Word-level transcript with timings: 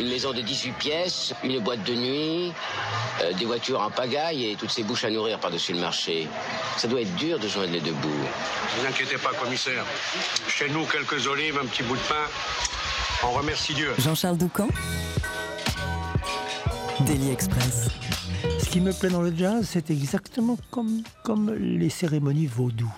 Une 0.00 0.08
maison 0.08 0.32
de 0.32 0.40
18 0.40 0.72
pièces, 0.72 1.34
une 1.44 1.58
boîte 1.60 1.84
de 1.84 1.94
nuit, 1.94 2.52
euh, 3.20 3.34
des 3.34 3.44
voitures 3.44 3.82
en 3.82 3.90
pagaille 3.90 4.46
et 4.46 4.56
toutes 4.56 4.70
ces 4.70 4.82
bouches 4.82 5.04
à 5.04 5.10
nourrir 5.10 5.38
par-dessus 5.38 5.74
le 5.74 5.80
marché. 5.80 6.26
Ça 6.78 6.88
doit 6.88 7.02
être 7.02 7.14
dur 7.16 7.38
de 7.38 7.46
joindre 7.46 7.72
les 7.74 7.82
deux 7.82 7.92
bouts. 7.92 8.08
Ne 8.08 8.80
vous 8.80 8.86
inquiétez 8.88 9.18
pas, 9.18 9.34
commissaire. 9.34 9.84
Chez 10.48 10.70
nous, 10.70 10.86
quelques 10.86 11.26
olives, 11.26 11.58
un 11.62 11.66
petit 11.66 11.82
bout 11.82 11.96
de 11.96 12.00
pain. 12.00 12.24
On 13.24 13.32
remercie 13.32 13.74
Dieu. 13.74 13.92
Jean-Charles 13.98 14.38
Doucan. 14.38 14.68
Daily 17.00 17.32
Express. 17.32 17.88
Ce 18.58 18.70
qui 18.70 18.80
me 18.80 18.94
plaît 18.94 19.10
dans 19.10 19.20
le 19.20 19.36
jazz, 19.36 19.68
c'est 19.70 19.90
exactement 19.90 20.56
comme, 20.70 21.02
comme 21.24 21.52
les 21.52 21.90
cérémonies 21.90 22.46
vaudou. 22.46 22.90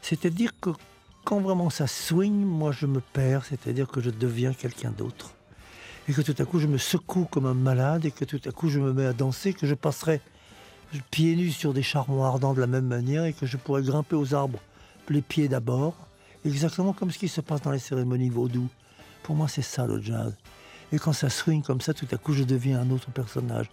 C'est-à-dire 0.00 0.52
que 0.60 0.70
quand 1.24 1.40
vraiment 1.40 1.70
ça 1.70 1.88
swing, 1.88 2.44
moi 2.44 2.70
je 2.70 2.86
me 2.86 3.00
perds, 3.00 3.46
c'est-à-dire 3.46 3.88
que 3.88 4.00
je 4.00 4.10
deviens 4.10 4.52
quelqu'un 4.52 4.92
d'autre. 4.92 5.34
Et 6.08 6.12
que 6.12 6.20
tout 6.20 6.34
à 6.38 6.44
coup 6.44 6.58
je 6.58 6.66
me 6.66 6.78
secoue 6.78 7.24
comme 7.24 7.46
un 7.46 7.54
malade 7.54 8.04
et 8.04 8.10
que 8.10 8.24
tout 8.24 8.40
à 8.44 8.50
coup 8.50 8.68
je 8.68 8.80
me 8.80 8.92
mets 8.92 9.06
à 9.06 9.12
danser, 9.12 9.52
que 9.52 9.66
je 9.66 9.74
passerai 9.74 10.20
pieds 11.10 11.36
nus 11.36 11.52
sur 11.52 11.72
des 11.72 11.82
charbons 11.82 12.24
ardents 12.24 12.54
de 12.54 12.60
la 12.60 12.66
même 12.66 12.86
manière 12.86 13.24
et 13.24 13.32
que 13.32 13.46
je 13.46 13.56
pourrais 13.56 13.82
grimper 13.82 14.16
aux 14.16 14.34
arbres 14.34 14.58
les 15.08 15.22
pieds 15.22 15.48
d'abord, 15.48 15.94
exactement 16.44 16.92
comme 16.92 17.10
ce 17.10 17.18
qui 17.18 17.28
se 17.28 17.40
passe 17.40 17.62
dans 17.62 17.70
les 17.70 17.78
cérémonies 17.78 18.30
vaudou. 18.30 18.68
Pour 19.22 19.36
moi 19.36 19.48
c'est 19.48 19.62
ça 19.62 19.86
le 19.86 20.00
jazz. 20.00 20.36
Et 20.92 20.98
quand 20.98 21.12
ça 21.12 21.30
swing 21.30 21.62
comme 21.62 21.80
ça, 21.80 21.94
tout 21.94 22.08
à 22.12 22.16
coup 22.16 22.32
je 22.32 22.44
deviens 22.44 22.80
un 22.80 22.90
autre 22.90 23.10
personnage. 23.10 23.70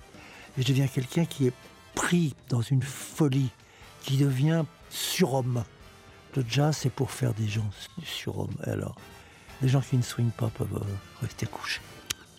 Et 0.57 0.61
je 0.61 0.67
deviens 0.67 0.87
quelqu'un 0.87 1.25
qui 1.25 1.47
est 1.47 1.53
pris 1.95 2.35
dans 2.49 2.61
une 2.61 2.81
folie, 2.81 3.51
qui 4.01 4.17
devient 4.17 4.63
surhomme. 4.89 5.63
Le 6.35 6.45
jazz, 6.47 6.77
c'est 6.77 6.89
pour 6.89 7.11
faire 7.11 7.33
des 7.33 7.47
gens 7.47 7.69
surhommes. 8.03 8.55
Alors, 8.63 8.95
les 9.61 9.67
gens 9.67 9.81
qui 9.81 9.97
ne 9.97 10.01
swingent 10.01 10.31
pas 10.31 10.47
peuvent 10.47 10.75
euh, 10.75 11.21
rester 11.21 11.45
couchés. 11.45 11.81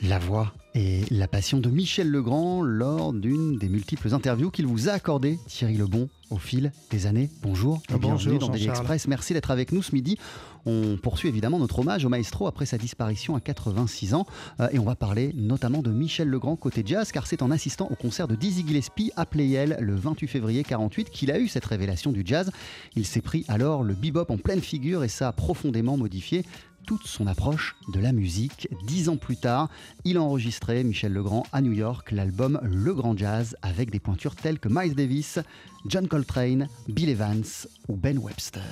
La 0.03 0.19
voix 0.19 0.55
et 0.75 1.03
la 1.11 1.29
passion 1.29 1.59
de 1.59 1.69
Michel 1.69 2.11
Legrand 2.11 2.63
lors 2.63 3.13
d'une 3.13 3.59
des 3.59 3.69
multiples 3.69 4.15
interviews 4.15 4.51
qu'il 4.51 4.67
vous 4.67 4.89
a 4.89 4.93
accordées, 4.93 5.39
Thierry 5.47 5.77
Lebon, 5.77 6.09
au 6.31 6.39
fil 6.39 6.73
des 6.91 7.07
années. 7.07 7.29
Bonjour 7.43 7.83
et 7.93 7.99
bienvenue 7.99 8.39
dans 8.39 8.49
Daily 8.49 8.69
Express. 8.69 9.09
Merci 9.09 9.35
d'être 9.35 9.51
avec 9.51 9.73
nous 9.73 9.83
ce 9.83 9.95
midi. 9.95 10.17
On 10.65 10.97
poursuit 10.97 11.29
évidemment 11.29 11.59
notre 11.59 11.81
hommage 11.81 12.05
au 12.05 12.09
maestro 12.09 12.47
après 12.47 12.67
sa 12.67 12.79
disparition 12.79 13.35
à 13.35 13.41
86 13.41 14.15
ans. 14.15 14.27
Euh, 14.61 14.69
et 14.73 14.79
on 14.79 14.85
va 14.85 14.95
parler 14.95 15.33
notamment 15.35 15.83
de 15.83 15.91
Michel 15.91 16.29
Legrand 16.29 16.57
côté 16.57 16.83
jazz, 16.87 17.13
car 17.13 17.27
c'est 17.27 17.43
en 17.43 17.51
assistant 17.51 17.89
au 17.91 17.95
concert 17.95 18.29
de 18.29 18.37
Dizzy 18.37 18.65
Gillespie 18.67 19.13
à 19.17 19.27
Playel 19.27 19.77
le 19.81 19.97
28 19.97 20.29
février 20.29 20.63
48 20.63 21.11
qu'il 21.11 21.31
a 21.31 21.39
eu 21.39 21.49
cette 21.49 21.65
révélation 21.65 22.13
du 22.13 22.23
jazz. 22.25 22.51
Il 22.95 23.05
s'est 23.05 23.23
pris 23.23 23.45
alors 23.49 23.83
le 23.83 23.95
bebop 23.95 24.31
en 24.31 24.39
pleine 24.39 24.61
figure 24.61 25.05
et 25.05 25.09
ça 25.09 25.29
a 25.29 25.33
profondément 25.33 25.97
modifié 25.97 26.45
toute 26.91 27.07
son 27.07 27.29
approche 27.29 27.77
de 27.93 28.01
la 28.01 28.11
musique. 28.11 28.69
Dix 28.83 29.09
ans 29.09 29.17
plus 29.17 29.37
tard, 29.37 29.69
il 30.05 30.19
enregistrait 30.19 30.83
Michel 30.83 31.13
Legrand 31.13 31.47
à 31.53 31.61
New 31.61 31.71
York 31.71 32.11
l'album 32.11 32.59
Le 32.65 32.93
Grand 32.95 33.17
Jazz 33.17 33.55
avec 33.63 33.93
des 33.93 34.01
pointures 34.01 34.35
telles 34.35 34.59
que 34.59 34.69
Miles 34.69 34.97
Davis, 34.97 35.39
John 35.87 36.09
Coltrane, 36.09 36.67
Bill 36.89 37.11
Evans 37.11 37.45
ou 37.87 37.95
Ben 37.95 38.19
Webster. 38.19 38.65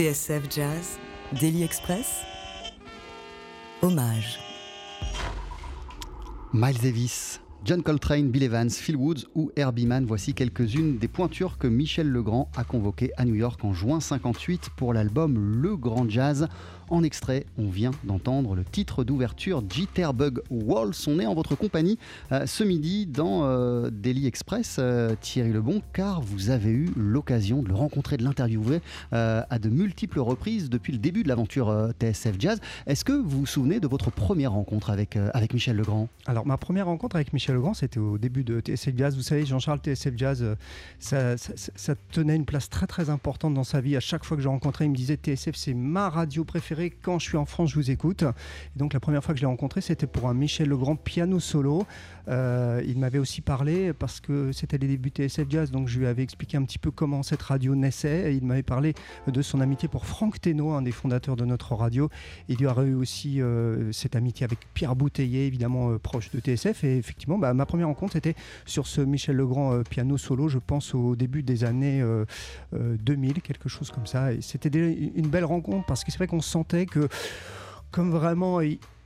TSF 0.00 0.48
Jazz, 0.48 0.98
Daily 1.38 1.62
Express, 1.62 2.22
hommage. 3.82 4.38
Miles 6.54 6.80
Davis, 6.80 7.42
John 7.66 7.82
Coltrane, 7.82 8.30
Bill 8.30 8.44
Evans, 8.44 8.70
Phil 8.70 8.96
Woods 8.96 9.26
ou 9.34 9.52
Herbie 9.56 9.84
Mann, 9.84 10.06
voici 10.06 10.32
quelques-unes 10.32 10.96
des 10.96 11.08
pointures 11.08 11.58
que 11.58 11.66
Michel 11.66 12.08
Legrand 12.08 12.50
a 12.56 12.64
convoquées 12.64 13.10
à 13.18 13.26
New 13.26 13.34
York 13.34 13.62
en 13.62 13.74
juin 13.74 14.00
58 14.00 14.70
pour 14.74 14.94
l'album 14.94 15.36
Le 15.36 15.76
Grand 15.76 16.08
Jazz. 16.08 16.48
En 16.90 17.04
extrait, 17.04 17.46
on 17.56 17.68
vient 17.68 17.92
d'entendre 18.02 18.56
le 18.56 18.64
titre 18.64 19.04
d'ouverture 19.04 19.62
Jitterbug 19.70 20.42
Waltz. 20.50 21.06
On 21.06 21.20
est 21.20 21.26
en 21.26 21.34
votre 21.34 21.54
compagnie 21.54 22.00
euh, 22.32 22.46
ce 22.46 22.64
midi 22.64 23.06
dans 23.06 23.44
euh, 23.44 23.90
Daily 23.92 24.26
Express, 24.26 24.78
euh, 24.80 25.14
Thierry 25.20 25.52
Lebon, 25.52 25.82
car 25.92 26.20
vous 26.20 26.50
avez 26.50 26.70
eu 26.70 26.90
l'occasion 26.96 27.62
de 27.62 27.68
le 27.68 27.76
rencontrer, 27.76 28.16
de 28.16 28.24
l'interviewer 28.24 28.80
à 29.12 29.58
de 29.60 29.68
multiples 29.68 30.18
reprises 30.18 30.68
depuis 30.68 30.92
le 30.92 30.98
début 30.98 31.22
de 31.22 31.28
l'aventure 31.28 31.92
TSF 32.00 32.34
Jazz. 32.40 32.60
Est-ce 32.88 33.04
que 33.04 33.12
vous 33.12 33.40
vous 33.40 33.46
souvenez 33.46 33.78
de 33.78 33.86
votre 33.86 34.10
première 34.10 34.52
rencontre 34.52 34.90
avec, 34.90 35.16
avec 35.16 35.54
Michel 35.54 35.76
Legrand? 35.76 36.08
Alors, 36.26 36.44
ma 36.44 36.56
première 36.56 36.86
rencontre 36.86 37.14
avec 37.16 37.32
Michel 37.32 37.54
Legrand, 37.54 37.74
c'était 37.74 38.00
au 38.00 38.18
début 38.18 38.42
de 38.42 38.60
TSF 38.60 38.96
Jazz. 38.96 39.16
Vous 39.16 39.22
savez, 39.22 39.46
Jean-Charles, 39.46 39.78
TSF 39.78 40.14
Jazz, 40.16 40.44
ça, 40.98 41.36
ça, 41.36 41.94
tenait 42.10 42.36
une 42.36 42.44
place 42.44 42.68
très 42.68 42.86
très 42.86 43.10
importante 43.10 43.54
dans 43.54 43.64
sa 43.64 43.80
vie. 43.80 43.96
À 43.96 44.00
chaque 44.00 44.24
fois 44.24 44.36
que 44.36 44.42
je 44.42 44.48
rencontrais, 44.48 44.86
il 44.86 44.90
me 44.90 44.96
disait 44.96 45.16
TSF, 45.16 45.54
c'est 45.54 45.74
ma 45.74 46.08
radio 46.08 46.44
préférée 46.44 46.79
quand 46.88 47.18
je 47.18 47.28
suis 47.28 47.36
en 47.36 47.44
France, 47.44 47.70
je 47.70 47.74
vous 47.74 47.90
écoute. 47.90 48.22
Et 48.22 48.78
donc 48.78 48.94
la 48.94 49.00
première 49.00 49.22
fois 49.22 49.34
que 49.34 49.38
je 49.38 49.44
l'ai 49.44 49.48
rencontré, 49.48 49.82
c'était 49.82 50.06
pour 50.06 50.28
un 50.28 50.34
Michel 50.34 50.68
Legrand 50.68 50.96
piano 50.96 51.38
solo. 51.38 51.86
Euh, 52.30 52.82
il 52.86 52.98
m'avait 52.98 53.18
aussi 53.18 53.40
parlé 53.40 53.92
parce 53.92 54.20
que 54.20 54.52
c'était 54.52 54.78
les 54.78 54.86
débuts 54.86 55.10
TSF 55.10 55.46
Jazz, 55.48 55.70
donc 55.70 55.88
je 55.88 55.98
lui 55.98 56.06
avais 56.06 56.22
expliqué 56.22 56.56
un 56.56 56.62
petit 56.62 56.78
peu 56.78 56.90
comment 56.90 57.22
cette 57.22 57.42
radio 57.42 57.74
naissait. 57.74 58.36
Il 58.36 58.44
m'avait 58.44 58.62
parlé 58.62 58.94
de 59.26 59.42
son 59.42 59.60
amitié 59.60 59.88
pour 59.88 60.06
Franck 60.06 60.40
Teno, 60.40 60.70
un 60.72 60.82
des 60.82 60.92
fondateurs 60.92 61.36
de 61.36 61.44
notre 61.44 61.74
radio. 61.74 62.08
Il 62.48 62.60
y 62.60 62.66
aurait 62.66 62.86
eu 62.86 62.94
aussi 62.94 63.40
euh, 63.40 63.90
cette 63.92 64.16
amitié 64.16 64.44
avec 64.44 64.58
Pierre 64.74 64.94
Bouteiller, 64.94 65.46
évidemment 65.46 65.90
euh, 65.90 65.98
proche 65.98 66.30
de 66.30 66.40
TSF. 66.40 66.84
Et 66.84 66.98
effectivement, 66.98 67.38
bah, 67.38 67.52
ma 67.54 67.66
première 67.66 67.88
rencontre 67.88 68.16
était 68.16 68.34
sur 68.64 68.86
ce 68.86 69.00
Michel 69.00 69.36
Legrand 69.36 69.82
piano 69.88 70.16
solo, 70.16 70.48
je 70.48 70.58
pense 70.58 70.94
au 70.94 71.16
début 71.16 71.42
des 71.42 71.64
années 71.64 72.04
2000, 72.72 73.42
quelque 73.42 73.68
chose 73.68 73.90
comme 73.90 74.06
ça. 74.06 74.28
C'était 74.40 74.68
une 74.68 75.28
belle 75.28 75.44
rencontre 75.44 75.86
parce 75.86 76.04
que 76.04 76.10
c'est 76.10 76.18
vrai 76.18 76.26
qu'on 76.26 76.40
sentait 76.40 76.86
que 76.86 77.08
comme 77.90 78.10
vraiment 78.10 78.60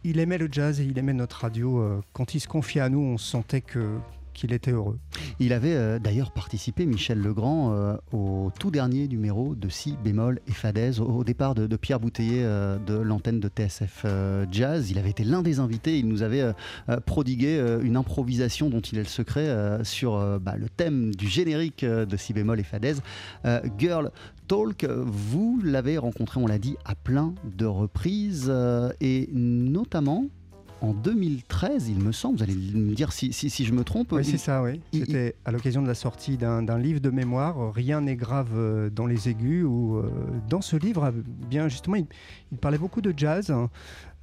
il 0.04 0.20
aimait 0.20 0.38
le 0.38 0.49
jazz 0.50 0.80
et 0.80 0.84
il 0.84 0.99
aimait 0.99 1.14
notre 1.14 1.40
radio. 1.40 1.80
Euh, 1.80 2.00
quand 2.12 2.34
il 2.34 2.40
se 2.40 2.46
confiait 2.46 2.82
à 2.82 2.88
nous, 2.88 3.00
on 3.00 3.18
sentait 3.18 3.62
que 3.62 3.99
qu'il 4.34 4.52
était 4.52 4.72
heureux. 4.72 4.98
Il 5.40 5.52
avait 5.52 5.74
euh, 5.74 5.98
d'ailleurs 5.98 6.32
participé, 6.32 6.84
Michel 6.86 7.18
Legrand, 7.18 7.72
euh, 7.72 7.96
au 8.12 8.52
tout 8.58 8.70
dernier 8.70 9.08
numéro 9.08 9.54
de 9.54 9.68
Si 9.68 9.96
bémol 10.04 10.40
et 10.46 10.52
Fadaise, 10.52 11.00
au, 11.00 11.24
départ 11.24 11.54
de, 11.54 11.74
Pierre 11.76 12.00
Bouteiller 12.00 12.42
de 12.42 12.94
l'antenne 12.94 13.40
de 13.40 13.48
TSF 13.48 14.06
Jazz. 14.50 14.90
Il 14.90 14.98
avait 14.98 15.10
été 15.10 15.24
l'un 15.24 15.42
des 15.42 15.58
invités, 15.58 15.98
il 15.98 16.08
nous 16.08 16.22
avait 16.22 16.52
prodigué 17.06 17.58
une 17.82 17.96
improvisation 17.96 18.70
dont 18.70 18.80
il 18.80 18.98
est 18.98 19.02
le 19.02 19.08
secret 19.08 19.80
sur 19.82 20.40
bah, 20.40 20.54
le 20.56 20.68
thème 20.68 21.14
du 21.14 21.28
générique 21.28 21.84
de 21.84 22.16
Si 22.16 22.32
bémol 22.32 22.60
et 22.60 22.64
Fadaise, 22.64 23.02
Girl 23.78 24.10
Talk. 24.48 24.84
Vous 24.84 25.60
l'avez 25.62 25.98
rencontré, 25.98 26.40
on 26.40 26.46
l'a 26.46 26.58
dit, 26.58 26.76
à 26.84 26.94
plein 26.94 27.34
de 27.44 27.66
reprises 27.66 28.46
euh, 28.48 28.92
et 29.00 29.28
notamment 29.32 30.26
en 30.84 30.92
2013, 30.92 31.88
il 31.88 31.98
me 31.98 32.12
semble, 32.12 32.36
vous 32.36 32.42
allez 32.42 32.54
me 32.54 32.94
dire 32.94 33.12
si, 33.12 33.32
si, 33.32 33.64
je 33.64 33.72
me 33.72 33.84
trompe. 33.84 34.12
Oui, 34.12 34.24
c'est 34.24 34.38
ça, 34.38 34.62
oui. 34.62 34.80
C'était 34.92 35.34
à 35.44 35.50
l'occasion 35.50 35.82
de 35.82 35.88
la 35.88 35.94
sortie 35.94 36.36
d'un 36.36 36.78
livre 36.78 37.00
de 37.00 37.10
mémoire, 37.10 37.72
Rien 37.72 38.00
n'est 38.00 38.16
grave 38.16 38.50
euh, 38.54 38.90
dans 38.90 39.06
les 39.06 39.28
aigus, 39.28 39.64
où 39.64 39.96
euh, 39.96 40.10
dans 40.48 40.60
ce 40.60 40.76
livre, 40.76 41.12
bien 41.48 41.68
justement, 41.68 41.96
il, 41.96 42.06
il 42.52 42.58
parlait 42.58 42.78
beaucoup 42.78 43.00
de 43.00 43.14
jazz. 43.16 43.50
Hein. 43.50 43.70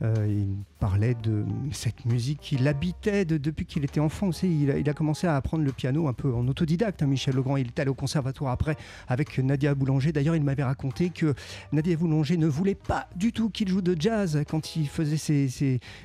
Euh, 0.02 0.28
il 0.28 0.56
parlait 0.82 1.14
de 1.14 1.46
cette 1.72 2.06
musique 2.06 2.40
qu'il 2.42 2.68
habitait 2.68 3.24
depuis 3.24 3.68
qu'il 3.68 3.84
était 3.84 4.00
enfant 4.00 4.30
aussi. 4.30 4.64
Il 4.64 4.90
a, 4.90 4.94
commencé 4.94 5.28
à 5.28 5.36
apprendre 5.36 5.64
le 5.64 5.72
piano 5.72 6.08
un 6.08 6.14
peu 6.14 6.34
en 6.34 6.48
autodidacte. 6.48 7.04
Hein, 7.04 7.06
Michel 7.06 7.36
Legrand, 7.36 7.56
il 7.56 7.68
est 7.68 7.80
allé 7.80 7.92
au 7.92 7.94
conservatoire 7.94 8.52
après 8.52 8.76
avec 9.08 9.38
Nadia 9.38 9.76
Boulanger. 9.76 10.12
D'ailleurs, 10.12 10.36
il 10.36 10.44
m'avait 10.44 10.64
raconté 10.64 11.12
que 11.12 11.36
Nadia 11.72 11.96
Boulanger 11.96 12.36
ne 12.36 12.48
voulait 12.48 12.74
pas 12.74 13.08
du 13.16 13.32
tout 13.32 13.52
qu'il 13.52 13.70
joue 13.70 13.84
de 13.84 13.96
jazz 13.98 14.44
quand 14.50 14.76
il 14.76 14.90
faisait 14.90 15.18
ses, 15.18 15.48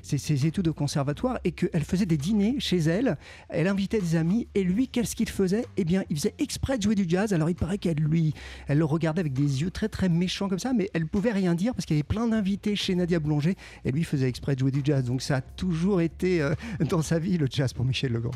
ses, 0.02 0.46
études 0.46 0.68
au 0.68 0.74
conservatoire 0.74 1.38
et 1.44 1.52
qu'elle 1.52 1.84
faisait 1.84 2.04
des 2.04 2.18
dîners 2.18 2.56
chez 2.58 2.76
elle. 2.76 3.16
Elle 3.48 3.68
invitait 3.68 4.00
des 4.00 4.14
amis 4.14 4.46
et 4.54 4.62
lui, 4.62 4.88
qu'est-ce 4.88 5.16
qu'il 5.16 5.30
faisait? 5.30 5.64
Eh 5.78 5.84
bien, 5.84 6.04
il 6.10 6.16
faisait 6.16 6.34
exprès 6.38 6.76
de 6.76 6.82
jouer 6.82 6.94
du 6.94 7.06
jazz. 7.08 7.32
Alors, 7.32 7.48
il 7.48 7.56
paraît 7.56 7.78
qu'elle 7.78 7.96
lui, 7.96 8.34
elle 8.68 8.76
le 8.76 8.84
regardait 8.84 9.20
avec 9.20 9.32
des 9.32 9.62
yeux 9.62 9.70
très 9.70 9.88
très 9.88 10.10
méchants 10.10 10.50
comme 10.50 10.58
ça, 10.58 10.74
mais 10.74 10.90
elle 10.92 11.06
pouvait 11.06 11.32
rien 11.32 11.54
dire 11.54 11.74
parce 11.74 11.86
qu'il 11.86 11.96
y 11.96 11.98
avait 11.98 12.06
plein 12.06 12.28
d'invités 12.28 12.76
chez 12.76 12.94
Nadia 12.94 13.18
Boulanger 13.20 13.56
et 13.86 13.90
lui 13.90 14.04
faisait 14.04 14.28
exprès 14.28 14.54
de 14.54 14.60
jouer 14.60 14.65
du 14.70 14.80
jazz. 14.84 15.04
Donc 15.04 15.22
ça 15.22 15.36
a 15.36 15.40
toujours 15.40 16.00
été 16.00 16.42
euh, 16.42 16.54
dans 16.88 17.02
sa 17.02 17.18
vie 17.18 17.38
le 17.38 17.46
jazz 17.50 17.72
pour 17.72 17.84
Michel 17.84 18.12
Legrand. 18.12 18.34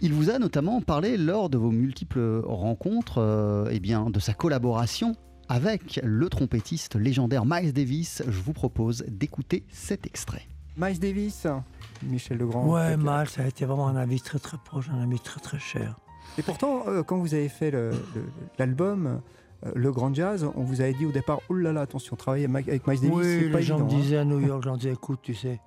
Il 0.00 0.12
vous 0.12 0.30
a 0.30 0.38
notamment 0.38 0.80
parlé 0.82 1.16
lors 1.16 1.48
de 1.48 1.56
vos 1.56 1.70
multiples 1.70 2.42
rencontres 2.44 3.18
euh, 3.18 3.68
eh 3.70 3.80
bien, 3.80 4.10
de 4.10 4.20
sa 4.20 4.34
collaboration 4.34 5.16
avec 5.48 6.00
le 6.02 6.28
trompettiste 6.28 6.96
légendaire 6.96 7.44
Miles 7.46 7.72
Davis. 7.72 8.22
Je 8.26 8.40
vous 8.40 8.52
propose 8.52 9.04
d'écouter 9.08 9.64
cet 9.70 10.06
extrait. 10.06 10.42
Miles 10.76 10.98
Davis, 10.98 11.46
Michel 12.02 12.38
Legrand. 12.38 12.66
Ouais, 12.66 12.96
Miles, 12.98 13.28
ça 13.28 13.42
a 13.42 13.46
été 13.46 13.64
vraiment 13.64 13.88
un 13.88 13.96
ami 13.96 14.20
très 14.20 14.38
très 14.38 14.58
proche, 14.58 14.90
un 14.90 15.00
ami 15.00 15.18
très 15.18 15.40
très 15.40 15.58
cher. 15.58 15.96
Et 16.36 16.42
pourtant, 16.42 16.82
euh, 16.88 17.02
quand 17.02 17.16
vous 17.18 17.32
avez 17.32 17.48
fait 17.48 17.72
l'album, 18.58 19.20
le 19.74 19.92
grand 19.92 20.14
jazz, 20.14 20.46
on 20.54 20.62
vous 20.62 20.80
avait 20.80 20.92
dit 20.94 21.06
au 21.06 21.12
départ, 21.12 21.40
oh 21.48 21.54
là 21.54 21.72
là, 21.72 21.82
attention, 21.82 22.16
travailler 22.16 22.46
avec 22.46 22.86
Miles 22.86 23.00
Davis, 23.00 23.10
oui, 23.12 23.24
c'est 23.24 23.50
pas 23.50 23.58
les 23.58 23.64
gens 23.64 23.78
me 23.78 23.84
hein. 23.84 23.86
disaient 23.86 24.18
à 24.18 24.24
New 24.24 24.40
York, 24.40 24.62
j'en 24.64 24.76
disais, 24.76 24.92
écoute, 24.92 25.20
tu 25.22 25.34
sais, 25.34 25.60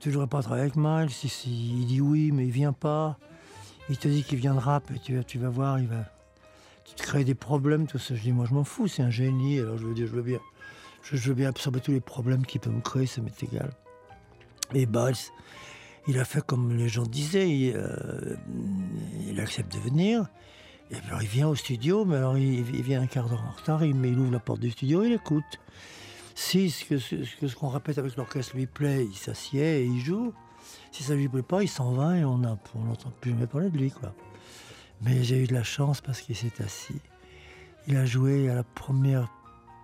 tu 0.00 0.08
ne 0.08 0.14
devrais 0.14 0.28
pas 0.28 0.42
travailler 0.42 0.62
avec 0.62 0.76
Miles. 0.76 1.10
il 1.46 1.86
dit 1.86 2.00
oui, 2.00 2.30
mais 2.32 2.44
il 2.44 2.52
vient 2.52 2.72
pas. 2.72 3.18
Il 3.90 3.96
te 3.96 4.06
dit 4.06 4.22
qu'il 4.22 4.38
viendra, 4.38 4.82
et 4.94 4.98
tu, 4.98 5.18
tu 5.24 5.38
vas 5.38 5.48
voir, 5.48 5.78
il 5.78 5.86
va 5.86 6.04
tu 6.88 6.94
te 6.94 7.02
crées 7.02 7.24
des 7.24 7.34
problèmes, 7.34 7.86
tout 7.86 7.98
ça. 7.98 8.14
Je 8.14 8.22
dis, 8.22 8.32
moi, 8.32 8.46
je 8.48 8.54
m'en 8.54 8.64
fous, 8.64 8.88
c'est 8.88 9.02
un 9.02 9.10
génie. 9.10 9.58
Alors 9.58 9.76
je 9.78 9.86
veux 9.86 9.94
dire, 9.94 10.06
je 10.06 10.12
veux 10.12 10.22
bien, 10.22 10.38
je, 11.02 11.16
veux 11.16 11.34
bien 11.34 11.48
absorber 11.48 11.80
tous 11.80 11.92
les 11.92 12.00
problèmes 12.00 12.46
qu'il 12.46 12.60
peut 12.60 12.70
me 12.70 12.80
créer, 12.80 13.06
ça 13.06 13.20
m'est 13.20 13.42
égal. 13.42 13.70
Et 14.74 14.86
Miles, 14.86 15.14
il 16.06 16.18
a 16.18 16.24
fait 16.24 16.44
comme 16.44 16.76
les 16.76 16.88
gens 16.88 17.04
disaient, 17.04 17.50
il, 17.50 17.74
euh, 17.76 18.36
il 19.26 19.38
accepte 19.40 19.72
de 19.72 19.78
venir. 19.78 20.26
Et 20.90 20.96
alors 21.06 21.22
il 21.22 21.28
vient 21.28 21.48
au 21.48 21.54
studio, 21.54 22.04
mais 22.04 22.16
alors 22.16 22.38
il, 22.38 22.62
vient 22.62 23.02
un 23.02 23.06
quart 23.06 23.28
d'heure 23.28 23.44
en 23.46 23.50
retard, 23.50 23.84
il, 23.84 23.94
il, 24.04 24.18
ouvre 24.18 24.32
la 24.32 24.40
porte 24.40 24.60
du 24.60 24.70
studio, 24.70 25.04
il 25.04 25.12
écoute. 25.12 25.60
Si 26.34 26.70
ce 26.70 26.84
que 26.84 26.98
ce, 26.98 27.54
qu'on 27.56 27.68
répète 27.68 27.98
avec 27.98 28.16
l'orchestre 28.16 28.56
lui 28.56 28.66
plaît, 28.66 29.04
il 29.04 29.16
s'assied 29.16 29.82
et 29.82 29.84
il 29.84 30.00
joue. 30.00 30.32
Si 30.92 31.02
ça 31.02 31.14
lui 31.14 31.28
plaît 31.28 31.42
pas, 31.42 31.62
il 31.62 31.68
s'en 31.68 31.92
va 31.92 32.16
et 32.16 32.24
on 32.24 32.38
n'entend 32.38 33.10
plus 33.20 33.32
jamais 33.32 33.46
parler 33.46 33.70
de 33.70 33.76
lui. 33.76 33.90
Quoi. 33.90 34.14
Mais 35.02 35.22
j'ai 35.24 35.42
eu 35.42 35.46
de 35.46 35.54
la 35.54 35.62
chance 35.62 36.00
parce 36.00 36.20
qu'il 36.20 36.36
s'est 36.36 36.62
assis. 36.62 37.00
Il 37.86 37.96
a 37.96 38.06
joué 38.06 38.48
à 38.48 38.54
la 38.54 38.64
première, 38.64 39.28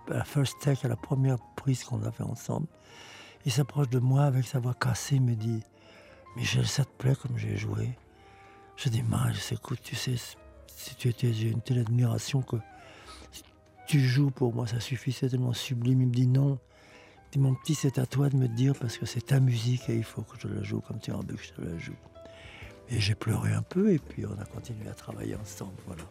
à 0.09 0.15
la 0.15 0.23
first 0.23 0.55
take, 0.61 0.85
à 0.85 0.89
la 0.89 0.95
première 0.95 1.37
prise 1.55 1.83
qu'on 1.83 2.01
a 2.03 2.11
fait 2.11 2.23
ensemble. 2.23 2.67
Il 3.45 3.51
s'approche 3.51 3.89
de 3.89 3.99
moi 3.99 4.23
avec 4.23 4.45
sa 4.45 4.59
voix 4.59 4.73
cassée, 4.73 5.15
il 5.15 5.21
me 5.21 5.35
dit 5.35 5.61
Michel, 6.35 6.65
ça 6.65 6.83
te 6.83 6.91
plaît 6.97 7.15
comme 7.15 7.37
j'ai 7.37 7.57
joué 7.57 7.89
Je 8.75 8.89
dis 8.89 9.03
Mal, 9.03 9.33
écoute, 9.51 9.79
tu 9.83 9.95
sais, 9.95 10.15
j'ai 11.21 11.49
une 11.49 11.61
telle 11.61 11.79
admiration 11.79 12.41
que 12.41 12.57
tu 13.87 13.99
joues 13.99 14.31
pour 14.31 14.53
moi, 14.53 14.67
ça 14.67 14.79
suffit, 14.79 15.11
c'est 15.11 15.29
tellement 15.29 15.53
sublime. 15.53 16.01
Il 16.01 16.07
me 16.07 16.13
dit 16.13 16.27
non. 16.27 16.59
Mon 17.37 17.53
petit, 17.53 17.75
c'est 17.75 17.99
à 17.99 18.05
toi 18.05 18.29
de 18.29 18.37
me 18.37 18.47
dire 18.47 18.73
parce 18.79 18.97
que 18.97 19.05
c'est 19.05 19.25
ta 19.25 19.41
musique 19.41 19.89
et 19.89 19.95
il 19.95 20.05
faut 20.05 20.21
que 20.21 20.39
je 20.39 20.47
la 20.47 20.63
joue 20.63 20.79
comme 20.79 20.99
tu 20.99 21.11
as 21.11 21.17
envie 21.17 21.35
que 21.35 21.43
je 21.43 21.51
te 21.51 21.61
la 21.61 21.77
joue. 21.77 21.95
Et 22.87 22.99
j'ai 22.99 23.15
pleuré 23.15 23.51
un 23.51 23.61
peu 23.61 23.91
et 23.91 23.99
puis 23.99 24.25
on 24.25 24.39
a 24.39 24.45
continué 24.45 24.87
à 24.87 24.93
travailler 24.93 25.35
ensemble. 25.35 25.73
Voilà. 25.85 26.03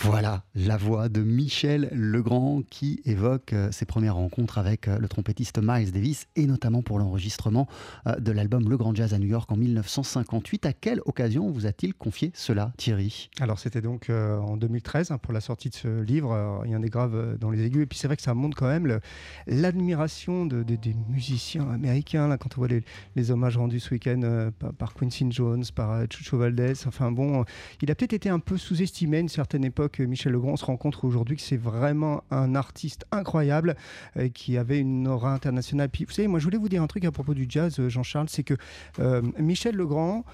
Voilà 0.00 0.42
la 0.54 0.76
voix 0.76 1.08
de 1.08 1.22
Michel 1.22 1.88
Legrand 1.92 2.62
qui 2.68 3.00
évoque 3.04 3.52
euh, 3.52 3.70
ses 3.72 3.84
premières 3.84 4.16
rencontres 4.16 4.58
avec 4.58 4.88
euh, 4.88 4.98
le 4.98 5.08
trompettiste 5.08 5.60
Miles 5.62 5.92
Davis 5.92 6.26
et 6.36 6.46
notamment 6.46 6.82
pour 6.82 6.98
l'enregistrement 6.98 7.68
euh, 8.06 8.16
de 8.16 8.32
l'album 8.32 8.68
Le 8.68 8.76
Grand 8.76 8.94
Jazz 8.94 9.12
à 9.12 9.18
New 9.18 9.26
York 9.26 9.50
en 9.52 9.56
1958. 9.56 10.66
À 10.66 10.72
quelle 10.72 11.00
occasion 11.04 11.50
vous 11.50 11.66
a-t-il 11.66 11.94
confié 11.94 12.32
cela, 12.34 12.72
Thierry? 12.78 13.28
Alors 13.40 13.58
c'était 13.58 13.80
donc 13.80 14.10
en 14.10 14.56
2013 14.56 15.10
hein, 15.10 15.18
pour 15.18 15.32
la 15.32 15.40
sortie 15.40 15.68
de 15.68 15.74
ce 15.74 16.00
livre, 16.00 16.62
Il 16.64 16.70
y 16.70 16.74
a 16.74 16.78
des 16.78 16.88
graves 16.88 17.38
dans 17.38 17.50
les 17.50 17.64
aigus. 17.64 17.82
Et 17.82 17.86
puis 17.86 17.98
c'est 17.98 18.06
vrai 18.06 18.16
que 18.16 18.22
ça 18.22 18.34
montre 18.34 18.56
quand 18.56 18.68
même 18.68 19.00
l'admiration 19.46 20.46
des 20.46 20.78
musiciens 21.08 21.70
américains. 21.70 22.28
Là, 22.28 22.38
quand 22.38 22.56
on 22.56 22.60
voit 22.60 22.68
les, 22.68 23.30
hommages 23.30 23.56
rendus 23.56 23.80
ce 23.80 23.90
week-end 23.90 24.50
par, 24.78 24.94
Quincy 24.94 25.26
Jones, 25.30 25.64
par 25.74 26.04
Chucho 26.10 26.38
Valdez. 26.38 26.74
Enfin 26.86 27.12
bon, 27.12 27.44
il 27.80 27.90
a 27.90 27.94
peut-être 27.94 28.12
été 28.12 28.28
un 28.28 28.38
peu 28.38 28.56
sous-estimé 28.56 29.20
une 29.20 29.28
certaine 29.28 29.64
époque 29.64 29.71
que 29.72 30.02
Michel 30.02 30.32
Legrand, 30.32 30.56
se 30.56 30.64
rend 30.64 30.76
compte 30.76 30.98
aujourd'hui 31.02 31.36
que 31.36 31.42
c'est 31.42 31.56
vraiment 31.56 32.22
un 32.30 32.54
artiste 32.54 33.04
incroyable 33.10 33.76
euh, 34.16 34.28
qui 34.28 34.56
avait 34.56 34.78
une 34.78 35.08
aura 35.08 35.32
internationale. 35.32 35.88
Puis, 35.88 36.04
vous 36.04 36.12
savez, 36.12 36.28
moi, 36.28 36.38
je 36.38 36.44
voulais 36.44 36.58
vous 36.58 36.68
dire 36.68 36.82
un 36.82 36.86
truc 36.86 37.04
à 37.04 37.12
propos 37.12 37.34
du 37.34 37.46
jazz, 37.48 37.78
euh, 37.78 37.88
Jean-Charles, 37.88 38.28
c'est 38.28 38.44
que 38.44 38.54
euh, 38.98 39.22
Michel 39.38 39.74
Legrand, 39.74 40.24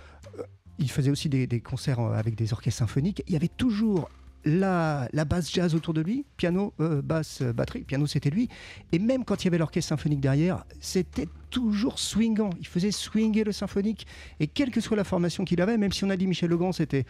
il 0.79 0.91
faisait 0.91 1.11
aussi 1.11 1.29
des, 1.29 1.61
concerts 1.61 2.01
avec 2.01 2.35
des 2.35 2.53
orchestres 2.53 2.79
symphoniques. 2.79 3.23
Il 3.27 3.33
y 3.33 3.37
avait 3.37 3.49
toujours 3.49 4.11
la, 4.45 5.09
basse 5.27 5.53
jazz 5.53 5.75
autour 5.75 5.95
de 5.95 6.01
lui, 6.01 6.25
piano, 6.37 6.73
euh, 6.81 7.03
basse, 7.03 7.43
batterie, 7.43 7.83
piano 7.83 8.07
c'était 8.07 8.31
lui. 8.31 8.49
Et 8.93 8.99
même 8.99 9.25
quand 9.25 9.43
il 9.43 9.47
y 9.47 9.49
avait 9.49 9.59
l'orchestre 9.59 9.91
symphonique 9.91 10.21
derrière, 10.21 10.65
c'était 10.81 11.29
toujours 11.51 11.99
swingant. 11.99 12.51
Il 12.61 12.67
faisait 12.67 12.91
swinger 12.91 13.45
le 13.45 13.53
symphonique. 13.53 14.07
Et 14.41 14.47
quelle 14.47 14.71
que 14.71 14.81
soit 14.81 14.97
la 14.97 15.05
formation 15.05 15.45
qu'il 15.45 15.61
avait, 15.61 15.77
même 15.77 15.93
si 15.93 16.05
on 16.05 16.11
a 16.11 16.17
dit 16.17 16.27
Michel 16.27 16.51
Legrand, 16.51 16.73
c'était 16.73 17.05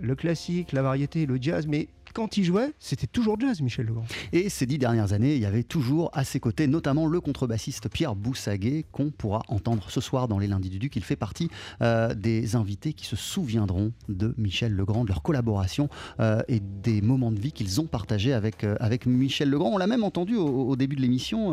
le 0.00 0.14
classique, 0.14 0.72
la 0.72 0.82
variété, 0.82 1.26
le 1.26 1.38
jazz, 1.40 1.66
mais 1.66 1.88
quand 2.14 2.36
il 2.36 2.44
jouait, 2.44 2.72
c'était 2.78 3.08
toujours 3.08 3.38
jazz, 3.38 3.60
Michel 3.60 3.86
Legrand. 3.86 4.06
Et 4.32 4.48
ces 4.48 4.64
dix 4.66 4.78
dernières 4.78 5.12
années, 5.12 5.34
il 5.34 5.42
y 5.42 5.46
avait 5.46 5.64
toujours 5.64 6.10
à 6.14 6.24
ses 6.24 6.40
côtés, 6.40 6.66
notamment 6.66 7.06
le 7.06 7.20
contrebassiste 7.20 7.88
Pierre 7.88 8.14
Boussaguet, 8.14 8.86
qu'on 8.92 9.10
pourra 9.10 9.42
entendre 9.48 9.90
ce 9.90 10.00
soir 10.00 10.28
dans 10.28 10.38
les 10.38 10.46
Lundis 10.46 10.70
du 10.70 10.78
Duc. 10.78 10.96
Il 10.96 11.04
fait 11.04 11.16
partie 11.16 11.50
euh, 11.82 12.14
des 12.14 12.54
invités 12.54 12.92
qui 12.92 13.04
se 13.04 13.16
souviendront 13.16 13.92
de 14.08 14.32
Michel 14.38 14.72
Legrand, 14.72 15.02
de 15.02 15.08
leur 15.08 15.22
collaboration 15.22 15.88
euh, 16.20 16.40
et 16.46 16.60
des 16.60 17.02
moments 17.02 17.32
de 17.32 17.40
vie 17.40 17.52
qu'ils 17.52 17.80
ont 17.80 17.86
partagés 17.86 18.32
avec, 18.32 18.62
euh, 18.64 18.76
Michel 19.06 19.50
Legrand. 19.50 19.70
On 19.72 19.78
l'a 19.78 19.88
même 19.88 20.04
entendu 20.04 20.36
au 20.36 20.76
début 20.76 20.94
de 20.94 21.00
l'émission, 21.00 21.52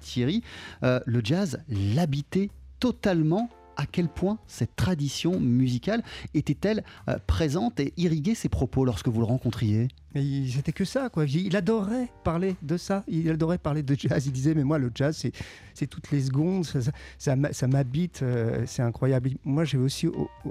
Thierry, 0.00 0.42
le 0.82 1.20
jazz 1.22 1.58
l'habitait 1.68 2.48
totalement 2.80 3.50
à 3.76 3.86
quel 3.86 4.08
point 4.08 4.38
cette 4.46 4.76
tradition 4.76 5.40
musicale 5.40 6.02
était-elle 6.34 6.84
euh, 7.08 7.18
présente 7.26 7.80
et 7.80 7.92
irriguait 7.96 8.34
ses 8.34 8.48
propos 8.48 8.84
lorsque 8.84 9.08
vous 9.08 9.20
le 9.20 9.26
rencontriez? 9.26 9.88
Mais 10.14 10.46
c'était 10.48 10.72
que 10.72 10.84
ça, 10.84 11.08
quoi. 11.08 11.24
Il 11.24 11.56
adorait 11.56 12.08
parler 12.22 12.56
de 12.62 12.76
ça. 12.76 13.02
Il 13.08 13.28
adorait 13.30 13.58
parler 13.58 13.82
de 13.82 13.94
jazz. 13.98 14.26
Il 14.26 14.32
disait, 14.32 14.54
mais 14.54 14.62
moi, 14.62 14.78
le 14.78 14.90
jazz, 14.94 15.26
c'est 15.74 15.86
toutes 15.86 16.10
les 16.10 16.22
secondes. 16.22 16.64
Ça, 16.64 17.34
ça, 17.52 17.66
m'habite. 17.66 18.22
Euh, 18.22 18.62
c'est 18.66 18.82
incroyable. 18.82 19.30
Moi, 19.44 19.64
j'ai 19.64 19.78
aussi 19.78 20.08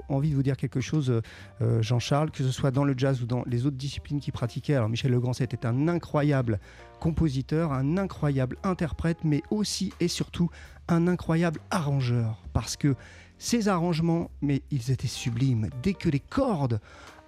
envie 0.08 0.30
de 0.30 0.34
vous 0.34 0.42
dire 0.42 0.56
quelque 0.56 0.80
chose, 0.80 1.22
euh, 1.62 1.82
Jean-Charles, 1.82 2.30
que 2.30 2.44
ce 2.44 2.50
soit 2.50 2.70
dans 2.70 2.84
le 2.84 2.94
jazz 2.96 3.22
ou 3.22 3.26
dans 3.26 3.42
les 3.46 3.64
autres 3.64 3.76
disciplines 3.76 4.20
qu'il 4.20 4.32
pratiquait. 4.32 4.74
Alors, 4.74 4.88
Michel 4.88 5.12
Legrand, 5.12 5.32
c'était 5.32 5.64
un 5.64 5.88
incroyable 5.88 6.60
compositeur, 7.00 7.72
un 7.72 7.96
incroyable 7.96 8.56
interprète, 8.64 9.18
mais 9.24 9.42
aussi 9.50 9.92
et 10.00 10.08
surtout 10.08 10.50
un 10.88 11.08
incroyable 11.08 11.60
arrangeur. 11.70 12.44
Parce 12.52 12.76
que 12.76 12.94
ces 13.38 13.68
arrangements, 13.68 14.30
mais 14.42 14.62
ils 14.70 14.90
étaient 14.90 15.06
sublimes. 15.06 15.68
Dès 15.82 15.94
que 15.94 16.08
les 16.08 16.20
cordes 16.20 16.80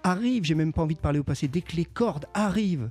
arrivent, 0.07 0.43
j'ai 0.43 0.55
même 0.55 0.73
pas 0.73 0.81
envie 0.81 0.95
de 0.95 0.99
parler 0.99 1.19
au 1.19 1.23
passé, 1.23 1.47
dès 1.47 1.61
que 1.61 1.75
les 1.75 1.85
cordes 1.85 2.25
arrivent, 2.33 2.89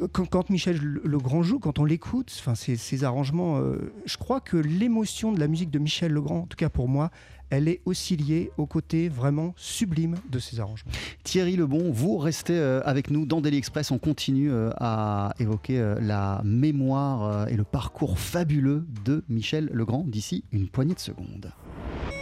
euh, 0.00 0.08
quand, 0.08 0.50
Michel 0.50 0.78
Legrand 0.78 1.42
joue, 1.42 1.58
quand 1.58 1.78
on 1.78 1.84
l'écoute, 1.84 2.34
enfin, 2.38 2.54
ces, 2.54 3.04
arrangements, 3.04 3.58
euh, 3.58 3.92
je 4.04 4.16
crois 4.16 4.40
que 4.40 4.56
l'émotion 4.56 5.32
de 5.32 5.40
la 5.40 5.48
musique 5.48 5.70
de 5.70 5.78
Michel 5.78 6.12
Legrand, 6.12 6.40
en 6.40 6.46
tout 6.46 6.56
cas 6.56 6.68
pour 6.68 6.88
moi, 6.88 7.10
elle 7.50 7.68
est 7.68 7.80
aussi 7.84 8.16
liée 8.16 8.50
au 8.56 8.66
côté 8.66 9.08
vraiment 9.08 9.54
sublime 9.56 10.16
de 10.30 10.38
ces 10.38 10.60
arrangements. 10.60 10.92
Thierry 11.24 11.56
Lebon, 11.56 11.90
vous 11.90 12.18
restez 12.18 12.56
euh, 12.58 12.80
avec 12.84 13.10
nous 13.10 13.26
dans 13.26 13.40
Daily 13.40 13.58
Express. 13.58 13.90
On 13.90 13.98
continue 13.98 14.50
à 14.78 15.34
évoquer 15.38 15.94
la 16.00 16.40
mémoire 16.44 17.48
et 17.48 17.56
le 17.56 17.64
parcours 17.64 18.18
fabuleux 18.18 18.86
de 19.04 19.24
Michel 19.28 19.70
Legrand 19.72 20.04
d'ici 20.06 20.44
une 20.52 20.68
poignée 20.68 20.94
de 20.94 21.00
secondes. 21.00 21.52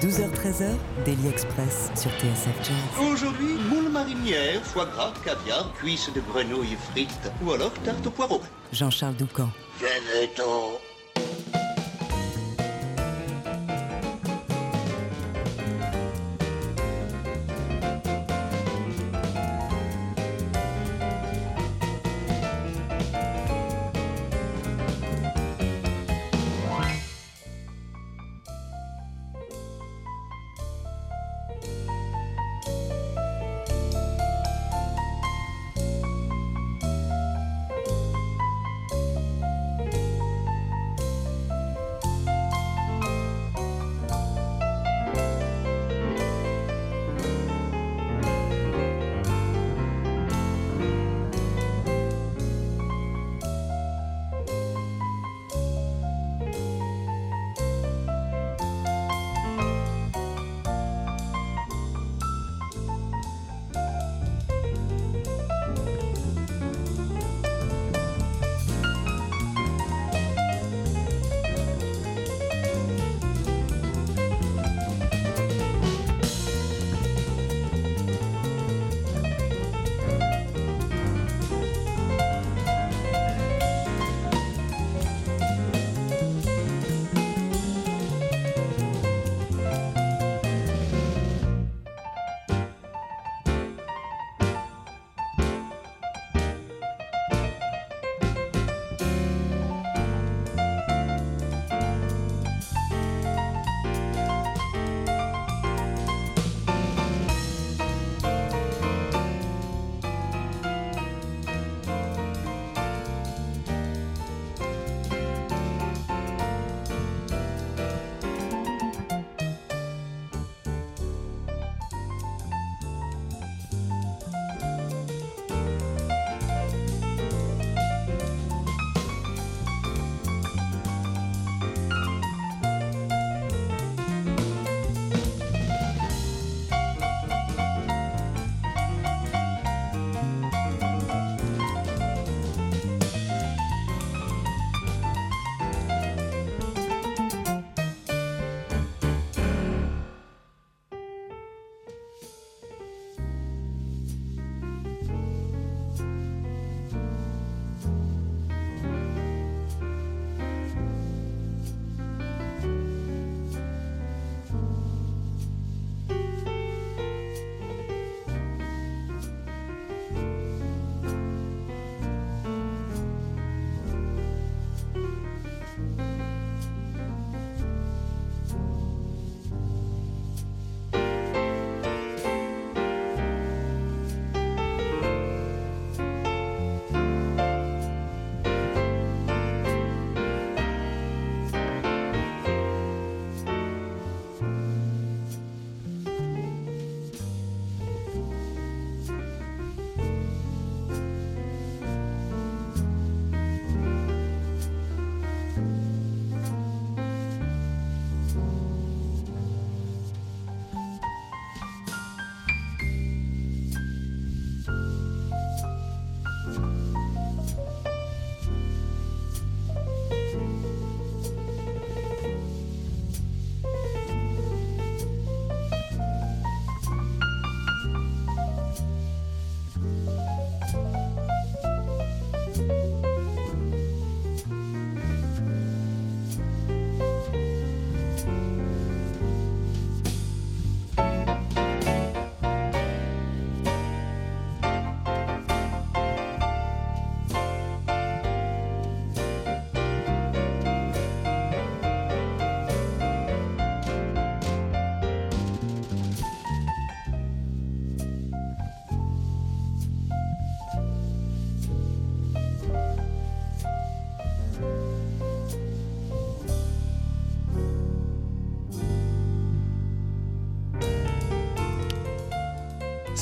12h-13h, 0.01 0.77
Daily 1.05 1.29
Express 1.29 1.91
sur 1.97 2.11
TSF 2.13 2.57
Jazz. 2.63 3.11
Aujourd'hui, 3.13 3.55
moule 3.69 3.91
marinière, 3.91 4.63
foie 4.63 4.87
gras, 4.87 5.13
caviar, 5.25 5.73
cuisses 5.75 6.11
de 6.15 6.21
grenouille 6.21 6.77
frites 6.93 7.31
ou 7.45 7.51
alors 7.51 7.73
tarte 7.85 8.07
au 8.07 8.11
poireau. 8.11 8.41
Jean-Charles 8.73 9.17
Doucan. 9.17 9.51
Venez-t'en 9.81 10.79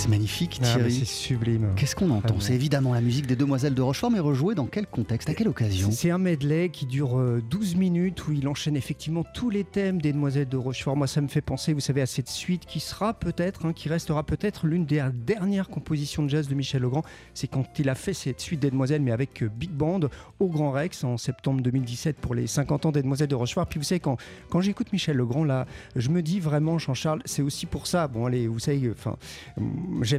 C'est 0.08 0.15
magnifique, 0.26 0.58
Ah, 0.62 0.74
Thierry. 0.74 0.92
c'est 0.92 1.04
sublime. 1.04 1.68
Qu'est-ce 1.76 1.94
qu'on 1.94 2.10
entend. 2.10 2.40
C'est 2.40 2.54
évidemment 2.54 2.92
la 2.94 3.00
musique 3.00 3.26
des 3.28 3.36
Demoiselles 3.36 3.74
de 3.74 3.82
Rochefort, 3.82 4.10
mais 4.10 4.18
rejouée 4.18 4.54
dans 4.56 4.66
quel 4.66 4.86
contexte 4.86 5.28
À 5.30 5.34
quelle 5.34 5.46
occasion 5.48 5.90
C'est 5.92 6.10
un 6.10 6.18
medley 6.18 6.68
qui 6.70 6.84
dure 6.86 7.16
euh, 7.18 7.40
12 7.48 7.76
minutes 7.76 8.26
où 8.26 8.32
il 8.32 8.46
enchaîne 8.48 8.76
effectivement 8.76 9.24
tous 9.34 9.50
les 9.50 9.62
thèmes 9.62 10.00
des 10.02 10.12
Demoiselles 10.12 10.48
de 10.48 10.56
Rochefort. 10.56 10.96
Moi, 10.96 11.06
ça 11.06 11.20
me 11.20 11.28
fait 11.28 11.40
penser, 11.40 11.72
vous 11.72 11.80
savez, 11.80 12.00
à 12.00 12.06
cette 12.06 12.28
suite 12.28 12.66
qui 12.66 12.80
sera 12.80 13.14
peut-être, 13.14 13.66
hein, 13.66 13.72
qui 13.72 13.88
restera 13.88 14.24
peut-être 14.24 14.66
l'une 14.66 14.84
des 14.84 15.04
dernières 15.14 15.68
compositions 15.68 16.24
de 16.24 16.28
jazz 16.28 16.48
de 16.48 16.54
Michel 16.56 16.82
Legrand. 16.82 17.02
C'est 17.34 17.46
quand 17.46 17.66
il 17.78 17.88
a 17.88 17.94
fait 17.94 18.12
cette 18.14 18.40
suite 18.40 18.58
des 18.60 18.70
Demoiselles, 18.70 19.02
mais 19.02 19.12
avec 19.12 19.42
euh, 19.44 19.48
Big 19.48 19.70
Band 19.70 20.00
au 20.40 20.48
Grand 20.48 20.72
Rex 20.72 21.04
en 21.04 21.16
septembre 21.18 21.60
2017 21.62 22.16
pour 22.16 22.34
les 22.34 22.48
50 22.48 22.86
ans 22.86 22.92
des 22.92 23.02
Demoiselles 23.02 23.28
de 23.28 23.34
Rochefort. 23.36 23.66
Puis 23.66 23.78
vous 23.78 23.84
savez, 23.84 24.00
quand, 24.00 24.16
quand 24.50 24.60
j'écoute 24.60 24.92
Michel 24.92 25.16
Legrand, 25.16 25.44
là, 25.44 25.66
je 25.94 26.08
me 26.08 26.20
dis 26.20 26.40
vraiment, 26.40 26.78
Jean-Charles, 26.78 27.22
c'est 27.26 27.42
aussi 27.42 27.66
pour 27.66 27.86
ça. 27.86 28.08
Bon, 28.08 28.26
allez, 28.26 28.48
vous 28.48 28.58
savez, 28.58 28.90
enfin, 28.90 29.16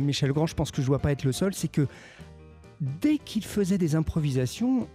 Michel 0.05 0.29
Legrand, 0.29 0.47
je 0.47 0.55
pense 0.55 0.71
que 0.71 0.81
je 0.81 0.87
dois 0.87 0.99
pas 0.99 1.11
être 1.11 1.23
le 1.23 1.31
seul. 1.31 1.53
C'est 1.53 1.67
que 1.67 1.87
dès 2.81 3.17
qu'il 3.17 3.43
faisait 3.43 3.77
des 3.77 3.95
improvisations, 3.95 4.87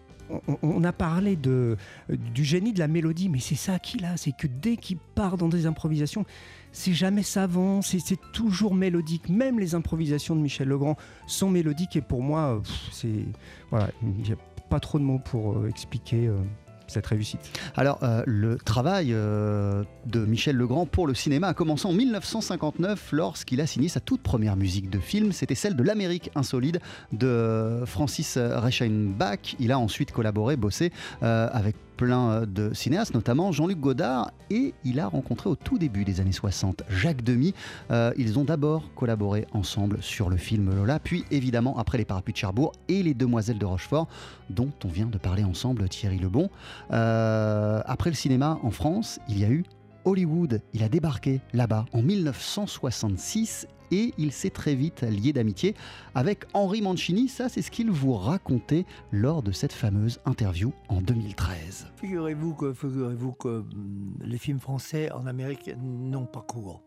on, 0.63 0.85
a 0.85 0.93
parlé 0.93 1.37
du 1.37 2.45
génie 2.45 2.73
de 2.73 2.79
la 2.79 2.89
mélodie, 2.89 3.29
mais 3.29 3.41
c'est 3.41 3.55
ça 3.55 3.79
qu'il 3.79 4.05
a, 4.05 4.17
c'est 4.17 4.33
que 4.33 4.47
dès 4.47 4.77
qu'il 4.77 4.97
part 4.97 5.37
dans 5.37 5.49
des 5.49 5.67
improvisations, 5.67 6.25
c'est 6.71 6.95
jamais 6.95 7.23
savant, 7.23 7.83
c'est 7.83 8.19
toujours 8.33 8.75
mélodique. 8.75 9.29
Même 9.29 9.59
les 9.59 9.75
improvisations 9.75 10.35
de 10.35 10.41
Michel 10.41 10.69
Legrand 10.69 10.97
sont 11.27 11.51
mélodiques 11.51 11.97
et 11.97 12.01
pour 12.01 12.23
moi, 12.23 12.63
c'est 12.93 13.27
voilà, 13.71 13.91
il 14.03 14.23
n'y 14.23 14.33
a 14.33 14.37
pas 14.71 14.81
trop 14.81 14.99
de 14.99 15.05
mots 15.05 15.19
pour 15.19 15.59
euh, 15.59 15.69
expliquer 15.69 16.29
euh, 16.29 16.39
cette 16.87 17.07
réussite. 17.07 17.41
Alors, 17.77 17.99
euh, 18.03 18.23
le 18.27 18.57
travail 18.57 19.09
euh, 19.13 19.85
de 20.07 20.25
Michel 20.25 20.57
Legrand 20.57 20.87
pour 20.87 21.07
le 21.07 21.15
cinéma 21.15 21.49
a 21.49 21.55
commencé 21.55 21.87
en 21.87 21.93
1959 21.93 23.11
lorsqu'il 23.13 23.61
a 23.61 23.67
signé 23.67 23.89
sa 23.89 24.01
toute 24.01 24.23
première 24.23 24.57
musique 24.57 24.91
de 24.91 24.99
film. 24.99 25.33
C'était 25.33 25.55
celle 25.55 25.77
de 25.77 25.83
L'Amérique 25.83 26.31
insolide 26.35 26.81
de 27.13 27.83
Francis 27.87 28.39
Reichenbach. 28.39 29.57
Il 29.59 29.73
a 29.73 29.79
ensuite 29.79 30.13
collaboré, 30.13 30.57
bossé 30.57 30.93
euh, 31.23 31.49
avec 31.53 31.77
plein 32.03 32.43
de 32.49 32.75
cinéastes, 32.75 33.15
notamment 33.15 33.53
Jean-Luc 33.53 33.79
Godard, 33.79 34.33
et 34.51 34.75
il 34.83 34.99
a 34.99 35.07
rencontré 35.07 35.49
au 35.49 35.55
tout 35.55 35.79
début 35.79 36.05
des 36.05 36.21
années 36.21 36.33
60 36.33 36.83
Jacques 36.89 37.23
Demy. 37.23 37.55
Euh, 37.93 38.13
ils 38.17 38.41
ont 38.41 38.45
d'abord 38.45 38.93
collaboré 38.97 39.47
ensemble 39.53 40.03
sur 40.03 40.29
le 40.29 40.37
film 40.37 40.75
Lola, 40.75 40.99
puis 40.99 41.25
évidemment 41.31 41.79
après 41.79 41.99
Les 41.99 42.05
Parapluies 42.05 42.33
de 42.33 42.39
Cherbourg 42.39 42.73
et 42.89 43.05
Les 43.05 43.15
Demoiselles 43.15 43.59
de 43.59 43.67
Rochefort, 43.67 44.09
dont 44.51 44.73
on 44.85 44.89
vient 44.89 45.07
de 45.07 45.17
parler 45.17 45.45
ensemble, 45.45 45.89
Thierry 45.89 46.19
Lebon. 46.19 46.51
Euh, 46.91 47.81
après 47.87 48.11
le 48.11 48.17
cinéma 48.17 48.59
en 48.65 48.73
France, 48.73 49.21
il 49.29 49.39
y 49.39 49.45
a 49.45 49.49
eu 49.49 49.63
Hollywood. 50.05 50.61
Il 50.75 50.83
a 50.83 50.89
débarqué 50.89 51.41
là-bas 51.53 51.85
en 51.93 52.03
1966 52.03 53.69
et 53.93 54.15
il 54.19 54.33
s'est 54.33 54.51
très 54.51 54.75
vite 54.75 55.03
lié 55.03 55.33
d'amitié 55.33 55.77
avec 56.15 56.47
Henri 56.55 56.83
Mancini. 56.83 57.29
Ça, 57.29 57.49
c'est 57.49 57.63
ce 57.63 57.71
qu'il 57.71 57.91
vous 57.91 58.15
racontait 58.15 58.87
lors 59.13 59.43
de 59.43 59.53
cette 59.53 59.73
fameuse 59.73 60.19
interview 60.25 60.73
en 60.89 61.01
2013. 61.01 61.87
Figurez-vous 61.97 62.55
que, 62.55 63.49
hum, 63.49 64.15
les 64.25 64.39
films 64.39 64.59
français 64.59 65.13
en 65.13 65.27
Amérique 65.27 65.71
n'ont 65.79 66.27
pas 66.27 66.41
cours, 66.41 66.83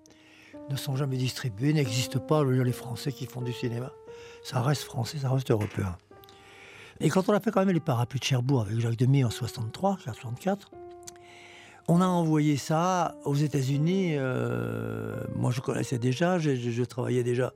ne 0.70 0.76
sont 0.76 0.96
jamais 0.96 1.18
distribués, 1.18 1.72
n'existent 1.74 2.20
pas. 2.20 2.44
Les 2.44 2.72
Français 2.72 3.12
qui 3.12 3.28
font 3.28 3.42
du 3.42 3.54
cinéma, 3.54 3.92
ça 4.44 4.62
reste 4.62 4.84
français, 4.84 5.20
ça 5.20 5.30
reste 5.30 5.52
européen. 5.52 5.96
Et 7.00 7.10
quand 7.10 7.30
on 7.30 7.34
a 7.34 7.40
fait 7.40 7.52
quand 7.52 7.64
même 7.64 7.74
les 7.74 7.80
parapluies 7.80 8.20
de 8.20 8.26
Cherbourg 8.26 8.62
avec 8.62 8.80
Jacques 8.80 8.98
Demy 8.98 9.24
en 9.24 9.30
63, 9.30 9.98
64, 10.02 10.72
on 11.88 12.02
a 12.02 12.06
envoyé 12.08 12.58
ça 12.58 13.16
aux 13.26 13.36
États-Unis. 13.36 14.16
euh, 14.16 15.16
moi, 15.36 15.52
je 15.52 15.62
connaissais 15.62 16.00
déjà, 16.00 16.40
je, 16.40 16.84
travaillais 16.84 17.24
déjà 17.24 17.54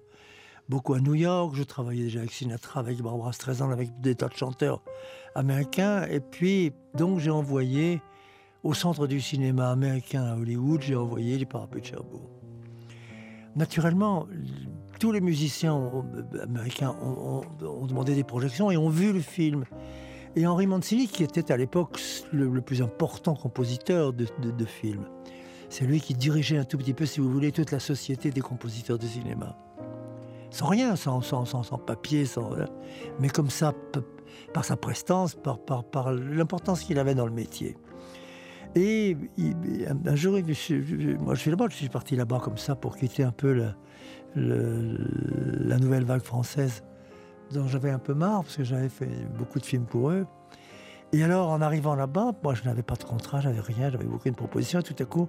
beaucoup 0.68 0.94
à 0.94 1.00
New 1.00 1.16
York, 1.16 1.56
je 1.56 1.64
travaillais 1.64 2.04
déjà 2.04 2.20
avec 2.20 2.32
Sinatra, 2.32 2.80
avec 2.80 3.02
Barbara 3.02 3.34
Streisand, 3.34 3.72
avec 3.72 3.90
des 4.02 4.16
tas 4.16 4.28
de 4.28 4.36
chanteurs 4.36 4.82
américains. 5.36 6.06
Et 6.10 6.20
puis, 6.20 6.74
donc, 6.96 7.20
j'ai 7.20 7.32
envoyé 7.32 8.02
au 8.64 8.74
centre 8.74 9.08
du 9.08 9.20
cinéma 9.22 9.72
américain 9.72 10.24
à 10.24 10.36
Hollywood, 10.36 10.82
j'ai 10.82 10.96
envoyé 10.96 11.38
les 11.38 11.46
parapluies 11.46 11.82
de 11.82 11.88
Cherbourg. 11.88 12.30
Naturellement, 13.56 14.28
tous 15.00 15.12
les 15.12 15.22
musiciens 15.22 15.74
ont- 15.74 16.06
américains 16.44 16.96
ont 17.02 17.86
demandé 17.88 18.14
des 18.16 18.24
projections 18.24 18.70
et 18.70 18.78
ont 18.78 18.90
vu 18.90 19.12
le 19.12 19.22
film. 19.22 19.64
Et 20.36 20.46
Henri 20.46 20.68
Mancini, 20.68 21.08
qui 21.08 21.24
était 21.24 21.52
à 21.52 21.58
l'époque 21.58 22.00
le, 22.32 22.62
plus 22.62 22.82
important 22.82 23.36
compositeur 23.36 24.14
de, 24.14 24.66
films, 24.66 25.06
c'est 25.70 25.86
lui 25.86 26.00
qui 26.00 26.14
dirigeait 26.14 26.58
un 26.58 26.64
tout 26.64 26.78
petit 26.78 26.94
peu, 26.94 27.06
si 27.06 27.20
vous 27.20 27.30
voulez, 27.30 27.52
toute 27.52 27.72
la 27.72 27.80
société 27.80 28.32
des 28.32 28.42
compositeurs 28.42 28.98
de 28.98 29.06
cinéma. 29.06 29.58
Sans 30.52 30.68
rien, 30.68 30.96
sans, 30.96 31.22
papier, 31.86 32.26
sans, 32.26 32.50
voilà. 32.50 32.70
mais 33.20 33.30
comme 33.30 33.50
ça, 33.50 33.74
par 34.54 34.66
sa 34.66 34.78
prestance, 34.78 35.36
par, 35.36 36.12
l'importance 36.12 36.82
qu'il 36.82 37.00
avait 37.00 37.16
dans 37.16 37.26
le 37.26 37.34
métier. 37.34 37.76
Et 38.76 39.18
un, 40.06 40.16
jour, 40.16 40.38
je- 40.38 41.18
moi 41.18 41.34
je 41.34 41.40
suis 41.40 41.50
là-bas, 41.50 41.66
je 41.72 41.76
suis 41.76 41.90
parti 41.90 42.16
là-bas 42.16 42.40
comme 42.40 42.58
ça 42.58 42.76
pour 42.76 42.98
quitter 42.98 43.24
un 43.24 43.32
peu 43.32 43.74
la 44.36 45.78
nouvelle 45.80 46.04
vague 46.04 46.22
française 46.22 46.84
dont 47.52 47.68
j'avais 47.68 47.90
un 47.90 48.00
peu 48.00 48.14
marre 48.14 48.44
parce 48.44 48.58
que 48.58 48.64
j'avais 48.64 48.90
fait 48.90 49.28
beaucoup 49.38 49.60
de 49.60 49.66
films 49.66 49.86
pour 49.86 50.12
eux. 50.12 50.26
Et 51.12 51.24
alors, 51.24 51.50
en 51.50 51.62
arrivant 51.62 51.96
là-bas, 51.96 52.34
moi 52.44 52.54
je 52.54 52.64
n'avais 52.64 52.84
pas 52.84 52.96
de 52.96 53.04
contrat, 53.04 53.42
j'avais 53.42 53.62
rien, 53.62 53.90
j'avais 53.90 54.06
aucune 54.06 54.36
proposition. 54.36 54.80
Et 54.80 54.84
tout 54.84 54.96
à 55.00 55.06
coup, 55.06 55.28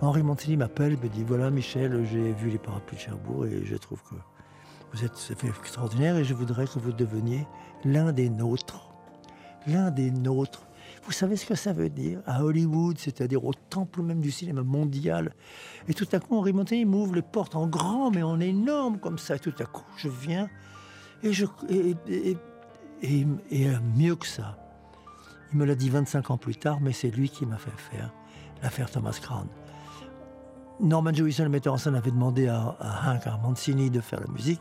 Henri 0.00 0.22
Montini 0.22 0.56
m'appelle, 0.56 0.96
me 1.02 1.08
dit 1.08 1.24
Voilà, 1.24 1.50
Michel, 1.50 2.04
j'ai 2.04 2.32
vu 2.32 2.50
les 2.50 2.58
parapluies 2.58 2.96
de 2.96 3.02
Cherbourg 3.02 3.46
et 3.46 3.64
je 3.64 3.76
trouve 3.76 4.02
que 4.02 4.14
vous 4.92 5.04
êtes 5.04 5.32
extraordinaire 5.60 6.16
et 6.16 6.24
je 6.24 6.34
voudrais 6.34 6.66
que 6.66 6.78
vous 6.78 6.92
deveniez 6.92 7.46
l'un 7.84 8.12
des 8.12 8.28
nôtres. 8.28 8.88
L'un 9.66 9.90
des 9.90 10.10
nôtres. 10.10 10.66
Vous 11.04 11.12
savez 11.12 11.36
ce 11.36 11.46
que 11.46 11.54
ça 11.54 11.72
veut 11.72 11.90
dire 11.90 12.20
À 12.26 12.44
Hollywood, 12.44 12.98
c'est-à-dire 12.98 13.44
au 13.44 13.52
temple 13.52 14.02
même 14.02 14.20
du 14.20 14.30
cinéma 14.30 14.62
mondial. 14.62 15.34
Et 15.88 15.94
tout 15.94 16.06
à 16.12 16.20
coup, 16.20 16.36
Henri 16.36 16.52
Montaigne 16.52 16.86
m'ouvre 16.86 17.14
les 17.14 17.22
portes 17.22 17.56
en 17.56 17.66
grand, 17.66 18.10
mais 18.10 18.22
en 18.22 18.38
énorme 18.38 18.98
comme 18.98 19.18
ça. 19.18 19.36
Et 19.36 19.38
tout 19.38 19.54
à 19.58 19.64
coup, 19.64 19.84
je 19.96 20.08
viens 20.08 20.48
et 21.22 21.32
je. 21.32 21.46
Et, 21.68 21.96
et- 22.08 22.36
et- 23.02 23.66
euh, 23.68 23.78
mieux 23.96 24.14
que 24.16 24.26
ça, 24.26 24.58
il 25.52 25.58
me 25.58 25.64
l'a 25.64 25.74
dit 25.74 25.88
25 25.90 26.30
ans 26.30 26.36
plus 26.36 26.56
tard, 26.56 26.80
mais 26.80 26.92
c'est 26.92 27.10
lui 27.10 27.28
qui 27.30 27.46
m'a 27.46 27.56
fait 27.56 27.70
faire 27.76 28.12
l'affaire 28.62 28.90
Thomas 28.90 29.18
Crown. 29.22 29.46
Norman 30.80 31.12
Jewison, 31.12 31.44
le 31.44 31.50
metteur 31.50 31.74
en 31.74 31.78
scène, 31.78 31.94
avait 31.94 32.10
demandé 32.10 32.48
à, 32.48 32.76
Hank, 33.06 33.26
à 33.26 33.36
Mancini 33.38 33.90
de 33.90 34.00
faire 34.00 34.20
la 34.20 34.26
musique. 34.32 34.60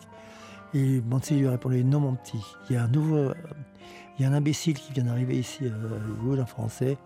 Et 0.73 1.01
Mancini 1.01 1.39
lui 1.41 1.47
a 1.47 1.51
répondu 1.51 1.83
Non, 1.83 1.99
mon 2.01 2.15
petit, 2.15 2.43
il 2.69 2.75
y 2.75 2.77
a 2.77 2.83
un 2.83 2.87
nouveau. 2.87 3.31
Il 4.17 4.23
y 4.23 4.25
a 4.25 4.29
un 4.29 4.33
imbécile 4.33 4.73
qui 4.77 4.91
vient 4.91 5.05
d'arriver 5.05 5.37
ici 5.37 5.65
à 5.65 5.95
Hollywood, 5.95 6.39
un 6.39 6.45
français. 6.45 6.97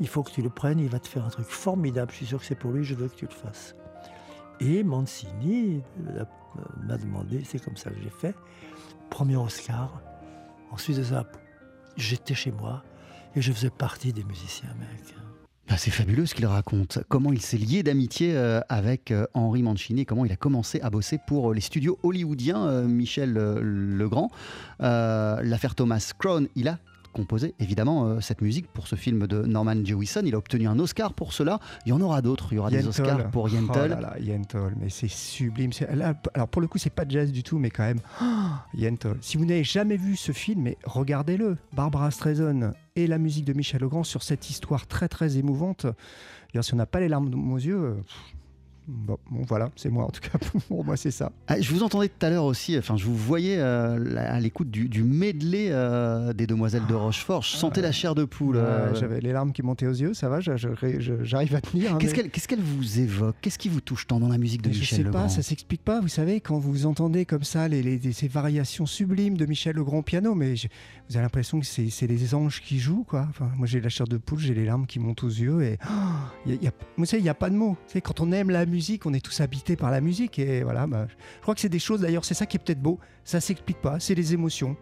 Il 0.00 0.08
faut 0.08 0.22
que 0.24 0.30
tu 0.30 0.42
le 0.42 0.50
prennes, 0.50 0.78
il 0.80 0.88
va 0.88 0.98
te 0.98 1.06
faire 1.08 1.24
un 1.24 1.28
truc 1.30 1.46
formidable. 1.46 2.10
Je 2.10 2.16
suis 2.16 2.26
sûr 2.26 2.38
que 2.40 2.44
c'est 2.44 2.54
pour 2.58 2.72
lui, 2.72 2.84
je 2.84 2.94
veux 2.94 3.08
que 3.08 3.14
tu 3.14 3.26
le 3.26 3.30
fasses. 3.32 3.76
Et 4.60 4.82
Mancini 4.82 5.82
euh, 6.08 6.24
m'a 6.86 6.96
demandé, 6.96 7.42
c'est 7.44 7.62
comme 7.62 7.76
ça 7.76 7.90
que 7.90 7.96
j'ai 8.02 8.10
fait. 8.10 8.34
Premier 9.10 9.36
Oscar. 9.36 10.02
Ensuite 10.70 10.98
de 10.98 11.04
ça, 11.04 11.24
j'étais 11.96 12.34
chez 12.34 12.50
moi 12.50 12.82
et 13.34 13.42
je 13.42 13.52
faisais 13.52 13.70
partie 13.70 14.12
des 14.12 14.24
musiciens 14.24 14.70
américains. 14.70 15.22
Ah, 15.68 15.76
c'est 15.76 15.90
fabuleux 15.90 16.26
ce 16.26 16.34
qu'il 16.34 16.46
raconte. 16.46 17.00
Comment 17.08 17.32
il 17.32 17.42
s'est 17.42 17.56
lié 17.56 17.82
d'amitié 17.82 18.36
euh, 18.36 18.60
avec 18.68 19.10
euh, 19.10 19.26
Henri 19.34 19.62
Mancini 19.62 20.06
comment 20.06 20.24
il 20.24 20.32
a 20.32 20.36
commencé 20.36 20.80
à 20.80 20.90
bosser 20.90 21.18
pour 21.26 21.52
les 21.52 21.60
studios 21.60 21.98
hollywoodiens, 22.02 22.82
Michel 22.82 23.32
Legrand. 23.32 24.30
L'affaire 24.78 25.74
Thomas 25.74 26.12
Crown, 26.18 26.48
il 26.54 26.68
a 26.68 26.78
composé 27.16 27.54
évidemment 27.60 28.06
euh, 28.06 28.20
cette 28.20 28.42
musique 28.42 28.66
pour 28.68 28.86
ce 28.86 28.94
film 28.94 29.26
de 29.26 29.42
Norman 29.42 29.82
Jewison. 29.82 30.20
Il 30.24 30.34
a 30.34 30.38
obtenu 30.38 30.68
un 30.68 30.78
Oscar 30.78 31.14
pour 31.14 31.32
cela. 31.32 31.60
Il 31.86 31.88
y 31.88 31.92
en 31.92 32.00
aura 32.02 32.20
d'autres. 32.20 32.48
Il 32.52 32.56
y 32.56 32.58
aura 32.58 32.70
des. 32.70 32.86
Oscars 32.86 33.30
pour 33.30 33.44
Oh 33.44 33.48
Yentl. 33.48 33.88
là 33.88 34.00
là, 34.00 34.16
Yentl, 34.20 34.74
mais 34.78 34.90
c'est 34.90 35.08
sublime. 35.08 35.70
Là, 35.94 36.14
alors 36.34 36.48
pour 36.48 36.60
le 36.60 36.68
coup, 36.68 36.78
c'est 36.78 36.90
pas 36.90 37.04
jazz 37.08 37.32
du 37.32 37.42
tout, 37.42 37.58
mais 37.58 37.70
quand 37.70 37.84
même, 37.84 38.00
Yentl. 38.74 39.16
Si 39.22 39.38
vous 39.38 39.46
n'avez 39.46 39.64
jamais 39.64 39.96
vu 39.96 40.14
ce 40.16 40.32
film, 40.32 40.62
mais 40.62 40.76
regardez-le. 40.84 41.56
Barbara 41.72 42.10
Streisand 42.10 42.72
et 42.96 43.06
la 43.06 43.18
musique 43.18 43.44
de 43.44 43.54
Michel 43.54 43.80
Legrand 43.80 44.04
sur 44.04 44.22
cette 44.22 44.50
histoire 44.50 44.86
très 44.86 45.08
très 45.08 45.38
émouvante. 45.38 45.86
Si 46.62 46.72
on 46.72 46.78
n'a 46.78 46.86
pas 46.86 47.00
les 47.00 47.08
larmes 47.08 47.52
aux 47.52 47.58
yeux, 47.58 47.76
euh, 47.76 47.94
bon, 48.88 49.16
bon, 49.30 49.42
voilà, 49.46 49.70
c'est 49.76 49.90
moi 49.90 50.04
en 50.04 50.10
tout 50.10 50.20
cas. 50.20 50.38
pour 50.68 50.84
moi, 50.84 50.96
c'est 50.96 51.10
ça. 51.10 51.32
Ah, 51.48 51.60
je 51.60 51.70
vous 51.72 51.82
entendais 51.82 52.08
tout 52.08 52.24
à 52.24 52.30
l'heure 52.30 52.44
aussi, 52.44 52.76
enfin 52.78 52.96
je 52.96 53.04
vous 53.04 53.16
voyais 53.16 53.56
euh, 53.58 54.16
à 54.16 54.38
l'écoute 54.40 54.70
du, 54.70 54.88
du 54.88 55.02
medley 55.02 55.68
euh, 55.70 56.32
des 56.32 56.46
Demoiselles 56.46 56.86
de 56.88 56.94
Rochefort. 56.94 57.42
Je 57.42 57.56
sentais 57.56 57.80
la 57.82 57.92
chair 57.92 58.14
de 58.14 58.24
poule. 58.24 58.56
euh. 58.56 58.94
J'avais 58.94 59.20
les 59.20 59.32
larmes 59.32 59.52
qui 59.52 59.62
montaient 59.62 59.86
aux 59.86 59.92
yeux, 59.94 60.14
ça 60.14 60.28
va, 60.28 60.40
je- 60.40 60.56
je- 60.56 60.68
je- 61.00 61.24
j'arrive 61.24 61.54
à 61.54 61.60
tenir. 61.60 61.94
hein, 61.94 61.98
Qu'est-ce 61.98 62.14
mais- 62.22 62.28
qu'elle 62.28 62.60
vous 62.60 63.00
évoque? 63.00 63.36
Qu'est-ce 63.40 63.58
qui 63.58 63.68
vous 63.68 63.80
touche 63.80 64.06
tant 64.06 64.20
dans 64.20 64.28
la 64.28 64.38
musique 64.38 64.62
de 64.62 64.68
Mais 64.68 64.74
je 64.74 64.80
Michel 64.80 64.98
sais 64.98 65.04
Legrand? 65.04 65.22
pas, 65.24 65.28
ça 65.28 65.42
s'explique 65.42 65.82
pas. 65.84 66.00
Vous 66.00 66.08
savez, 66.08 66.40
quand 66.40 66.58
vous 66.58 66.86
entendez 66.86 67.24
comme 67.24 67.42
ça 67.44 67.68
les, 67.68 67.82
les- 67.82 68.12
ces 68.12 68.28
variations 68.28 68.86
sublimes 68.86 69.36
de 69.36 69.46
Michel 69.46 69.76
Legrand 69.76 70.02
piano, 70.02 70.34
mais 70.34 70.56
je- 70.56 70.68
vous 71.08 71.16
avez 71.16 71.22
l'impression 71.22 71.60
que 71.60 71.66
c'est 71.66 71.90
c'est 71.90 72.06
les 72.06 72.34
anges 72.34 72.60
qui 72.62 72.78
jouent, 72.78 73.04
quoi. 73.04 73.26
Enfin, 73.30 73.50
moi, 73.56 73.66
j'ai 73.66 73.80
la 73.80 73.88
chair 73.88 74.06
de 74.06 74.16
poule, 74.16 74.38
j'ai 74.38 74.54
les 74.54 74.64
larmes 74.64 74.86
qui 74.86 74.98
montent 74.98 75.24
aux 75.24 75.28
yeux 75.28 75.62
et 75.62 75.78
oh, 75.84 75.92
y 76.46 76.52
a- 76.52 76.54
y 76.62 76.66
a- 76.68 76.72
vous 76.96 77.04
savez, 77.04 77.20
il 77.20 77.24
n'y 77.24 77.28
a 77.30 77.34
pas 77.34 77.50
de 77.50 77.54
mots. 77.56 77.76
Savez, 77.86 78.00
quand 78.00 78.20
on 78.20 78.32
aime 78.32 78.50
la 78.50 78.64
musique, 78.66 78.75
on 79.04 79.12
est 79.12 79.24
tous 79.24 79.40
habités 79.40 79.76
par 79.76 79.90
la 79.90 80.00
musique. 80.00 80.38
Et 80.38 80.62
voilà, 80.62 80.86
bah, 80.86 81.06
je 81.08 81.42
crois 81.42 81.54
que 81.54 81.60
c'est 81.60 81.68
des 81.68 81.78
choses, 81.78 82.00
d'ailleurs, 82.00 82.24
c'est 82.24 82.34
ça 82.34 82.46
qui 82.46 82.56
est 82.56 82.60
peut-être 82.60 82.82
beau. 82.82 82.98
Ça 83.24 83.40
s'explique 83.40 83.80
pas, 83.80 84.00
c'est 84.00 84.14
les 84.14 84.34
émotions 84.34 84.76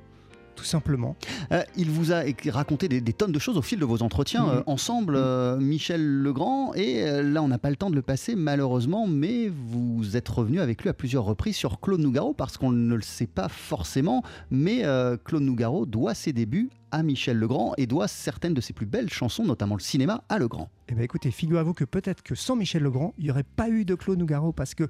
tout 0.54 0.64
simplement. 0.64 1.16
Euh, 1.52 1.62
il 1.76 1.90
vous 1.90 2.12
a 2.12 2.22
raconté 2.50 2.88
des, 2.88 3.12
tonnes 3.12 3.32
de 3.32 3.38
choses 3.40 3.56
au 3.56 3.62
fil 3.62 3.80
de 3.80 3.84
vos 3.84 4.02
entretiens 4.02 4.44
mhm. 4.44 4.50
euh, 4.50 4.62
ensemble, 4.66 5.14
euh, 5.16 5.56
Michel 5.58 6.00
Legrand, 6.22 6.72
et 6.74 7.04
là 7.22 7.42
on 7.42 7.48
n'a 7.48 7.58
pas 7.58 7.70
le 7.70 7.76
temps 7.76 7.90
de 7.90 7.96
le 7.96 8.02
passer 8.02 8.36
malheureusement, 8.36 9.08
mais 9.08 9.48
vous 9.48 10.16
êtes 10.16 10.28
revenu 10.28 10.60
avec 10.60 10.82
lui 10.82 10.90
à 10.90 10.94
plusieurs 10.94 11.24
reprises 11.24 11.56
sur 11.56 11.80
Claude 11.80 12.00
Nougaro, 12.00 12.34
parce 12.34 12.56
qu'on 12.56 12.70
ne 12.70 12.94
le 12.94 13.02
sait 13.02 13.26
pas 13.26 13.48
forcément, 13.48 14.22
mais 14.50 14.84
Claude 15.24 15.42
Nougaro 15.42 15.86
doit 15.86 16.14
ses 16.14 16.32
débuts 16.32 16.70
à 16.94 17.02
Michel 17.02 17.38
Legrand 17.38 17.74
et 17.76 17.88
doit 17.88 18.06
certaines 18.06 18.54
de 18.54 18.60
ses 18.60 18.72
plus 18.72 18.86
belles 18.86 19.10
chansons, 19.10 19.44
notamment 19.44 19.74
le 19.74 19.80
cinéma, 19.80 20.22
à 20.28 20.38
Legrand. 20.38 20.70
Eh 20.88 20.94
bien 20.94 21.02
écoutez, 21.02 21.32
figurez-vous 21.32 21.74
que 21.74 21.84
peut-être 21.84 22.22
que 22.22 22.36
sans 22.36 22.54
Michel 22.54 22.84
Legrand, 22.84 23.14
il 23.18 23.24
n'y 23.24 23.30
aurait 23.32 23.42
pas 23.42 23.68
eu 23.68 23.84
de 23.84 23.96
Claude 23.96 24.20
Nougaro 24.20 24.52
parce 24.52 24.76
que 24.76 24.84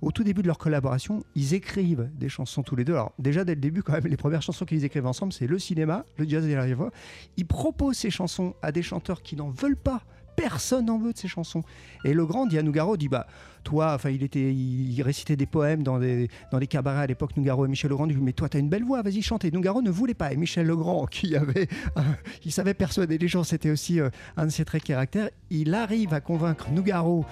au 0.00 0.12
tout 0.12 0.22
début 0.22 0.42
de 0.42 0.46
leur 0.46 0.58
collaboration, 0.58 1.24
ils 1.34 1.54
écrivent 1.54 2.08
des 2.14 2.28
chansons 2.28 2.62
tous 2.62 2.76
les 2.76 2.84
deux. 2.84 2.92
Alors 2.92 3.12
déjà 3.18 3.44
dès 3.44 3.56
le 3.56 3.60
début 3.60 3.82
quand 3.82 3.92
même, 3.92 4.06
les 4.06 4.16
premières 4.16 4.42
chansons 4.42 4.66
qu'ils 4.66 4.84
écrivent 4.84 5.06
ensemble, 5.06 5.32
c'est 5.32 5.48
le 5.48 5.58
cinéma, 5.58 6.04
le 6.16 6.28
jazz 6.28 6.46
et 6.46 6.54
la 6.54 6.72
voix. 6.76 6.92
Ils 7.36 7.46
proposent 7.46 7.96
ces 7.96 8.10
chansons 8.10 8.54
à 8.62 8.70
des 8.70 8.82
chanteurs 8.82 9.22
qui 9.22 9.34
n'en 9.34 9.50
veulent 9.50 9.76
pas 9.76 10.04
personne 10.38 10.86
n'en 10.86 10.98
veut 10.98 11.12
de 11.12 11.18
ces 11.18 11.28
chansons. 11.28 11.62
Et 12.04 12.14
le 12.14 12.24
grand 12.24 12.46
Diane 12.46 12.64
Nougaro 12.64 12.96
dit 12.96 13.08
bah 13.08 13.26
toi, 13.64 13.92
enfin 13.94 14.10
il 14.10 14.22
était, 14.22 14.54
il 14.54 15.02
récitait 15.02 15.36
des 15.36 15.46
poèmes 15.46 15.82
dans 15.82 15.98
des 15.98 16.28
dans 16.52 16.58
les 16.58 16.68
cabarets 16.68 17.02
à 17.02 17.06
l'époque. 17.06 17.36
Nougaro 17.36 17.66
et 17.66 17.68
Michel 17.68 17.90
Legrand 17.90 18.06
dit 18.06 18.16
mais 18.20 18.32
toi 18.32 18.48
t'as 18.48 18.60
une 18.60 18.68
belle 18.68 18.84
voix, 18.84 19.02
vas-y 19.02 19.20
chante. 19.20 19.44
Nougaro 19.44 19.82
ne 19.82 19.90
voulait 19.90 20.14
pas. 20.14 20.32
Et 20.32 20.36
Michel 20.36 20.66
Legrand 20.66 21.06
qui 21.06 21.34
avait, 21.34 21.66
il 22.44 22.52
savait 22.52 22.74
persuader 22.74 23.18
les 23.18 23.26
gens, 23.26 23.42
c'était 23.42 23.70
aussi 23.70 24.00
euh, 24.00 24.10
un 24.36 24.46
de 24.46 24.50
ses 24.50 24.64
traits 24.64 24.82
de 24.82 24.86
caractère. 24.86 25.28
Il 25.50 25.74
arrive 25.74 26.14
à 26.14 26.20
convaincre 26.20 26.70
Nougaro 26.70 27.26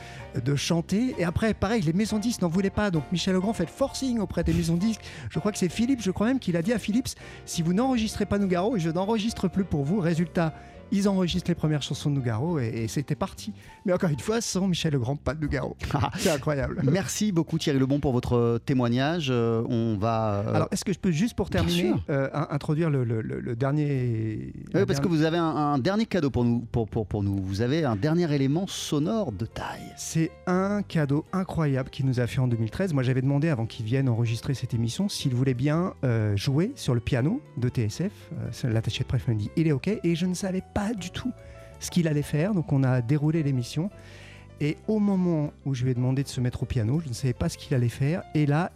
de 0.44 0.56
chanter. 0.56 1.14
Et 1.18 1.24
après 1.24 1.54
pareil, 1.54 1.82
les 1.82 1.92
maisons 1.92 2.18
disques 2.18 2.42
n'en 2.42 2.48
voulaient 2.48 2.70
pas. 2.70 2.90
Donc 2.90 3.04
Michel 3.12 3.34
Legrand 3.34 3.52
fait 3.52 3.66
le 3.66 3.70
forcing 3.70 4.18
auprès 4.18 4.42
des 4.42 4.52
maisons 4.52 4.76
disques. 4.76 5.02
Je 5.30 5.38
crois 5.38 5.52
que 5.52 5.58
c'est 5.58 5.68
Philippe, 5.68 6.02
je 6.02 6.10
crois 6.10 6.26
même 6.26 6.40
qu'il 6.40 6.56
a 6.56 6.62
dit 6.62 6.72
à 6.72 6.78
Philips 6.80 7.14
si 7.44 7.62
vous 7.62 7.72
n'enregistrez 7.72 8.26
pas 8.26 8.38
Nougaro, 8.38 8.78
je 8.78 8.90
n'enregistre 8.90 9.46
plus 9.46 9.64
pour 9.64 9.84
vous. 9.84 10.00
Résultat 10.00 10.52
ils 10.92 11.08
enregistrent 11.08 11.50
les 11.50 11.54
premières 11.54 11.82
chansons 11.82 12.10
de 12.10 12.16
Nougaro 12.16 12.58
et, 12.58 12.86
c'était 12.88 13.14
parti. 13.14 13.52
Mais 13.84 13.92
encore 13.92 14.10
une 14.10 14.20
fois, 14.20 14.40
sans 14.40 14.68
Michel 14.68 14.92
Legrand, 14.92 15.16
pas 15.16 15.34
de 15.34 15.40
Nougaro. 15.40 15.76
Ah. 15.98 16.10
C'est 16.18 16.30
incroyable. 16.30 16.82
Merci 16.84 17.32
beaucoup 17.32 17.58
Thierry 17.58 17.78
Lebon 17.78 18.00
pour 18.00 18.12
votre 18.12 18.60
témoignage. 18.66 19.28
Euh, 19.30 19.62
on 19.66 19.96
va. 19.96 20.42
Euh, 20.46 20.54
Alors, 20.54 20.68
est-ce 20.70 20.84
que 20.84 20.92
je 20.92 20.98
peux 20.98 21.10
juste 21.10 21.34
pour 21.34 21.48
terminer 21.48 21.94
euh, 22.10 22.28
introduire 22.50 22.90
le, 22.90 23.56
dernier. 23.56 24.52
Oui, 24.74 24.84
parce 24.86 25.00
que 25.00 25.08
vous 25.08 25.22
avez 25.22 25.38
un, 25.38 25.78
dernier 25.78 26.04
cadeau 26.04 26.28
pour 26.28 26.44
nous, 26.44 26.60
pour, 26.70 26.86
pour, 26.86 27.06
pour 27.06 27.22
nous. 27.22 27.42
Vous 27.42 27.62
avez 27.62 27.84
un 27.84 27.96
dernier 27.96 28.30
élément 28.34 28.66
sonore 28.66 29.32
de 29.32 29.46
taille. 29.46 29.92
C'est 29.96 30.30
un 30.46 30.82
cadeau 30.82 31.24
incroyable 31.32 31.88
qu'il 31.88 32.04
nous 32.04 32.20
a 32.20 32.26
fait 32.26 32.40
en 32.40 32.48
2013. 32.48 32.92
Moi, 32.92 33.02
j'avais 33.02 33.22
demandé 33.22 33.48
avant 33.48 33.64
qu'il 33.64 33.86
vienne 33.86 34.10
enregistrer 34.10 34.52
cette 34.52 34.74
émission 34.74 35.08
s'il 35.08 35.34
voulait 35.34 35.54
bien 35.54 35.94
jouer 36.34 36.72
sur 36.74 36.94
le 36.94 37.00
piano 37.00 37.40
de 37.56 37.68
TSF. 37.68 38.12
L'attaché 38.64 39.04
de 39.04 39.08
presse 39.08 39.26
me 39.28 39.34
dit 39.34 39.50
il 39.56 39.66
est 39.66 39.72
OK 39.72 39.88
et 39.88 40.14
je 40.14 40.26
ne 40.26 40.34
savais 40.34 40.62
pas 40.76 40.92
du 40.92 41.10
tout 41.10 41.32
ce 41.80 41.90
qu'il 41.90 42.06
allait 42.06 42.22
faire. 42.22 42.52
Donc 42.52 42.72
on 42.72 42.82
a 42.82 43.00
déroulé 43.00 43.42
l'émission. 43.42 43.90
Et 44.60 44.76
au 44.88 44.98
moment 44.98 45.52
où 45.64 45.74
je 45.74 45.84
lui 45.84 45.90
ai 45.90 45.94
demandé 45.94 46.22
de 46.22 46.28
se 46.28 46.40
mettre 46.40 46.62
au 46.62 46.66
piano, 46.66 47.00
je 47.00 47.08
ne 47.08 47.14
savais 47.14 47.32
pas 47.32 47.48
ce 47.48 47.56
qu'il 47.56 47.74
allait 47.74 47.88
faire. 47.88 48.22
Et 48.34 48.46
là, 48.46 48.72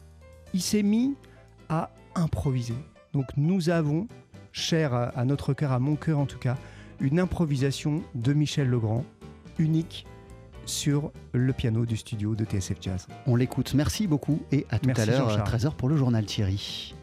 il 0.54 0.62
s'est 0.62 0.82
mis 0.82 1.14
à 1.68 1.90
improviser. 2.14 2.74
Donc 3.12 3.26
nous 3.36 3.68
avons, 3.68 4.08
cher 4.52 4.94
à, 4.94 5.24
notre 5.24 5.52
cœur, 5.52 5.72
à 5.72 5.78
mon 5.78 5.96
cœur 5.96 6.18
en 6.18 6.26
tout 6.26 6.38
cas, 6.38 6.56
une 7.00 7.20
improvisation 7.20 8.02
de 8.14 8.32
Michel 8.32 8.68
Legrand, 8.68 9.04
unique 9.58 10.06
sur 10.64 11.12
le 11.32 11.52
piano 11.52 11.84
du 11.84 11.96
studio 11.96 12.34
de 12.34 12.44
TSF 12.44 12.78
Jazz. 12.80 13.06
On 13.26 13.36
l'écoute. 13.36 13.74
Merci 13.74 14.06
beaucoup 14.06 14.40
et 14.52 14.66
à 14.70 14.78
tout 14.78 14.90
à 14.96 15.04
l'heure, 15.04 15.44
13h 15.44 15.74
pour 15.74 15.88
le 15.88 15.96
journal 15.96 16.24
Thierry. 16.24 16.94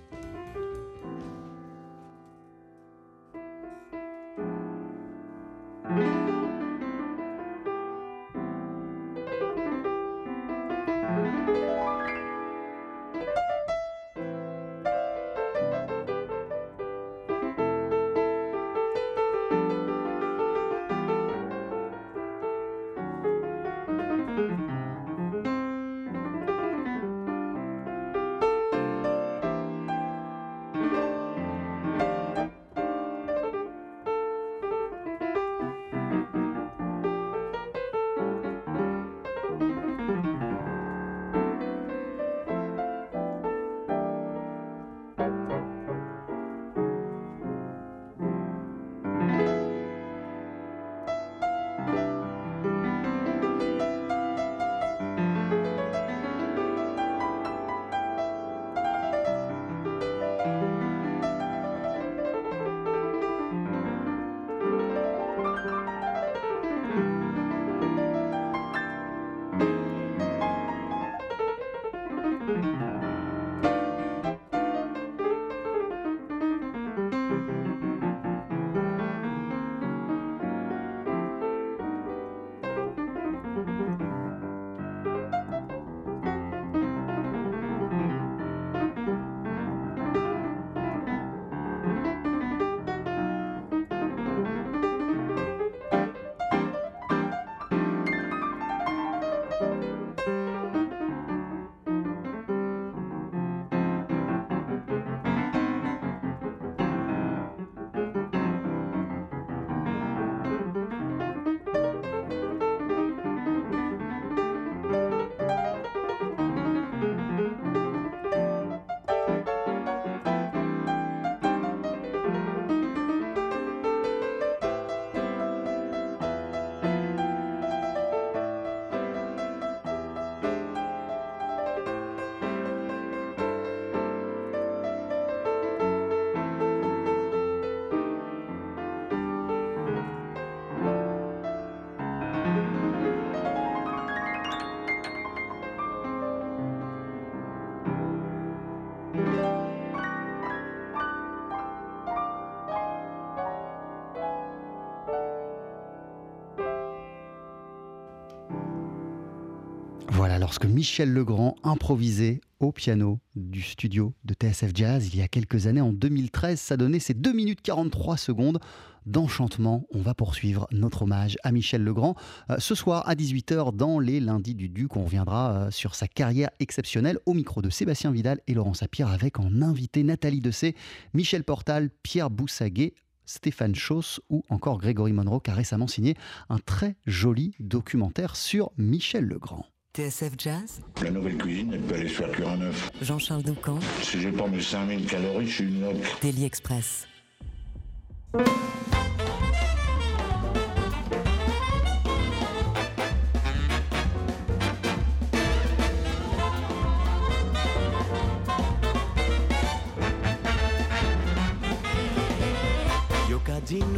Lorsque 160.48 160.64
Michel 160.64 161.12
Legrand 161.12 161.56
improvisait 161.66 162.40
au 162.62 162.72
piano 162.72 163.20
du 163.36 163.62
studio 163.62 164.14
de 164.24 164.34
TSF 164.34 164.72
Jazz 164.74 165.10
il 165.12 165.20
y 165.20 165.22
a 165.22 165.28
quelques 165.28 165.68
années, 165.68 165.82
en 165.82 165.92
2013. 165.92 166.58
Ça 166.58 166.78
donnait 166.78 167.00
ces 167.00 167.14
2 167.14 167.34
minutes 167.34 167.60
43 167.62 168.16
secondes 168.16 168.60
d'enchantement. 169.06 169.86
On 169.94 170.00
va 170.00 170.14
poursuivre 170.14 170.66
notre 170.72 171.02
hommage 171.02 171.36
à 171.44 171.52
Michel 171.52 171.84
Legrand. 171.84 172.16
Euh, 172.50 172.56
ce 172.60 172.76
soir 172.76 173.04
à 173.10 173.16
18h 173.16 173.76
dans 173.76 174.00
les 174.00 174.22
lundis 174.22 174.56
du 174.56 174.70
Duc, 174.70 174.96
on 174.96 175.04
reviendra 175.04 175.52
euh, 175.52 175.70
sur 175.70 175.96
sa 175.96 176.08
carrière 176.08 176.50
exceptionnelle 176.62 177.20
au 177.26 177.34
micro 177.34 177.62
de 177.62 177.70
Sébastien 177.70 178.12
Vidal 178.12 178.40
et 178.48 178.54
Laurent 178.54 178.74
Sapir 178.74 179.10
avec 179.10 179.42
en 179.42 179.62
invité 179.62 180.04
Nathalie 180.04 180.40
Dessay, 180.40 180.76
Michel 181.14 181.44
Portal, 181.44 181.90
Pierre 182.04 182.30
Boussaguet, 182.30 182.94
Stéphane 183.26 183.76
Chauss 183.76 184.22
ou 184.30 184.46
encore 184.48 184.78
Grégory 184.78 185.12
Monroe 185.12 185.42
qui 185.42 185.52
a 185.52 185.56
récemment 185.56 185.88
signé 185.88 186.16
un 186.48 186.60
très 186.60 186.96
joli 187.06 187.54
documentaire 187.60 188.38
sur 188.38 188.72
Michel 188.78 189.26
Legrand. 189.26 189.66
TSF 189.98 190.34
Jazz 190.38 190.80
La 191.02 191.10
nouvelle 191.10 191.38
cuisine, 191.38 191.72
elle 191.74 191.82
peut 191.82 191.96
aller 191.96 192.08
se 192.08 192.14
faire 192.14 192.32
cuire 192.32 192.50
un 192.50 192.62
œuf. 192.62 192.92
Jean-Charles 193.02 193.42
Doucan 193.42 193.80
Si 194.04 194.22
j'ai 194.22 194.32
pas 194.32 194.46
mes 194.46 194.62
5000 194.62 195.08
calories, 195.08 195.48
je 195.48 195.54
suis 195.56 195.64
une 195.64 195.82
loque. 195.82 196.22
Daily 196.22 196.46
Express. 196.46 197.08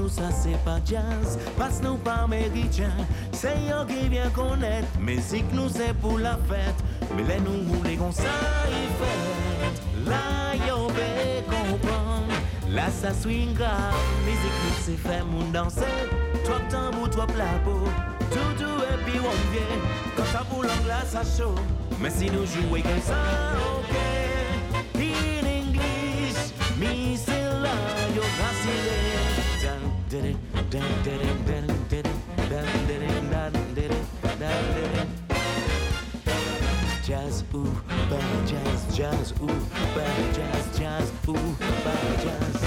Ça 0.09 0.31
c'est 0.31 0.57
pas 0.65 0.79
jazz, 0.83 1.37
passe-nous 1.57 1.95
pas 1.97 2.23
américain. 2.23 2.91
C'est 3.31 3.55
yo 3.69 3.85
qui 3.87 4.09
vient 4.09 4.29
connaître, 4.31 4.87
musique 4.99 5.45
nous 5.53 5.69
c'est 5.69 5.93
pour 5.93 6.17
la 6.17 6.35
fête. 6.49 6.75
Mais 7.15 7.23
les 7.23 7.39
nous 7.39 7.71
roulés 7.71 7.95
comme 7.95 8.11
ça 8.11 8.23
il 8.67 8.89
fait. 8.99 10.09
Là 10.09 10.55
yo 10.67 10.87
bé 10.87 11.43
comprendre, 11.45 12.33
là 12.69 12.89
ça 12.89 13.13
swing 13.13 13.53
grave. 13.53 13.93
Musique 14.25 14.59
nous 14.65 14.75
c'est 14.83 14.97
fait 14.97 15.23
mon 15.23 15.47
danser. 15.51 16.09
Toi 16.43 16.59
tambour, 16.69 17.09
toi 17.11 17.27
plapo, 17.27 17.87
tout 18.31 18.53
tout 18.57 18.81
et 18.83 18.97
puis 19.05 19.19
on 19.19 19.53
vient. 19.53 19.79
Quand 20.17 20.25
ça 20.33 20.43
boule 20.51 20.65
en 20.65 20.83
glace 20.83 21.11
ça 21.11 21.21
chaud, 21.21 21.55
mais 22.01 22.09
si 22.09 22.25
nous 22.31 22.45
jouons 22.45 22.81
comme 22.81 23.01
ça, 23.05 23.15
ok. 23.55 23.95
In 24.95 25.45
English, 25.45 26.51
me 26.77 27.15
c'est 27.15 27.43
là 27.61 27.75
yo 28.15 28.21
vacillé. 28.21 29.08
Jazz, 37.09 37.43
ooh, 37.53 37.83
bad 38.09 38.47
jazz, 38.47 38.97
jazz, 38.97 39.33
ooh, 39.39 39.47
bad 39.95 40.35
jazz, 40.35 40.79
jazz, 40.79 41.11
ooh, 41.27 41.33
bad 41.83 42.21
jazz. 42.23 42.57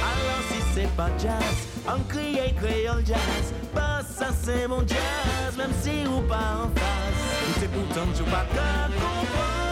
Alors 0.00 0.42
si 0.48 0.62
c'est 0.74 0.90
pas 0.96 1.10
jazz, 1.18 1.56
on 1.88 2.00
crie 2.08 2.54
créole 2.54 3.04
jazz. 3.04 3.52
Bah 3.74 4.00
ça 4.08 4.28
c'est 4.44 4.68
mon 4.68 4.86
jazz, 4.86 5.56
même 5.58 5.72
si 5.82 6.06
ou 6.06 6.20
pas 6.28 6.62
en 6.62 6.68
face. 6.78 7.58
C'est 7.58 7.70
pourtant 7.72 8.06
tu 8.16 8.22
pas 8.22 8.46
qu'à 8.54 8.86
comprendre. 8.94 9.63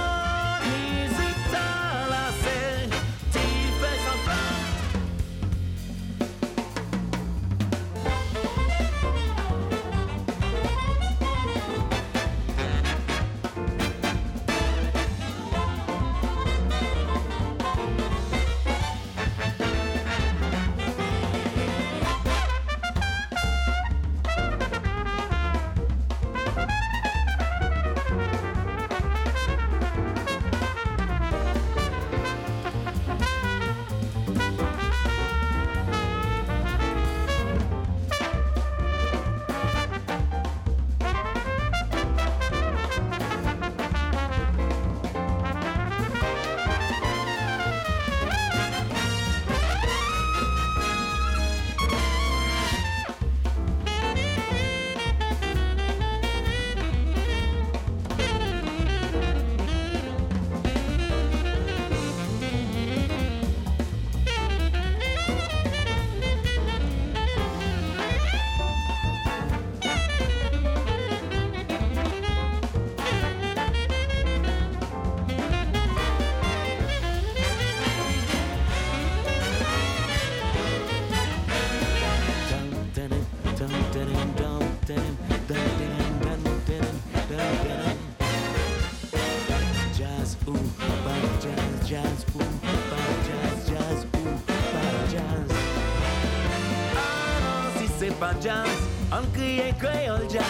Crie 99.83 99.91
créole 99.91 100.31
jazz. 100.31 100.43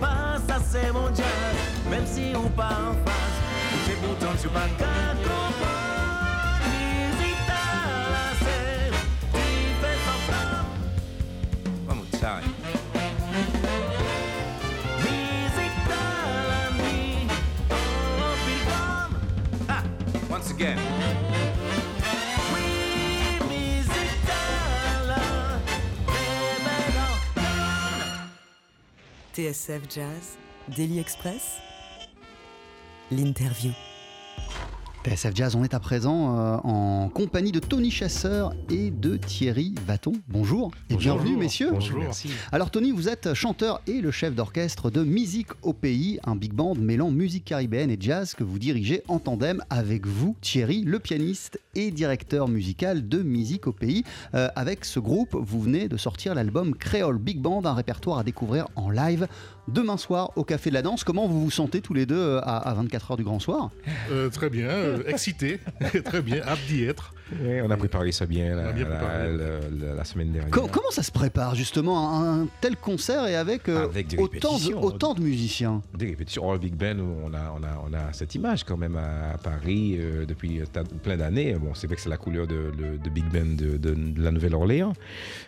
Pas 0.00 0.38
ça 0.46 0.58
c'est 0.70 0.92
mon 0.92 1.08
jazz, 1.08 1.56
même 1.90 2.06
si 2.06 2.34
ou 2.34 2.48
pas 2.50 2.78
en 2.88 2.94
face. 3.04 3.36
C'est 3.86 3.98
pourtant 4.00 4.34
tu 4.40 4.48
pas 4.48 4.68
qu'à 4.78 5.14
comprendre. 5.22 6.58
Musique 6.70 7.48
là 7.48 8.32
c'est, 8.40 8.90
tu 9.32 9.46
fais 9.80 9.98
sans 10.06 10.20
fin. 10.28 10.48
One 11.88 11.96
more 11.96 12.10
time. 12.12 12.52
Musique 15.02 15.78
dans 15.88 16.36
la 16.50 16.64
nuit, 16.82 17.28
oh, 17.70 18.34
puis 18.44 18.60
comme, 18.66 19.14
ah, 19.68 19.82
once 20.30 20.50
again. 20.50 20.85
TSF 29.36 29.86
Jazz, 29.86 30.38
Daily 30.66 30.98
Express, 30.98 31.58
l'interview. 33.10 33.72
TSF 35.06 35.36
Jazz, 35.36 35.54
on 35.54 35.62
est 35.62 35.72
à 35.72 35.78
présent 35.78 36.36
euh, 36.36 36.56
en 36.64 37.08
compagnie 37.08 37.52
de 37.52 37.60
Tony 37.60 37.92
Chasseur 37.92 38.54
et 38.68 38.90
de 38.90 39.16
Thierry 39.16 39.72
Vaton. 39.86 40.14
Bonjour 40.26 40.72
et 40.90 40.94
Bonjour. 40.94 41.14
bienvenue 41.14 41.36
messieurs. 41.36 41.70
Bonjour. 41.70 42.00
Merci. 42.00 42.28
Alors 42.50 42.72
Tony, 42.72 42.90
vous 42.90 43.08
êtes 43.08 43.32
chanteur 43.32 43.80
et 43.86 44.00
le 44.00 44.10
chef 44.10 44.34
d'orchestre 44.34 44.90
de 44.90 45.04
Musique 45.04 45.50
au 45.62 45.72
pays, 45.72 46.18
un 46.24 46.34
big 46.34 46.52
band 46.52 46.74
mêlant 46.74 47.12
musique 47.12 47.44
caribéenne 47.44 47.92
et 47.92 47.98
jazz 48.00 48.34
que 48.34 48.42
vous 48.42 48.58
dirigez 48.58 49.04
en 49.06 49.20
tandem 49.20 49.62
avec 49.70 50.08
vous 50.08 50.34
Thierry, 50.40 50.82
le 50.82 50.98
pianiste 50.98 51.60
et 51.76 51.92
directeur 51.92 52.48
musical 52.48 53.08
de 53.08 53.22
Musique 53.22 53.68
au 53.68 53.72
pays. 53.72 54.02
Euh, 54.34 54.48
avec 54.56 54.84
ce 54.84 54.98
groupe, 54.98 55.36
vous 55.38 55.60
venez 55.60 55.88
de 55.88 55.96
sortir 55.96 56.34
l'album 56.34 56.74
Créole 56.74 57.18
Big 57.18 57.38
Band, 57.38 57.64
un 57.64 57.74
répertoire 57.74 58.18
à 58.18 58.24
découvrir 58.24 58.66
en 58.74 58.90
live 58.90 59.28
demain 59.68 59.96
soir 59.96 60.30
au 60.36 60.44
Café 60.44 60.70
de 60.70 60.74
la 60.74 60.82
Danse. 60.82 61.04
Comment 61.04 61.26
vous 61.26 61.42
vous 61.42 61.50
sentez 61.50 61.80
tous 61.80 61.94
les 61.94 62.06
deux 62.06 62.16
euh, 62.18 62.40
à, 62.42 62.56
à 62.70 62.74
24h 62.82 63.16
du 63.16 63.24
grand 63.24 63.40
soir? 63.40 63.70
Euh, 64.10 64.28
très 64.30 64.50
bien, 64.50 64.68
euh, 64.68 65.02
excité, 65.06 65.60
très 66.04 66.22
bien, 66.22 66.42
hâte 66.42 66.58
d'y 66.68 66.84
être. 66.84 67.12
Oui, 67.32 67.60
on 67.60 67.70
a 67.70 67.76
préparé 67.76 68.12
ça 68.12 68.24
bien, 68.24 68.54
la, 68.54 70.04
semaine 70.04 70.30
dernière. 70.30 70.50
comment 70.50 70.90
ça 70.90 71.02
se 71.02 71.10
prépare 71.10 71.56
justement 71.56 72.22
un, 72.22 72.46
tel 72.60 72.76
concert 72.76 73.26
et 73.26 73.34
avec, 73.34 73.68
euh, 73.68 73.88
autant, 74.18 74.58
de, 74.58 74.74
autant 74.74 75.14
de 75.14 75.22
musiciens? 75.22 75.82
Des 75.94 76.06
répétitions. 76.06 76.48
Au 76.48 76.56
Big 76.56 76.74
Ben, 76.74 77.00
on 77.00 77.34
a, 77.34 77.52
on, 77.58 77.64
a, 77.64 77.84
on 77.88 77.92
a 77.92 78.12
cette 78.12 78.36
image 78.36 78.62
quand 78.62 78.76
même 78.76 78.96
à, 78.96 79.38
Paris 79.38 79.96
euh, 79.98 80.24
depuis 80.24 80.60
plein 81.02 81.16
d'années. 81.16 81.54
Bon, 81.54 81.74
c'est 81.74 81.88
vrai 81.88 81.96
que 81.96 82.02
c'est 82.02 82.08
la 82.08 82.16
couleur 82.16 82.46
de, 82.46 82.70
Big 83.12 83.28
Ben 83.32 83.56
de, 83.56 83.96
la 84.22 84.30
Nouvelle-Orléans, 84.30 84.92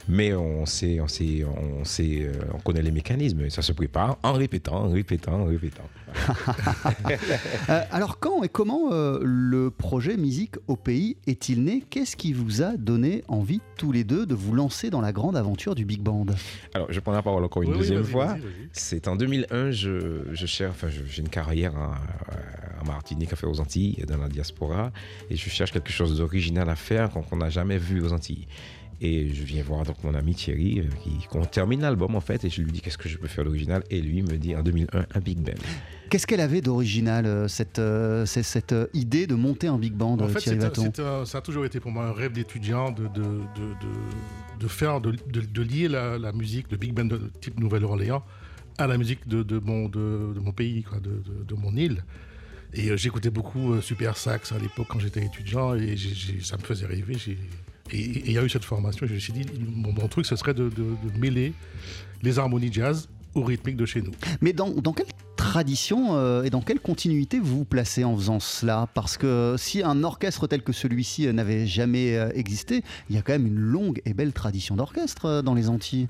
mais 0.08 0.34
on 0.34 0.66
sait, 0.66 1.00
on 1.00 1.06
sait, 1.06 1.44
on 1.44 1.84
sait, 1.84 2.22
euh, 2.22 2.32
on 2.54 2.58
connaît 2.58 2.82
les 2.82 2.90
mécanismes. 2.90 3.48
Ça 3.50 3.62
se 3.62 3.72
prépare 3.72 4.18
en 4.24 4.32
répétant, 4.32 4.84
en 4.84 4.88
répétant, 4.88 5.42
en 5.42 5.44
répétant. 5.44 5.84
alors 7.68 8.18
quand 8.18 8.42
et 8.42 8.48
comment 8.48 8.88
le 8.90 9.70
projet 9.70 10.16
Musique 10.16 10.56
au 10.66 10.74
pays 10.74 11.18
est-il 11.26 11.62
né? 11.64 11.67
Qu'est-ce 11.90 12.16
qui 12.16 12.32
vous 12.32 12.62
a 12.62 12.76
donné 12.76 13.22
envie 13.28 13.60
tous 13.76 13.92
les 13.92 14.04
deux 14.04 14.26
de 14.26 14.34
vous 14.34 14.54
lancer 14.54 14.90
dans 14.90 15.00
la 15.00 15.12
grande 15.12 15.36
aventure 15.36 15.74
du 15.74 15.84
Big 15.84 16.00
Band? 16.00 16.26
Alors, 16.74 16.90
je 16.90 17.00
prends 17.00 17.12
la 17.12 17.22
parole 17.22 17.44
encore 17.44 17.62
une 17.62 17.72
deuxième 17.72 18.04
fois. 18.04 18.36
C'est 18.72 19.08
en 19.08 19.16
2001, 19.16 19.70
je, 19.70 20.24
je 20.32 20.46
cherche, 20.46 20.70
enfin, 20.70 20.88
j'ai 20.88 21.22
une 21.22 21.28
carrière 21.28 21.74
en, 21.76 21.94
Martinique 22.86 23.32
à 23.34 23.36
faire 23.36 23.50
aux 23.50 23.60
Antilles, 23.60 24.02
dans 24.06 24.16
la 24.16 24.28
diaspora, 24.28 24.92
et 25.28 25.36
je 25.36 25.50
cherche 25.50 25.72
quelque 25.72 25.92
chose 25.92 26.16
d'original 26.16 26.70
à 26.70 26.76
faire 26.76 27.10
qu'on 27.10 27.36
n'a 27.36 27.50
jamais 27.50 27.76
vu 27.76 28.00
aux 28.00 28.12
Antilles. 28.12 28.46
Et 29.00 29.32
je 29.32 29.44
viens 29.44 29.62
voir 29.62 29.84
donc 29.84 30.02
mon 30.02 30.12
ami 30.14 30.34
Thierry, 30.34 30.80
euh, 30.80 30.84
qui, 31.02 31.24
qu'on 31.28 31.44
termine 31.44 31.82
l'album 31.82 32.16
en 32.16 32.20
fait, 32.20 32.44
et 32.44 32.50
je 32.50 32.62
lui 32.62 32.72
dis 32.72 32.80
qu'est-ce 32.80 32.98
que 32.98 33.08
je 33.08 33.16
peux 33.16 33.28
faire 33.28 33.44
d'original, 33.44 33.84
et 33.90 34.00
lui 34.00 34.22
me 34.22 34.36
dit 34.38 34.56
en 34.56 34.62
2001 34.62 35.06
un 35.14 35.20
big 35.20 35.38
band. 35.38 35.52
Qu'est-ce 36.10 36.26
qu'elle 36.26 36.40
avait 36.40 36.60
d'original, 36.60 37.24
euh, 37.26 37.46
cette, 37.46 37.78
euh, 37.78 38.26
cette, 38.26 38.74
idée 38.94 39.28
de 39.28 39.36
monter 39.36 39.68
un 39.68 39.78
big 39.78 39.92
band, 39.92 40.18
en 40.18 40.26
fait, 40.26 40.40
Thierry 40.40 40.60
Ça 41.26 41.38
a 41.38 41.40
toujours 41.40 41.64
été 41.64 41.78
pour 41.78 41.92
moi 41.92 42.06
un 42.06 42.12
rêve 42.12 42.32
d'étudiant 42.32 42.90
de, 42.90 43.04
de, 43.04 43.22
de, 43.22 44.58
de, 44.58 44.68
faire, 44.68 45.00
de, 45.00 45.62
lier 45.62 45.86
la, 45.86 46.18
la, 46.18 46.32
musique, 46.32 46.66
le 46.72 46.76
big 46.76 46.92
band 46.92 47.04
de 47.04 47.30
type 47.40 47.60
Nouvelle-Orléans, 47.60 48.24
à 48.78 48.88
la 48.88 48.98
musique 48.98 49.28
de, 49.28 49.58
mon, 49.60 49.88
de, 49.88 50.34
mon 50.40 50.50
pays, 50.52 50.82
quoi, 50.82 50.98
de, 50.98 51.54
mon 51.54 51.76
île. 51.76 52.02
Et 52.74 52.96
j'écoutais 52.96 53.30
beaucoup 53.30 53.80
Super 53.80 54.16
Sax 54.16 54.50
à 54.50 54.58
l'époque 54.58 54.88
quand 54.88 54.98
j'étais 54.98 55.24
étudiant, 55.24 55.76
et 55.76 55.94
ça 56.42 56.56
me 56.56 56.62
faisait 56.62 56.86
rêver. 56.86 57.16
Et 57.92 58.22
il 58.26 58.32
y 58.32 58.38
a 58.38 58.44
eu 58.44 58.48
cette 58.48 58.64
formation, 58.64 59.06
je 59.06 59.14
me 59.14 59.18
suis 59.18 59.32
dit, 59.32 59.46
mon, 59.74 60.08
truc, 60.08 60.26
ce 60.26 60.36
serait 60.36 60.54
de, 60.54 60.70
mêler 61.18 61.52
les 62.22 62.38
harmonies 62.38 62.72
jazz 62.72 63.08
au 63.34 63.42
rythmique 63.42 63.76
de 63.76 63.86
chez 63.86 64.02
nous. 64.02 64.12
Mais 64.40 64.52
dans, 64.52 64.72
quelle 64.92 65.06
tradition 65.36 66.16
euh, 66.16 66.42
et 66.42 66.50
dans 66.50 66.60
quelle 66.60 66.80
continuité 66.80 67.38
vous 67.38 67.58
vous 67.58 67.64
placez 67.64 68.04
en 68.04 68.16
faisant 68.16 68.40
cela? 68.40 68.88
Parce 68.94 69.16
que 69.16 69.54
si 69.58 69.82
un 69.82 70.02
orchestre 70.02 70.46
tel 70.46 70.62
que 70.62 70.72
celui-ci 70.72 71.26
euh, 71.26 71.32
n'avait 71.32 71.66
jamais 71.66 72.16
euh, 72.16 72.30
existé, 72.34 72.82
il 73.08 73.16
y 73.16 73.18
a 73.18 73.22
quand 73.22 73.32
même 73.32 73.46
une 73.46 73.58
longue 73.58 74.00
et 74.04 74.14
belle 74.14 74.32
tradition 74.32 74.76
d'orchestre 74.76 75.42
dans 75.42 75.54
les 75.54 75.68
Antilles. 75.68 76.08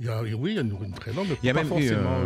Il 0.00 0.06
y 0.06 0.08
a, 0.08 0.22
oui, 0.22 0.52
il 0.52 0.54
y 0.54 0.58
a 0.58 0.62
une, 0.62 0.92
très 0.92 1.12
longue, 1.12 1.26
il 1.42 1.46
y 1.46 1.50
a 1.50 1.52
pas 1.52 1.60
même 1.60 1.68
forcément 1.68 2.20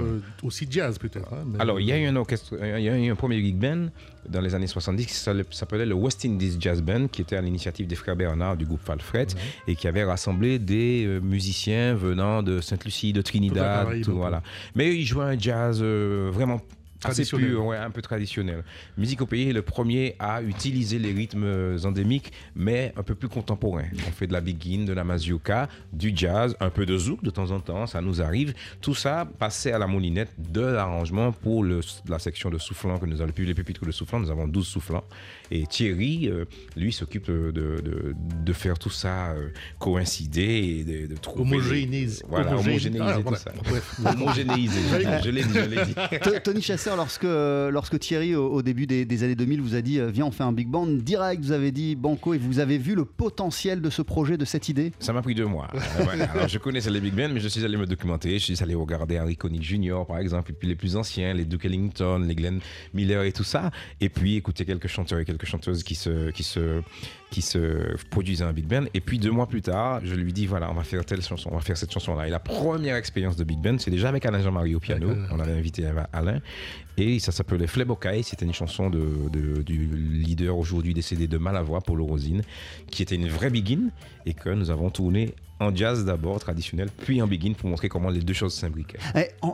aussi 0.45 0.67
jazz 0.71 0.97
peut-être. 0.97 1.33
Hein, 1.33 1.45
Alors, 1.59 1.81
il 1.81 1.87
y 1.87 1.93
a 1.93 1.99
eu 1.99 2.07
un 2.07 2.15
orchestre, 2.15 2.55
il 2.61 2.83
y 2.83 2.89
a 2.89 2.97
eu 2.97 3.11
un 3.11 3.17
premier 3.17 3.41
big 3.41 3.57
band 3.57 3.89
dans 4.29 4.41
les 4.41 4.55
années 4.55 4.69
70 4.69 5.07
qui 5.07 5.15
s'appelait 5.57 5.85
le 5.85 5.95
West 5.95 6.25
Indies 6.25 6.57
Jazz 6.61 6.81
Band, 6.83 7.09
qui 7.09 7.23
était 7.23 7.37
à 7.37 7.41
l'initiative 7.41 7.89
des 7.89 7.97
frères 7.97 8.15
Bernard 8.15 8.57
du 8.57 8.65
groupe 8.65 8.81
Falfret 8.81 9.27
et 9.67 9.75
qui 9.75 9.89
avait 9.89 10.05
rassemblé 10.05 10.59
des 10.61 11.05
euh, 11.05 11.21
musiciens 11.21 11.95
venant 11.95 12.43
de 12.43 12.61
Sainte-Lucie, 12.61 13.13
de 13.13 13.23
Trinidad, 13.23 14.03
tout, 14.03 14.15
voilà. 14.15 14.43
Mais 14.77 14.95
ils 14.95 15.05
jouaient 15.05 15.25
un 15.25 15.39
jazz 15.39 15.81
euh, 15.83 16.31
vraiment 16.33 16.61
Traditionnel. 17.05 17.57
un 17.83 17.91
peu 17.91 18.03
traditionnel. 18.03 18.65
Musique 18.99 19.21
au 19.21 19.27
pays 19.27 19.51
est 19.51 19.53
le 19.53 19.63
premier 19.63 20.17
à 20.19 20.43
utiliser 20.43 20.99
les 20.99 21.13
rythmes 21.13 21.77
endémiques, 21.85 22.33
mais 22.55 22.93
un 22.97 23.03
peu 23.03 23.15
plus 23.15 23.29
contemporains. 23.29 23.87
On 24.09 24.13
fait 24.13 24.27
de 24.27 24.33
la 24.33 24.41
begin, 24.41 24.85
de 24.85 24.93
la 24.93 25.05
mazurka, 25.05 25.69
du 25.93 26.13
jazz, 26.15 26.57
un 26.61 26.71
peu 26.71 26.87
de 26.87 26.97
zouk 26.97 27.23
de 27.23 27.31
temps 27.31 27.51
en 27.51 27.61
temps, 27.61 27.87
ça 27.87 28.01
nous 28.01 28.23
arrive. 28.23 28.55
Tout 28.81 28.95
ça 28.95 29.27
passé 29.39 29.73
à 29.73 29.79
la 29.79 29.87
moulinette 29.87 30.33
de 30.39 30.61
l'arrangement 30.61 31.33
pour 31.33 31.65
la 31.65 32.19
section 32.19 32.51
de 32.51 32.59
soufflant 32.59 32.99
que 32.99 33.07
nous 33.07 33.21
avons, 33.21 33.33
les 33.37 33.55
pupitres 33.55 33.85
de 33.85 33.93
soufflant, 33.93 34.21
nous 34.21 34.31
avons 34.31 34.47
12 34.47 34.67
soufflants. 34.67 35.05
Et 35.51 35.67
Thierry, 35.67 36.29
euh, 36.29 36.45
lui, 36.77 36.93
s'occupe 36.93 37.27
de, 37.27 37.53
de, 37.53 38.53
faire 38.53 38.79
tout 38.79 38.91
ça 38.91 39.33
euh, 39.33 39.51
coïncider 39.79 40.43
et 40.43 40.85
de, 40.85 41.07
de 41.15 41.17
trouver. 41.17 41.57
Homogénéiser. 41.57 42.25
Voilà, 42.29 42.57
homogénéiser 42.57 43.05
ah, 43.05 43.23
tout 43.27 43.35
ça. 43.35 43.53
homogénéiser, 44.11 44.81
je 45.23 45.31
l'ai 45.31 45.43
dit, 45.43 45.55
je 45.55 45.61
l'ai 45.61 45.85
dit. 45.85 45.95
Tony 46.43 46.63
Chasseur, 46.63 46.94
lorsque, 46.97 47.25
lorsque 47.25 47.99
Thierry, 47.99 48.35
au, 48.35 48.63
début 48.63 48.87
des, 48.87 49.25
années 49.25 49.35
2000, 49.35 49.61
vous 49.61 49.75
a 49.75 49.81
dit 49.81 49.99
euh, 49.99 50.11
Viens, 50.11 50.27
on 50.27 50.31
fait 50.31 50.43
un 50.43 50.53
big 50.53 50.69
band, 50.69 50.87
direct, 50.87 51.43
vous 51.43 51.53
avez 51.53 51.73
dit 51.73 51.97
Banco, 51.97 52.35
et 52.35 52.39
vous 52.39 52.59
avez 52.59 52.79
vu 52.79 52.95
le 52.95 53.05
potentiel 53.05 53.81
de 53.81 53.91
ce 53.91 54.03
projet, 54.03 54.37
de 54.37 54.45
cette 54.45 54.69
idée? 54.69 54.93
Ça 54.99 55.13
m'a 55.13 55.23
pris 55.23 55.35
deux 55.35 55.47
mois. 55.47 55.69
Alors, 56.35 56.49
je 56.49 56.59
connaissais 56.59 56.91
les 56.91 57.01
big 57.01 57.15
bands, 57.15 57.31
mais 57.33 57.41
je 57.41 57.49
suis 57.49 57.65
allé 57.65 57.77
me 57.77 57.87
documenter. 57.87 58.39
Je 58.39 58.45
suis 58.45 58.63
allé 58.63 58.75
regarder 58.75 59.17
Harry 59.17 59.37
Connick 59.37 59.63
Jr., 59.63 60.05
par 60.07 60.19
exemple, 60.19 60.51
et 60.51 60.55
puis 60.55 60.69
les 60.69 60.77
plus 60.77 60.97
anciens, 60.97 61.35
les 61.35 61.45
Duke 61.45 61.65
Ellington, 61.65 62.25
les 62.27 62.35
Glenn 62.35 62.61
Miller 62.93 63.23
et 63.25 63.33
tout 63.33 63.45
ça. 63.45 63.71
Et 64.01 64.09
puis 64.09 64.37
écouter 64.37 64.65
quelques 64.65 64.89
chanteurs 64.89 65.19
et 65.19 65.25
quelques 65.25 65.47
chanteuses 65.47 65.83
qui 65.83 65.95
se, 65.95 66.31
qui 66.31 66.43
se, 66.43 66.83
qui 67.31 67.43
se 67.43 67.97
produisaient 68.11 68.45
un 68.45 68.53
big 68.53 68.67
band. 68.67 68.85
Et 68.95 69.01
puis 69.01 69.19
deux 69.19 69.31
mois 69.31 69.47
plus 69.47 69.63
tard, 69.63 70.01
je 70.05 70.15
lui 70.15 70.33
dis 70.33 70.47
voilà, 70.47 70.71
on 70.71 70.75
va 70.75 70.85
faire 70.85 71.05
telle 71.05 71.23
chanson, 71.23 71.51
on 71.53 71.57
va 71.57 71.63
faire 71.63 71.77
cette 71.77 71.93
chanson-là. 71.93 72.29
Et 72.29 72.31
la 72.31 72.39
première 72.39 72.97
expérience 72.97 73.37
de 73.37 73.45
big 73.45 73.59
band, 73.59 73.79
c'est 73.79 73.91
déjà 73.91 74.09
avec 74.09 74.25
Alain 74.25 74.41
Jean-Marie 74.41 74.75
au 74.75 74.81
piano. 74.81 75.09
On 75.31 75.41
avait 75.41 75.53
invité 75.53 75.85
Alain. 76.13 76.41
Et 76.97 77.19
ça 77.19 77.33
s'appelait 77.33 77.67
Flebokai. 77.67 78.23
C'était 78.23 78.47
une 78.47 78.55
chanson 78.55 78.91
de, 78.91 79.63
du 79.63 79.87
leader 79.97 80.57
aujourd'hui 80.57 80.95
décédé 80.95 81.27
de 81.27 81.39
Malavoie, 81.39 81.81
Paulo 81.81 82.05
Rosine, 82.05 82.43
qui 82.91 83.03
était 83.03 83.17
une 83.17 83.29
vraie 83.29 83.51
begin 83.51 83.91
et 84.27 84.35
que 84.35 84.51
nous 84.51 84.71
avons 84.71 84.91
tourné 84.91 85.35
en 85.61 85.75
jazz 85.75 86.05
d'abord, 86.05 86.41
traditionnel, 86.41 86.89
puis 87.05 87.23
en 87.23 87.27
begin 87.27 87.53
pour 87.53 87.69
montrer 87.69 87.89
comment 87.89 88.11
les 88.11 88.21
deux 88.21 88.33
choses 88.33 88.55
s'imbriquaient. 88.55 88.99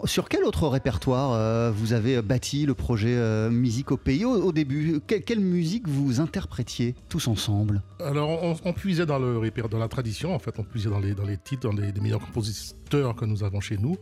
Sur 0.04 0.28
quel 0.28 0.44
autre 0.44 0.66
répertoire 0.66 1.32
euh, 1.32 1.70
vous 1.70 1.92
avez 1.92 2.22
bâti 2.22 2.64
le 2.66 2.74
projet 2.74 3.14
euh, 3.16 3.50
Musique 3.50 3.92
au 3.92 3.96
pays 3.96 4.24
au, 4.24 4.52
début? 4.52 5.00
Quelle 5.06 5.40
musique 5.40 5.86
vous 5.86 6.20
interprétiez 6.20 6.94
tous 7.08 7.28
ensemble? 7.28 7.82
Alors 8.00 8.42
on, 8.64 8.72
puisait 8.72 9.06
dans, 9.06 9.18
le, 9.18 9.50
dans 9.68 9.78
la 9.78 9.88
tradition, 9.88 10.34
en 10.34 10.38
fait, 10.38 10.58
on 10.58 10.64
puisait 10.64 10.90
dans 10.90 11.00
les, 11.00 11.14
dans 11.14 11.26
les 11.26 11.36
titres, 11.36 11.68
dans 11.68 11.76
les 11.76 11.92
meilleurs 12.00 12.20
compositeurs 12.20 13.14
que 13.14 13.24
nous 13.24 13.44
avons 13.44 13.60
chez 13.60 13.76
nous 13.76 13.96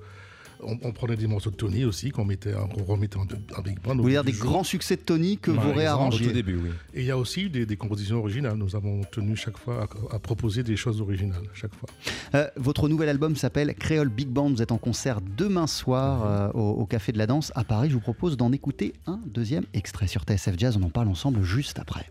on, 0.62 0.92
prenait 0.92 1.16
des 1.16 1.26
morceaux 1.26 1.50
de 1.50 1.56
Tony 1.56 1.84
aussi 1.84 2.10
qu'on 2.10 2.24
mettait, 2.24 2.54
remettait 2.86 3.16
en, 3.16 3.24
big 3.62 3.80
band. 3.80 3.94
Vous 3.94 4.02
voulez 4.02 4.14
dire 4.14 4.24
des 4.24 4.32
grands 4.32 4.64
succès 4.64 4.96
de 4.96 5.00
Tony 5.00 5.38
que 5.38 5.50
vous 5.50 5.72
réarrangez 5.72 6.28
au 6.28 6.32
début, 6.32 6.56
oui. 6.56 6.70
Et 6.94 7.00
il 7.00 7.06
y 7.06 7.10
a 7.10 7.18
aussi 7.18 7.48
des, 7.48 7.76
compositions 7.76 8.18
originales. 8.18 8.56
Nous 8.56 8.74
avons 8.74 9.02
tenu 9.04 9.36
chaque 9.36 9.58
fois 9.58 9.88
à, 10.10 10.18
proposer 10.18 10.62
des 10.62 10.76
choses 10.76 11.00
originales 11.00 11.44
chaque 11.54 11.74
fois. 11.74 11.88
Euh, 12.34 12.48
votre 12.56 12.88
nouvel 12.88 13.08
album 13.08 13.36
s'appelle 13.36 13.74
Créole 13.74 14.08
Big 14.08 14.28
Band. 14.28 14.50
Vous 14.50 14.62
êtes 14.62 14.72
en 14.72 14.78
concert 14.78 15.20
demain 15.20 15.66
soir 15.66 16.52
euh, 16.56 16.58
au, 16.58 16.86
Café 16.86 17.12
de 17.12 17.18
la 17.18 17.26
Danse 17.26 17.52
à 17.54 17.64
Paris. 17.64 17.88
Je 17.90 17.94
vous 17.94 18.00
propose 18.00 18.36
d'en 18.36 18.52
écouter 18.52 18.94
un 19.06 19.20
deuxième 19.26 19.64
extrait 19.74 20.06
sur 20.06 20.22
TSF 20.22 20.58
Jazz. 20.58 20.76
On 20.80 20.82
en 20.82 20.90
parle 20.90 21.08
ensemble 21.08 21.42
juste 21.42 21.78
après. 21.78 22.06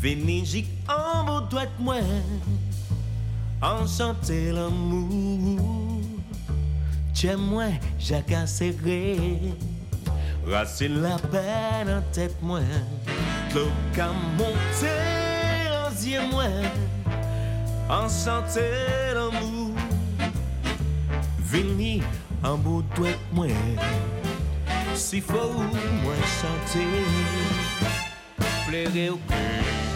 Vénigique 0.00 0.68
en 0.88 1.24
beau 1.24 1.40
doigt 1.40 1.66
moi. 1.78 1.96
Enchanter 3.60 4.52
l'amour. 4.52 6.00
Tiens 7.12 7.36
moi 7.36 7.64
Jacques 7.98 8.46
serré 8.46 9.40
Racine 10.46 11.02
la 11.02 11.16
peine 11.18 11.90
en 11.90 12.02
tête 12.12 12.36
moi. 12.40 12.60
L'eau 13.54 13.70
qu'a 13.92 14.12
monté 14.36 14.94
en 15.74 15.90
yeux 16.06 16.30
moi. 16.30 16.44
Enchanter 17.90 19.14
l'amour. 19.14 19.74
Vénigique 21.40 22.04
en 22.44 22.56
beau 22.56 22.82
doigt 22.94 23.18
moi. 23.32 23.48
S'il 24.94 25.22
faut 25.22 25.34
moins 25.34 26.14
chanter, 26.40 26.86
pleurer 28.68 29.10
au 29.10 29.16
pleurer, 29.16 29.87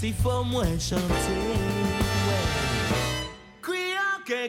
Si 0.00 0.12
faut 0.12 0.44
moi 0.44 0.62
chanter. 0.78 1.02
Crier, 3.60 4.22
que 4.24 4.48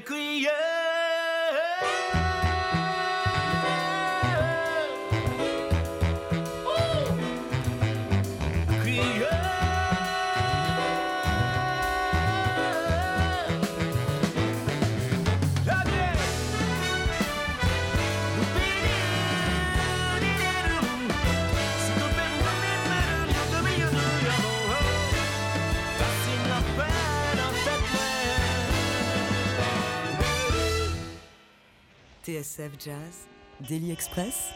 TSF 32.29 32.77
Jazz, 32.77 33.27
Daily 33.67 33.91
Express, 33.91 34.53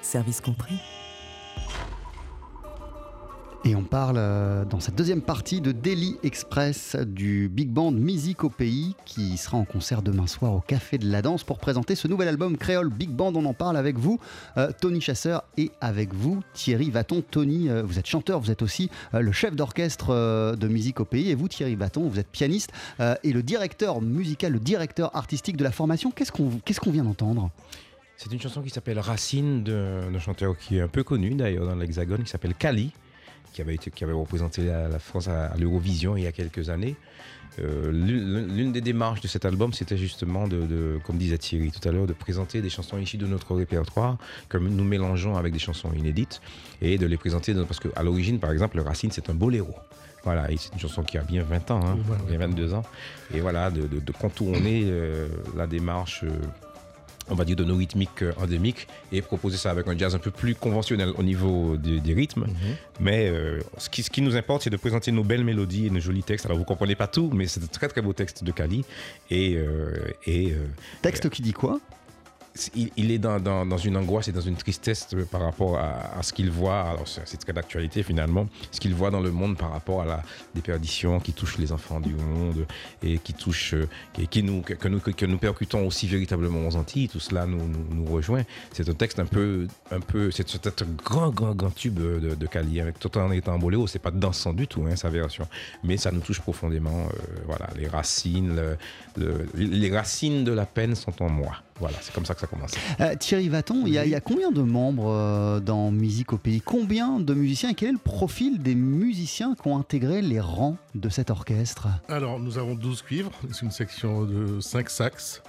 service 0.00 0.40
compris. 0.40 0.95
Et 3.66 3.74
on 3.74 3.82
parle 3.82 4.14
euh, 4.16 4.64
dans 4.64 4.78
cette 4.78 4.94
deuxième 4.94 5.20
partie 5.20 5.60
de 5.60 5.72
Daily 5.72 6.18
Express 6.22 6.94
du 7.04 7.48
Big 7.48 7.68
Band 7.68 7.90
Musique 7.90 8.44
au 8.44 8.48
pays 8.48 8.94
qui 9.04 9.36
sera 9.36 9.56
en 9.56 9.64
concert 9.64 10.02
demain 10.02 10.28
soir 10.28 10.54
au 10.54 10.60
Café 10.60 10.98
de 10.98 11.10
la 11.10 11.20
Danse 11.20 11.42
pour 11.42 11.58
présenter 11.58 11.96
ce 11.96 12.06
nouvel 12.06 12.28
album 12.28 12.58
Créole 12.58 12.90
Big 12.90 13.10
Band. 13.10 13.32
On 13.34 13.44
en 13.44 13.54
parle 13.54 13.76
avec 13.76 13.98
vous, 13.98 14.20
euh, 14.56 14.70
Tony 14.80 15.00
Chasseur, 15.00 15.42
et 15.58 15.72
avec 15.80 16.14
vous, 16.14 16.44
Thierry 16.54 16.92
Vaton. 16.92 17.24
Tony, 17.28 17.68
euh, 17.68 17.82
vous 17.82 17.98
êtes 17.98 18.06
chanteur, 18.06 18.38
vous 18.38 18.52
êtes 18.52 18.62
aussi 18.62 18.88
le 19.12 19.32
chef 19.32 19.56
d'orchestre 19.56 20.54
de 20.54 20.68
Musique 20.68 21.00
au 21.00 21.04
pays. 21.04 21.30
Et 21.30 21.34
vous, 21.34 21.48
Thierry 21.48 21.74
Vaton, 21.74 22.08
vous 22.08 22.20
êtes 22.20 22.30
pianiste 22.30 22.70
et 23.00 23.32
le 23.32 23.42
directeur 23.42 24.00
musical, 24.00 24.52
le 24.52 24.60
directeur 24.60 25.16
artistique 25.16 25.56
de 25.56 25.64
la 25.64 25.72
formation. 25.72 26.12
Qu'est-ce 26.12 26.30
qu'on 26.30 26.90
vient 26.92 27.04
d'entendre? 27.04 27.50
C'est 28.16 28.32
une 28.32 28.40
chanson 28.40 28.62
qui 28.62 28.70
s'appelle 28.70 29.00
Racine 29.00 29.64
d'un 29.64 30.18
chanteur 30.20 30.56
qui 30.56 30.78
est 30.78 30.82
un 30.82 30.88
peu 30.88 31.02
connu 31.02 31.34
d'ailleurs 31.34 31.66
dans 31.66 31.74
l'Hexagone, 31.74 32.22
qui 32.22 32.30
s'appelle 32.30 32.54
Kali 32.54 32.92
qui 33.56 33.62
avait, 33.62 33.74
été, 33.74 33.90
qui 33.90 34.04
avait 34.04 34.12
représenté 34.12 34.66
la, 34.66 34.98
France 34.98 35.28
à, 35.28 35.56
l'Eurovision 35.58 36.14
il 36.14 36.24
y 36.24 36.26
a 36.26 36.32
quelques 36.32 36.68
années. 36.68 36.94
Euh, 37.58 37.90
l'une 37.90 38.70
des 38.70 38.82
démarches 38.82 39.22
de 39.22 39.28
cet 39.28 39.46
album, 39.46 39.72
c'était 39.72 39.96
justement, 39.96 40.46
de, 40.46 40.98
comme 41.04 41.16
disait 41.16 41.38
Thierry 41.38 41.72
tout 41.72 41.88
à 41.88 41.90
l'heure, 41.90 42.06
de 42.06 42.12
présenter 42.12 42.60
des 42.60 42.68
chansons 42.68 42.98
issues 42.98 43.16
de 43.16 43.26
notre 43.26 43.54
répertoire, 43.54 44.18
comme 44.50 44.68
nous 44.68 44.84
mélangeons 44.84 45.36
avec 45.36 45.54
des 45.54 45.58
chansons 45.58 45.90
inédites, 45.94 46.42
et 46.82 46.98
de 46.98 47.06
les 47.06 47.16
présenter, 47.16 47.54
parce 47.66 47.80
qu'à 47.80 48.02
l'origine, 48.02 48.40
par 48.40 48.52
exemple, 48.52 48.76
le 48.76 48.82
Racine, 48.82 49.10
c'est 49.10 49.30
un 49.30 49.34
boléro. 49.34 49.74
Voilà, 50.22 50.48
c'est 50.58 50.74
une 50.74 50.78
chanson 50.78 51.02
qui 51.02 51.16
a 51.16 51.22
bien 51.22 51.42
20 51.44 51.70
ans, 51.70 51.80
hein, 51.82 51.96
bien 52.28 52.36
22 52.36 52.74
ans. 52.74 52.82
Et 53.32 53.40
voilà, 53.40 53.70
de, 53.70 54.12
contourner 54.20 54.82
euh, 54.84 55.28
la 55.56 55.66
démarche 55.66 56.24
euh, 56.24 56.30
on 57.28 57.34
va 57.34 57.44
dire, 57.44 57.56
de 57.56 57.64
nos 57.64 57.76
rythmiques 57.76 58.22
euh, 58.22 58.32
endémiques 58.40 58.86
et 59.12 59.22
proposer 59.22 59.56
ça 59.56 59.70
avec 59.70 59.86
un 59.88 59.96
jazz 59.96 60.14
un 60.14 60.18
peu 60.18 60.30
plus 60.30 60.54
conventionnel 60.54 61.10
au 61.16 61.22
niveau 61.22 61.76
des, 61.76 62.14
rythmes. 62.14 62.42
Mhm. 62.42 62.76
Mais 63.00 63.28
euh, 63.28 63.60
ce, 63.78 63.88
qui, 63.90 64.02
ce, 64.02 64.10
qui, 64.10 64.22
nous 64.22 64.36
importe, 64.36 64.62
c'est 64.62 64.70
de 64.70 64.76
présenter 64.76 65.12
nos 65.12 65.24
belles 65.24 65.44
mélodies 65.44 65.86
et 65.86 65.90
nos 65.90 66.00
jolis 66.00 66.22
textes. 66.22 66.46
Alors, 66.46 66.58
vous 66.58 66.64
comprenez 66.64 66.94
pas 66.94 67.06
tout, 67.06 67.30
mais 67.32 67.46
c'est 67.46 67.60
de 67.60 67.66
très 67.66 67.88
très 67.88 68.02
beaux 68.02 68.12
textes 68.12 68.44
de 68.44 68.52
Kali. 68.52 68.84
Et, 69.30 69.56
euh, 69.56 70.12
et 70.26 70.54
Texte 71.02 71.28
qui 71.30 71.42
dit 71.42 71.52
quoi? 71.52 71.80
Il, 72.74 73.10
est 73.10 73.18
dans, 73.18 73.78
une 73.78 73.96
angoisse 73.96 74.28
et 74.28 74.32
dans 74.32 74.40
une 74.40 74.56
tristesse 74.56 75.08
par 75.30 75.42
rapport 75.42 75.78
à, 75.78 76.22
ce 76.22 76.32
qu'il 76.32 76.50
voit. 76.50 76.82
Alors, 76.82 77.06
c'est 77.06 77.36
très 77.38 77.52
d'actualité 77.52 78.02
finalement. 78.02 78.48
Ce 78.70 78.80
qu'il 78.80 78.94
voit 78.94 79.10
dans 79.10 79.20
le 79.20 79.30
monde 79.30 79.56
par 79.56 79.70
rapport 79.70 80.02
à 80.02 80.04
la 80.04 80.22
déperdition 80.54 81.20
qui 81.20 81.32
touche 81.32 81.58
les 81.58 81.72
enfants 81.72 82.00
du 82.00 82.14
monde 82.14 82.66
et 83.02 83.18
qui 83.18 83.34
touche, 83.34 83.74
et 84.18 84.26
qui 84.26 84.42
nous, 84.42 84.62
que, 84.62 84.88
nous, 84.88 85.00
que 85.00 85.26
nous 85.26 85.38
percutons 85.38 85.86
aussi 85.86 86.06
véritablement 86.06 86.66
aux 86.66 86.76
Antilles. 86.76 87.08
Tout 87.08 87.20
cela 87.20 87.46
nous, 87.46 88.04
rejoint. 88.06 88.42
C'est 88.72 88.88
un 88.88 88.94
texte 88.94 89.18
un 89.18 89.26
peu, 89.26 89.66
un 89.90 90.00
peu, 90.00 90.30
c'est 90.30 90.66
un 90.66 90.86
grand, 91.04 91.30
grand, 91.30 91.54
grand 91.54 91.74
tube 91.74 91.94
de, 91.94 92.34
de 92.34 92.46
Cali 92.46 92.80
avec 92.80 92.98
tout 92.98 93.16
en 93.18 93.30
étant 93.32 93.58
boléo. 93.58 93.86
C'est 93.86 93.98
pas 93.98 94.10
dansant 94.10 94.52
du 94.52 94.66
tout, 94.66 94.84
hein, 94.90 94.96
sa 94.96 95.10
version. 95.10 95.46
Mais 95.82 95.96
ça 95.96 96.12
nous 96.12 96.20
touche 96.20 96.40
profondément. 96.40 97.06
Euh, 97.06 97.40
voilà, 97.46 97.68
les 97.76 97.88
racines, 97.88 98.76
les 99.56 99.90
racines 99.90 100.44
de 100.44 100.52
la 100.52 100.66
peine 100.66 100.94
sont 100.94 101.22
en 101.22 101.28
moi. 101.28 101.62
Voilà, 101.78 101.96
c'est 102.00 102.14
comme 102.14 102.24
ça 102.24 102.34
que 102.34 102.40
ça 102.40 102.46
commence. 102.46 102.72
Euh, 103.00 103.14
Thierry 103.16 103.48
Vaton, 103.48 103.82
il 103.86 103.92
y, 103.92 104.14
a 104.14 104.20
combien 104.20 104.50
de 104.50 104.62
membres 104.62 105.10
euh, 105.10 105.60
dans 105.60 105.90
Musique 105.90 106.32
au 106.32 106.38
Pays? 106.38 106.60
Combien 106.60 107.20
de 107.20 107.34
musiciens 107.34 107.70
et 107.70 107.74
quel 107.74 107.90
est 107.90 107.92
le 107.92 107.98
profil 107.98 108.62
des 108.62 108.74
musiciens 108.74 109.54
qui 109.54 109.68
ont 109.68 109.76
intégré 109.78 110.22
les 110.22 110.40
rangs 110.40 110.76
de 110.94 111.08
cet 111.08 111.30
orchestre? 111.30 111.88
Alors, 112.08 112.38
nous 112.40 112.56
avons 112.56 112.74
12 112.74 113.02
cuivres, 113.02 113.32
c'est 113.52 113.62
une 113.62 113.70
section 113.70 114.24
de 114.24 114.60
5 114.60 114.88
sax, 114.88 115.42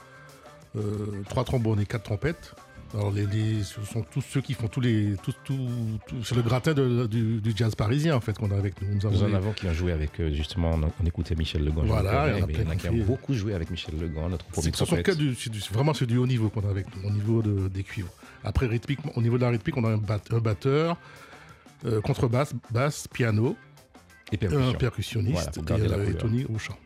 euh, 0.76 1.24
3 1.30 1.46
trombones 1.46 1.80
et 1.80 1.86
4 1.86 2.04
trompettes. 2.04 2.54
Alors, 2.94 3.12
les, 3.12 3.64
ce 3.64 3.82
sont 3.84 4.02
tous 4.02 4.22
ceux 4.22 4.42
qui 4.42 4.54
font 4.54 4.68
tous 4.68 4.80
les. 4.80 5.16
Tout, 5.22 5.34
c'est 6.24 6.36
le 6.36 6.42
gratin 6.42 6.74
du, 6.74 7.54
jazz 7.56 7.76
parisien, 7.76 8.16
en 8.16 8.22
fait, 8.22 8.38
qu'on 8.38 8.52
a 8.52 8.56
avec 8.56 8.82
nous. 8.82 8.96
Nous, 8.96 9.06
en 9.06 9.34
avons 9.34 9.52
qui 9.52 9.68
ont 9.68 9.74
joué 9.74 9.92
avec, 9.92 10.20
euh, 10.20 10.34
justement, 10.34 10.72
on, 10.72 11.06
écoutait 11.06 11.36
Michel 11.36 11.66
Legrand. 11.66 11.84
Voilà, 11.84 12.30
il 12.30 12.40
y 12.40 12.44
en 12.64 12.70
a, 12.70 12.76
qui 12.76 12.90
ont 12.90 13.06
beaucoup 13.06 13.34
joué 13.34 13.54
avec 13.54 13.70
Michel 13.70 14.00
Legrand, 14.00 14.30
notre 14.30 14.46
premier 14.46 14.72
Ce 14.74 14.86
sont 14.86 14.96
du, 14.96 15.36
vraiment 15.72 15.94
c'est 15.94 16.06
du 16.06 16.18
haut 16.18 16.28
niveau 16.28 16.50
qu'on 16.50 16.66
a 16.66 16.70
avec 16.70 16.86
nous, 16.96 17.08
au 17.08 17.12
niveau 17.12 17.42
des 17.42 17.84
cuivres. 17.84 18.12
Après, 18.44 18.68
rythmiquement, 18.68 19.12
au 19.16 19.22
niveau 19.22 19.38
de 19.38 19.44
la 19.44 19.50
rythmique, 19.50 19.76
on 19.78 19.84
a 19.84 19.90
un, 19.90 20.40
batteur, 20.40 20.98
euh, 21.86 22.00
contrebasse, 22.02 22.54
basse, 22.72 23.08
piano, 23.08 23.58
et 24.32 24.38
percussion. 24.38 24.70
un 24.70 24.74
percussionniste 24.74 25.58
et, 25.58 26.14
Tony 26.14 26.46
au 26.46 26.58
chant. 26.58 26.78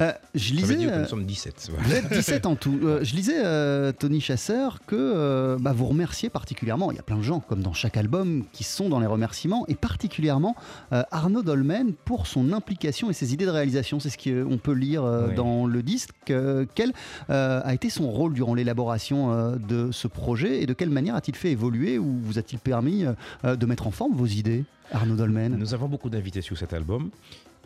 Euh, 0.00 0.12
je 0.34 0.54
lisais. 0.54 0.76
Que 0.76 1.00
nous 1.00 1.06
sommes 1.06 1.24
17. 1.24 1.70
Vous 1.76 1.94
êtes 1.94 2.12
17 2.12 2.46
en 2.46 2.56
tout. 2.56 2.78
Euh, 2.82 3.02
je 3.02 3.14
lisais, 3.14 3.40
euh, 3.44 3.92
Tony 3.92 4.20
Chasseur, 4.20 4.80
que 4.86 5.56
bah, 5.60 5.72
vous 5.72 5.86
remerciez 5.86 6.30
particulièrement. 6.30 6.90
Il 6.90 6.96
y 6.96 7.00
a 7.00 7.02
plein 7.02 7.16
de 7.16 7.22
gens, 7.22 7.40
comme 7.40 7.62
dans 7.62 7.72
chaque 7.72 7.96
album, 7.96 8.44
qui 8.52 8.64
sont 8.64 8.88
dans 8.88 9.00
les 9.00 9.06
remerciements, 9.06 9.64
et 9.68 9.74
particulièrement 9.74 10.54
Arnaud 10.90 11.42
Dolmen 11.42 11.92
pour 12.04 12.26
son 12.26 12.52
implication 12.52 13.10
et 13.10 13.12
ses 13.12 13.34
idées 13.34 13.46
de 13.46 13.50
réalisation. 13.50 14.00
C'est 14.00 14.10
ce 14.10 14.18
qu'on 14.18 14.58
peut 14.58 14.72
lire 14.72 15.02
dans 15.34 15.66
le 15.66 15.82
disque. 15.82 16.10
quel 16.26 16.92
a 17.28 17.74
été 17.74 17.90
son 17.90 18.10
rôle 18.10 18.34
durant 18.34 18.54
l'élaboration 18.54 19.56
de 19.56 19.90
ce 19.92 20.08
projet 20.08 20.62
et 20.62 20.66
de 20.66 20.72
quelle 20.72 20.90
manière 20.90 21.14
a-t-il 21.14 21.36
fait 21.36 21.50
évoluer 21.50 21.98
ou 21.98 22.18
vous 22.22 22.38
a-t-il 22.38 22.58
permis 22.58 23.04
de 23.44 23.66
mettre 23.66 23.86
en 23.86 23.90
forme 23.90 24.14
vos 24.14 24.26
idées 24.26 24.64
Arnaud 24.92 25.16
Dolmen? 25.16 25.56
Nous 25.56 25.74
avons 25.74 25.88
beaucoup 25.88 26.10
d'invités 26.10 26.42
sur 26.42 26.56
cet 26.56 26.72
album. 26.72 27.10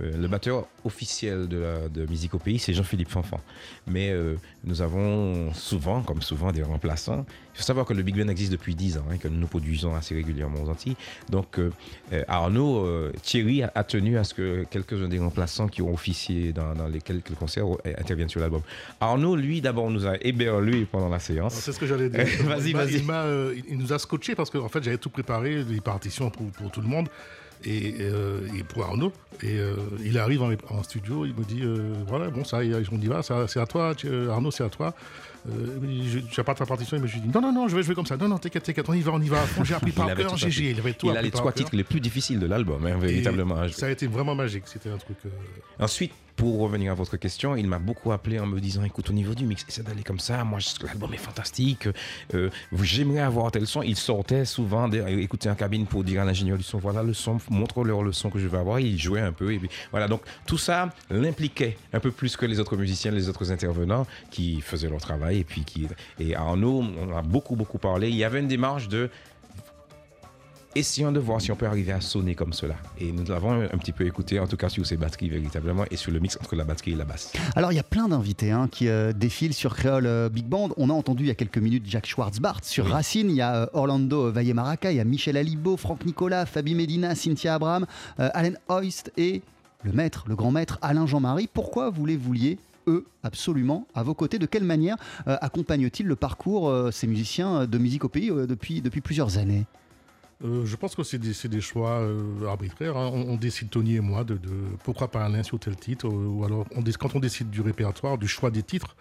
Euh, 0.01 0.17
le 0.17 0.29
batteur 0.29 0.67
officiel 0.85 1.49
de, 1.49 1.59
la, 1.59 1.89
de 1.89 2.07
Musique 2.07 2.35
au 2.35 2.39
Pays, 2.39 2.59
c'est 2.59 2.73
Jean-Philippe 2.73 3.11
Fanfan. 3.11 3.41
Mais 3.87 4.11
euh, 4.11 4.37
nous 4.65 4.81
avons 4.83 5.53
souvent, 5.53 6.03
comme 6.03 6.23
souvent, 6.23 6.51
des 6.51 6.63
remplaçants. 6.63 7.27
Il 7.55 7.59
faut 7.59 7.65
savoir 7.65 7.85
que 7.85 7.93
le 7.93 8.03
Big 8.03 8.17
Band 8.17 8.29
existe 8.29 8.53
depuis 8.53 8.75
10 8.75 8.99
ans, 8.99 9.05
et 9.11 9.15
hein, 9.15 9.19
que 9.19 9.29
nous 9.29 9.47
produisons 9.47 9.95
assez 9.95 10.15
régulièrement 10.15 10.63
aux 10.63 10.71
Antilles. 10.71 10.97
Donc, 11.29 11.59
euh, 11.59 11.71
Arnaud, 12.27 12.89
Thierry 13.23 13.63
a, 13.63 13.85
tenu 13.85 14.17
à 14.17 14.25
ce 14.25 14.35
que 14.35 14.65
quelques-uns 14.71 15.09
des 15.09 15.19
remplaçants 15.19 15.69
qui 15.69 15.83
ont 15.83 15.93
officié 15.93 16.53
dans, 16.53 16.75
les 16.89 17.01
quelques 17.01 17.35
concerts 17.35 17.67
interviennent 17.99 18.29
sur 18.29 18.41
l'album. 18.41 18.63
Arnaud, 19.01 19.37
lui, 19.37 19.61
d'abord, 19.61 19.91
nous 19.91 20.07
a 20.07 20.17
hébergé 20.21 20.87
pendant 20.87 21.09
la 21.09 21.19
séance. 21.19 21.55
C'est 21.55 21.73
ce 21.73 21.79
que 21.79 21.87
j'allais 21.87 22.09
dire. 22.09 22.27
vas-y, 22.45 22.73
vas-y. 22.73 23.03
Il, 23.69 23.79
nous 23.79 23.93
a 23.93 23.99
scotché 23.99 24.35
parce 24.35 24.51
qu'en 24.51 24.65
en 24.65 24.69
fait, 24.69 24.83
j'avais 24.83 24.99
tout 24.99 25.11
préparé, 25.11 25.63
les 25.63 25.81
partitions 25.81 26.31
pour, 26.31 26.47
pour 26.51 26.71
tout 26.71 26.81
le 26.81 26.89
monde 26.89 27.09
et, 27.65 27.97
euh, 28.01 28.41
et, 28.57 28.63
pour 28.63 28.85
Arnaud. 28.85 29.13
Et 29.43 29.59
euh, 29.59 29.75
il 30.05 30.19
arrive 30.19 30.43
en, 30.43 30.83
studio, 30.83 31.25
il 31.25 31.35
me 31.35 31.45
dit 31.45 31.63
euh, 31.63 31.93
voilà, 32.07 32.31
bon, 32.31 32.45
ça, 32.45 32.59
on 32.59 33.01
y 33.01 33.07
va, 33.07 33.23
c'est 33.23 33.61
à 33.61 33.67
toi, 33.67 33.95
Arnaud, 34.31 34.51
c'est 34.51 34.65
à 34.65 34.69
toi. 34.69 34.95
je 35.47 36.19
n'ai 36.19 36.45
pas 36.45 36.55
ta 36.55 36.67
partition, 36.67 36.97
il 36.97 37.03
me 37.03 37.09
dit 37.09 37.21
non, 37.35 37.41
non, 37.41 37.53
non, 37.53 37.69
je 37.69 37.75
vais 37.77 37.83
jouer 37.83 37.95
comme 37.95 38.07
ça. 38.07 38.17
Non, 38.17 38.29
non, 38.29 38.39
t'inquiète, 38.39 38.63
t'inquiète, 38.65 38.89
on 38.89 38.95
y 38.95 39.01
va, 39.01 39.13
on 39.13 39.21
y 39.21 39.29
va. 39.29 39.39
J'ai 39.65 39.75
appris 39.75 39.93
par 39.93 40.15
cœur, 40.15 40.37
GG. 40.37 40.71
Il 40.71 40.79
avait 40.79 40.93
tout 40.93 41.09
Il 41.11 41.17
a 41.17 41.23
les 41.23 41.31
trois 41.31 41.53
titres 41.53 41.75
les 41.75 41.85
plus 41.85 42.01
difficiles 42.01 42.39
de 42.39 42.47
l'album, 42.47 42.87
hein, 42.87 42.99
véritablement. 42.99 43.69
ça 43.71 43.87
a 43.87 43.91
été 43.91 44.07
vraiment 44.07 44.35
magique, 44.35 44.65
c'était 44.67 44.91
un 44.91 44.99
truc. 44.99 45.19
Ensuite, 45.79 46.13
pour 46.37 46.61
revenir 46.61 46.93
à 46.93 46.95
votre 46.95 47.17
question, 47.17 47.57
il 47.57 47.67
m'a 47.67 47.79
beaucoup 47.79 48.13
appelé 48.13 48.39
en 48.39 48.47
me 48.47 48.61
disant 48.61 48.85
écoute, 48.85 49.11
au 49.11 49.13
niveau 49.13 49.35
du 49.35 49.47
mix, 49.47 49.65
essaie 49.69 49.83
d'aller 49.83 50.03
comme 50.03 50.21
ça. 50.21 50.45
Moi, 50.45 50.59
l'album 50.85 51.13
est 51.15 51.19
fantastique. 51.19 51.89
Euh, 52.35 52.51
J'aimerais 52.83 53.21
avoir 53.21 53.51
tel 53.51 53.67
son. 53.67 53.83
Il 53.83 53.97
sortait 53.97 54.45
souvent 54.45 54.91
écouter 54.91 55.51
en 55.51 55.55
cabine 55.55 55.87
pour 55.87 56.05
dire 56.05 56.23
à 56.23 56.25
l'ingénieur 56.25 56.59
du 56.59 56.65
son 56.65 56.79
voilà 56.79 57.03
le 57.03 57.15
son, 57.15 57.39
montre-leur 57.51 58.03
le 58.03 58.13
son 58.13 58.31
que 58.31 58.39
je 58.39 58.49
vais 58.49 58.59
avoir. 58.59 58.81
Ils 58.81 59.01
jouaient 59.01 59.21
un 59.21 59.33
peu. 59.33 59.53
Et 59.53 59.61
voilà, 59.91 60.09
donc 60.09 60.23
tout 60.47 60.59
ça 60.59 60.91
l'impliquait 61.11 61.77
un 61.93 62.01
peu 62.01 62.11
plus 62.11 62.37
que 62.37 62.47
les 62.47 62.61
autres 62.61 62.77
musiciens, 62.77 63.11
les 63.11 63.29
autres 63.29 63.51
intervenants 63.53 64.07
qui 64.31 64.61
faisaient 64.61 64.89
leur 64.89 65.01
travail. 65.01 65.39
Et 65.39 65.45
puis, 65.45 65.65
qui, 65.65 65.89
et 66.19 66.35
Arnaud, 66.35 66.85
on 67.01 67.17
a 67.17 67.23
beaucoup, 67.23 67.57
beaucoup 67.57 67.79
parlé. 67.79 68.09
Il 68.09 68.17
y 68.17 68.25
avait 68.25 68.41
une 68.41 68.49
démarche 68.49 68.89
de 68.89 69.11
essayons 70.75 71.13
de 71.13 71.21
voir 71.21 71.41
si 71.41 71.53
on 71.53 71.57
peut 71.57 71.67
arriver 71.67 71.93
à 71.93 72.01
sonner 72.01 72.35
comme 72.35 72.53
cela. 72.53 72.75
Et 72.99 73.13
nous 73.13 73.25
l'avons 73.25 73.53
un 73.53 73.79
petit 73.79 73.93
peu 73.93 74.07
écouté, 74.07 74.39
en 74.39 74.47
tout 74.47 74.57
cas 74.57 74.69
sur 74.69 74.87
ces 74.87 74.97
batteries 74.97 75.29
véritablement, 75.29 75.85
et 75.91 75.97
sur 75.97 76.13
le 76.13 76.21
mix 76.21 76.37
entre 76.37 76.57
la 76.57 76.65
batterie 76.65 76.93
et 76.93 76.97
la 76.97 77.05
basse. 77.05 77.33
Alors 77.57 77.73
il 77.73 77.77
y 77.77 77.81
a 77.81 77.85
plein 77.85 78.09
d'invités 78.09 78.51
hein, 78.51 78.69
qui 78.71 78.89
euh, 78.89 79.13
défilent 79.13 79.55
sur 79.55 79.75
Créole 79.77 80.07
euh, 80.07 80.29
Big 80.29 80.47
Band. 80.47 80.71
On 80.77 80.91
a 80.91 80.93
entendu 80.93 81.25
il 81.25 81.29
y 81.29 81.31
a 81.31 81.35
quelques 81.35 81.59
minutes 81.59 81.85
Jack 81.87 82.07
Schwartzbart 82.07 82.61
sur 82.63 82.87
Racine, 82.87 83.31
il 83.31 83.37
y 83.37 83.43
a 83.43 83.55
euh, 83.55 83.67
Orlando 83.73 84.31
Valle-Maraca, 84.31 84.93
il 84.93 84.97
y 84.97 85.01
a 85.01 85.05
Michel 85.05 85.37
Alibo, 85.37 85.77
Franck 85.77 86.05
Nicolas, 86.07 86.47
Fabi 86.47 86.75
Medina, 86.75 87.15
Cynthia 87.15 87.55
Abraham, 87.55 87.87
Allen 88.19 88.59
Hoist 88.69 89.13
et 89.17 89.43
le 89.83 89.93
maître, 89.93 90.25
le 90.29 90.37
grand 90.37 90.51
maître 90.51 90.79
Alain 90.83 91.07
Jean-Marie. 91.07 91.49
Pourquoi 91.53 91.91
voulez-vous 91.91 92.33
lier 92.33 92.59
eux, 92.87 93.05
absolument, 93.23 93.87
à 93.95 94.03
vos 94.03 94.15
côtés? 94.15 94.39
De 94.39 94.47
quelle 94.47 94.65
manière 94.65 94.97
accompagnent-ils 95.27 96.07
le 96.07 96.17
parcours, 96.17 96.73
ces 96.93 97.07
musiciens 97.07 97.67
de 97.67 97.79
musique 97.79 98.05
au 98.05 98.09
pays, 98.09 98.31
depuis, 98.31 98.81
depuis 98.81 99.01
plusieurs 99.01 99.39
années? 99.39 99.67
Euh, 100.45 100.65
je 100.65 100.77
pense 100.77 100.97
que 100.97 101.03
c'est 101.05 101.19
des, 101.19 101.61
choix 101.61 102.01
euh, 102.01 102.47
arbitraires. 102.47 102.97
Hein. 102.97 103.11
On, 103.13 103.37
décide, 103.37 103.71
Tony 103.71 103.97
et 103.97 104.01
moi, 104.01 104.25
de, 104.25 104.39
pourquoi 104.83 105.09
pas 105.09 105.25
Alain 105.25 105.43
sur 105.43 105.59
tel 105.59 105.77
titre, 105.77 106.09
euh, 106.09 106.27
ou 106.27 106.45
alors 106.45 106.67
on, 106.75 106.83
quand 106.83 107.15
on 107.15 107.21
décide 107.21 107.51
du 107.51 107.61
répertoire, 107.61 108.19
du 108.19 108.27
choix 108.27 108.51
des 108.51 108.63
titres. 108.63 108.97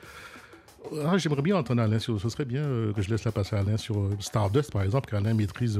Ah, 1.05 1.17
j'aimerais 1.17 1.41
bien 1.41 1.55
entendre 1.55 1.81
Alain 1.81 1.99
sur, 1.99 2.19
ce 2.19 2.29
serait 2.29 2.45
bien 2.45 2.63
que 2.95 3.01
je 3.01 3.09
laisse 3.09 3.23
la 3.23 3.31
passer 3.31 3.55
à 3.55 3.59
Alain 3.59 3.77
sur 3.77 4.09
Stardust, 4.19 4.71
par 4.71 4.83
exemple, 4.83 5.09
qu'Alain 5.09 5.33
maîtrise. 5.33 5.79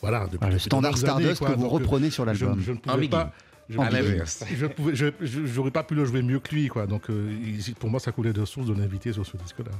voilà, 0.00 0.26
depuis, 0.26 0.38
ah, 0.42 0.50
le 0.50 0.58
standard 0.58 0.96
Stardust 0.96 1.44
que 1.44 1.52
vous 1.52 1.68
reprenez 1.68 2.10
sur 2.10 2.24
l'album. 2.24 2.60
Je, 2.60 2.72
ne 2.72 2.76
pouvais 2.76 3.08
pas, 3.08 3.32
je 3.70 5.56
n'aurais 5.56 5.70
pas 5.70 5.82
pu 5.82 5.94
le 5.94 6.04
jouer 6.04 6.22
mieux 6.22 6.40
que 6.40 6.54
lui, 6.54 6.68
quoi. 6.68 6.86
Donc, 6.86 7.08
euh, 7.08 7.30
pour 7.78 7.90
moi, 7.90 8.00
ça 8.00 8.10
coulait 8.12 8.32
de 8.32 8.44
source 8.44 8.66
de 8.66 8.74
l'invité 8.74 9.12
sur 9.12 9.24
ce 9.24 9.36
disque-là. 9.36 9.70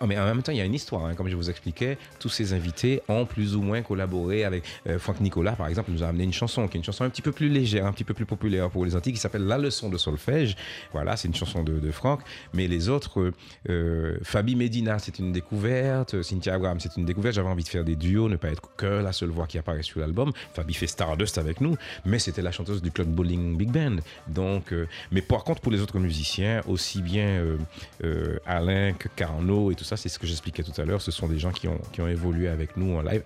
Ah, 0.00 0.06
mais 0.06 0.18
en 0.18 0.24
même 0.26 0.42
temps, 0.42 0.52
il 0.52 0.58
y 0.58 0.60
a 0.60 0.64
une 0.64 0.74
histoire, 0.74 1.06
hein. 1.06 1.14
comme 1.14 1.28
je 1.28 1.36
vous 1.36 1.48
expliquais. 1.48 1.96
Tous 2.18 2.28
ces 2.28 2.52
invités 2.52 3.00
ont 3.08 3.24
plus 3.24 3.56
ou 3.56 3.62
moins 3.62 3.82
collaboré 3.82 4.44
avec 4.44 4.64
euh, 4.86 4.98
Franck 4.98 5.20
Nicolas, 5.20 5.52
par 5.52 5.68
exemple, 5.68 5.90
nous 5.90 6.02
a 6.02 6.08
amené 6.08 6.24
une 6.24 6.32
chanson 6.32 6.68
qui 6.68 6.76
est 6.76 6.80
une 6.80 6.84
chanson 6.84 7.04
un 7.04 7.10
petit 7.10 7.22
peu 7.22 7.32
plus 7.32 7.48
légère, 7.48 7.86
un 7.86 7.92
petit 7.92 8.04
peu 8.04 8.14
plus 8.14 8.26
populaire 8.26 8.70
pour 8.70 8.84
les 8.84 8.94
Antilles, 8.94 9.14
qui 9.14 9.20
s'appelle 9.20 9.46
La 9.46 9.58
leçon 9.58 9.88
de 9.88 9.96
solfège. 9.96 10.56
Voilà, 10.92 11.16
c'est 11.16 11.28
une 11.28 11.34
chanson 11.34 11.62
de, 11.62 11.78
de, 11.78 11.90
Franck. 11.90 12.20
Mais 12.52 12.68
les 12.68 12.88
autres, 12.88 13.32
euh, 13.68 14.18
Fabi 14.22 14.56
Medina, 14.56 14.98
c'est 14.98 15.18
une 15.18 15.32
découverte. 15.32 16.22
Cynthia 16.22 16.54
Abraham, 16.54 16.80
c'est 16.80 16.96
une 16.96 17.06
découverte. 17.06 17.34
J'avais 17.34 17.48
envie 17.48 17.64
de 17.64 17.68
faire 17.68 17.84
des 17.84 17.96
duos, 17.96 18.28
ne 18.28 18.36
pas 18.36 18.50
être 18.50 18.76
que 18.76 18.86
la 18.86 19.12
seule 19.12 19.30
voix 19.30 19.46
qui 19.46 19.58
apparaît 19.58 19.82
sur 19.82 20.00
l'album. 20.00 20.32
Fabi 20.52 20.74
fait 20.74 20.86
Stardust 20.86 21.38
avec 21.38 21.60
nous, 21.60 21.76
mais 22.04 22.18
c'était 22.18 22.42
la 22.42 22.52
chanteuse 22.52 22.82
du 22.82 22.90
club 22.90 23.08
bowling 23.08 23.37
Big 23.56 23.70
Band. 23.70 23.96
Donc, 24.26 24.72
euh, 24.72 24.86
mais 25.10 25.22
par 25.22 25.44
contre, 25.44 25.60
pour 25.60 25.72
les 25.72 25.80
autres 25.80 25.98
musiciens, 25.98 26.62
aussi 26.66 27.02
bien 27.02 27.26
euh, 27.26 27.56
euh, 28.04 28.38
Alain 28.46 28.92
que 28.92 29.08
Carnot 29.08 29.70
et 29.70 29.74
tout 29.74 29.84
ça, 29.84 29.96
c'est 29.96 30.08
ce 30.08 30.18
que 30.18 30.26
j'expliquais 30.26 30.62
tout 30.62 30.78
à 30.80 30.84
l'heure, 30.84 31.02
ce 31.02 31.10
sont 31.10 31.28
des 31.28 31.38
gens 31.38 31.52
qui 31.52 31.68
ont, 31.68 31.80
qui 31.92 32.00
ont 32.00 32.08
évolué 32.08 32.48
avec 32.48 32.76
nous 32.76 32.96
en 32.96 33.02
live. 33.02 33.22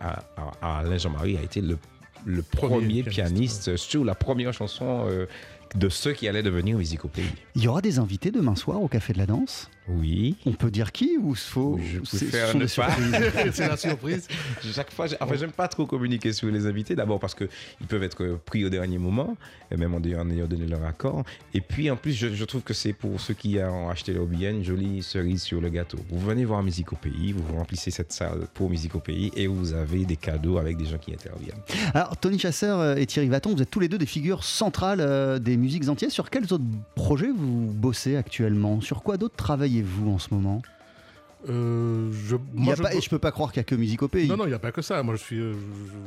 Alain 0.60 0.98
Jean-Marie 0.98 1.36
a 1.36 1.42
été 1.42 1.60
le, 1.60 1.78
le 2.24 2.42
premier, 2.42 3.02
pianiste, 3.02 3.76
sur 3.76 4.04
la 4.04 4.14
première 4.14 4.52
chanson 4.52 5.06
de 5.74 5.88
ceux 5.88 6.12
qui 6.12 6.28
allaient 6.28 6.42
devenir 6.42 6.76
musique 6.76 7.04
au 7.04 7.08
pays. 7.08 7.24
Il 7.54 7.62
y 7.62 7.68
aura 7.68 7.80
des 7.80 7.98
invités 7.98 8.30
demain 8.30 8.56
soir 8.56 8.82
au 8.82 8.88
Café 8.88 9.12
de 9.12 9.18
la 9.18 9.26
Danse 9.26 9.70
Oui. 9.88 10.36
On 10.46 10.52
peut 10.52 10.70
dire 10.70 10.92
qui 10.92 11.16
ou 11.20 11.34
faut 11.34 11.78
Je 11.82 12.00
préfère 12.00 12.56
ne 12.56 12.66
pas. 12.66 12.90
C'est 13.52 13.68
la 13.68 13.76
surprise. 13.76 14.28
Chaque 14.74 14.92
fois, 14.92 15.06
enfin, 15.20 15.34
j'aime 15.36 15.52
pas 15.52 15.68
trop 15.68 15.86
communiquer 15.86 16.32
sur 16.32 16.48
les 16.48 16.66
invités. 16.66 16.94
D'abord 16.94 17.20
parce 17.20 17.34
qu'ils 17.34 17.48
peuvent 17.88 18.02
être 18.02 18.38
pris 18.44 18.64
au 18.64 18.68
dernier 18.68 18.98
moment, 18.98 19.36
et 19.70 19.76
même 19.76 19.94
en 19.94 20.02
ayant 20.02 20.46
donné 20.46 20.66
leur 20.66 20.84
accord. 20.84 21.24
Et 21.54 21.60
puis 21.60 21.90
en 21.90 21.96
plus, 21.96 22.12
je, 22.12 22.44
trouve 22.44 22.62
que 22.62 22.74
c'est 22.74 22.92
pour 22.92 23.20
ceux 23.20 23.34
qui 23.34 23.58
ont 23.58 23.88
acheté 23.88 24.12
leur 24.12 24.26
billet 24.26 24.50
une 24.50 24.64
jolie 24.64 25.02
cerise 25.02 25.42
sur 25.42 25.60
le 25.60 25.68
gâteau. 25.68 25.98
Vous 26.10 26.20
venez 26.20 26.44
voir 26.44 26.62
Musique 26.62 26.92
au 26.92 26.96
pays, 26.96 27.32
vous 27.32 27.56
remplissez 27.56 27.90
cette 27.90 28.12
salle 28.12 28.46
pour 28.54 28.70
Musique 28.70 28.94
au 28.94 29.00
pays 29.00 29.32
et 29.36 29.46
vous 29.46 29.72
avez 29.72 30.04
des 30.04 30.16
cadeaux 30.16 30.58
avec 30.58 30.76
des 30.76 30.84
gens 30.84 30.98
qui 30.98 31.12
interviennent. 31.12 31.60
Alors 31.94 32.16
Tony 32.16 32.38
Chasseur 32.38 32.98
et 32.98 33.06
Thierry 33.06 33.28
Vaton, 33.28 33.54
vous 33.54 33.62
êtes 33.62 33.70
tous 33.70 33.80
les 33.80 33.88
deux 33.88 33.98
des 33.98 34.06
figures 34.06 34.44
centrales 34.44 35.00
euh, 35.00 35.38
des 35.38 35.56
musiques 35.62 35.88
entières. 35.88 36.10
Sur 36.10 36.30
quels 36.30 36.52
autres 36.52 36.64
projets 36.94 37.30
vous 37.34 37.70
bossez 37.72 38.16
actuellement? 38.16 38.80
Sur 38.80 39.02
quoi 39.02 39.16
d'autres 39.16 39.36
travaillez-vous 39.36 40.10
en 40.10 40.18
ce 40.18 40.32
moment? 40.32 40.62
Euh, 41.48 42.10
je, 42.26 42.36
moi, 42.54 42.74
je, 42.76 42.82
pas, 42.82 42.94
et 42.94 43.00
je 43.00 43.08
peux 43.08 43.18
pas 43.18 43.32
croire 43.32 43.52
qu'il 43.52 43.60
n'y 43.60 43.62
a 43.62 43.64
que 43.64 43.74
musique 43.74 44.02
au 44.02 44.08
pays. 44.08 44.28
Non, 44.28 44.36
non, 44.36 44.44
il 44.44 44.50
n'y 44.50 44.54
a 44.54 44.60
pas 44.60 44.72
que 44.72 44.82
ça. 44.82 45.02
Moi, 45.02 45.16
je, 45.16 45.22
suis, 45.22 45.40
euh, 45.40 45.54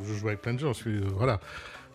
je, 0.07 0.13
joue 0.13 0.27
avec 0.27 0.41
plein 0.41 0.53
de 0.53 0.59
gens. 0.59 0.71
Je 0.73 0.77
suis, 0.77 0.99
voilà. 1.17 1.39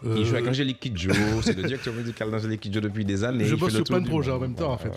Il 0.05 0.25
joue 0.25 0.35
avec 0.35 0.49
Angélique 0.49 0.81
Kidjo, 0.81 1.13
c'est 1.43 1.57
le 1.57 1.63
directeur 1.63 1.93
musical 1.93 2.31
d'Angélique 2.31 2.61
Kidjo 2.61 2.81
depuis 2.81 3.05
des 3.05 3.23
années. 3.23 3.45
Je 3.45 3.55
bosse 3.55 3.75
sur 3.75 3.85
plein 3.85 4.01
de 4.01 4.09
projets 4.09 4.31
en 4.31 4.41
même 4.41 4.55
temps, 4.55 4.73
en 4.73 4.79
fait. 4.79 4.93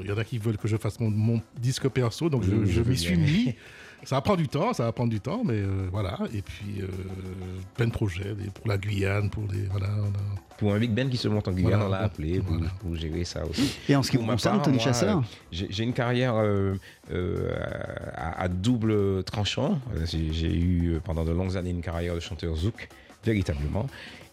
Il 0.00 0.06
y 0.06 0.12
en 0.12 0.18
a 0.18 0.24
qui 0.24 0.38
veulent 0.38 0.56
que 0.56 0.68
je 0.68 0.76
fasse 0.76 0.98
mon, 0.98 1.10
mon 1.10 1.40
disque 1.58 1.88
perso, 1.88 2.28
donc 2.28 2.42
je, 2.44 2.80
m'y 2.80 2.96
suis 2.96 3.16
mis. 3.16 3.54
Ça 4.04 4.16
va 4.16 4.20
prendre 4.20 4.38
du 4.38 4.48
temps, 4.48 4.72
ça 4.72 4.84
va 4.84 4.92
prendre 4.92 5.10
du 5.10 5.20
temps, 5.20 5.42
mais 5.44 5.54
euh, 5.54 5.88
voilà. 5.90 6.18
Et 6.32 6.42
puis, 6.42 6.80
euh, 6.80 6.86
plein 7.74 7.86
de 7.86 7.92
projets 7.92 8.34
pour 8.54 8.68
la 8.68 8.78
Guyane, 8.78 9.30
pour 9.30 9.44
des. 9.44 9.64
Voilà, 9.70 9.88
Pour 10.58 10.74
un 10.74 10.78
Big 10.78 10.92
Ben 10.92 11.08
qui 11.08 11.16
se 11.16 11.28
monte 11.28 11.48
en 11.48 11.52
Guyane, 11.52 11.82
on 11.82 11.88
l'a 11.88 12.02
appelé 12.02 12.40
pour, 12.80 12.94
gérer 12.94 13.24
ça 13.24 13.44
aussi. 13.46 13.78
Et 13.88 13.96
en 13.96 14.02
ce 14.02 14.10
qui 14.10 14.16
vous 14.16 14.26
concerne, 14.26 14.62
Tony 14.62 14.78
Chasseur 14.78 15.22
J'ai 15.50 15.82
une 15.82 15.92
carrière 15.92 16.34
euh, 16.36 16.76
à, 18.14 18.48
double 18.48 19.24
tranchant. 19.24 19.80
J'ai 20.04 20.56
eu 20.56 21.00
pendant 21.04 21.24
de 21.24 21.32
longues 21.32 21.56
années 21.56 21.70
une 21.70 21.82
carrière 21.82 22.14
de 22.14 22.20
chanteur 22.20 22.54
zouk, 22.54 22.88
véritablement. 23.24 23.86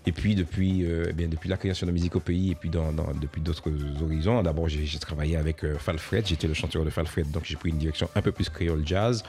Et 0.06 0.12
puis 0.12 0.36
depuis, 0.36 0.84
eh 0.84 1.14
bien, 1.14 1.28
depuis 1.28 1.50
la 1.50 1.58
création 1.58 1.88
de 1.88 1.92
musique 1.92 2.16
au 2.16 2.20
pays 2.20 2.52
et 2.52 2.56
puis 2.56 2.70
depuis 2.70 3.42
d'autres 3.42 3.64
horizons, 4.02 4.44
d'abord 4.44 4.68
j'ai 4.68 5.00
travaillé 5.00 5.38
avec 5.38 5.66
Falfred, 5.78 6.26
j'étais 6.28 6.48
le 6.48 6.54
chanteur 6.54 6.84
de 6.84 6.90
Falfred, 6.90 7.32
donc 7.32 7.46
j'ai 7.46 7.56
pris 7.56 7.70
une 7.70 7.78
direction 7.78 8.10
un 8.14 8.22
peu 8.22 8.34
plus 8.34 8.50
créole 8.50 8.86
jazz. 8.86 9.24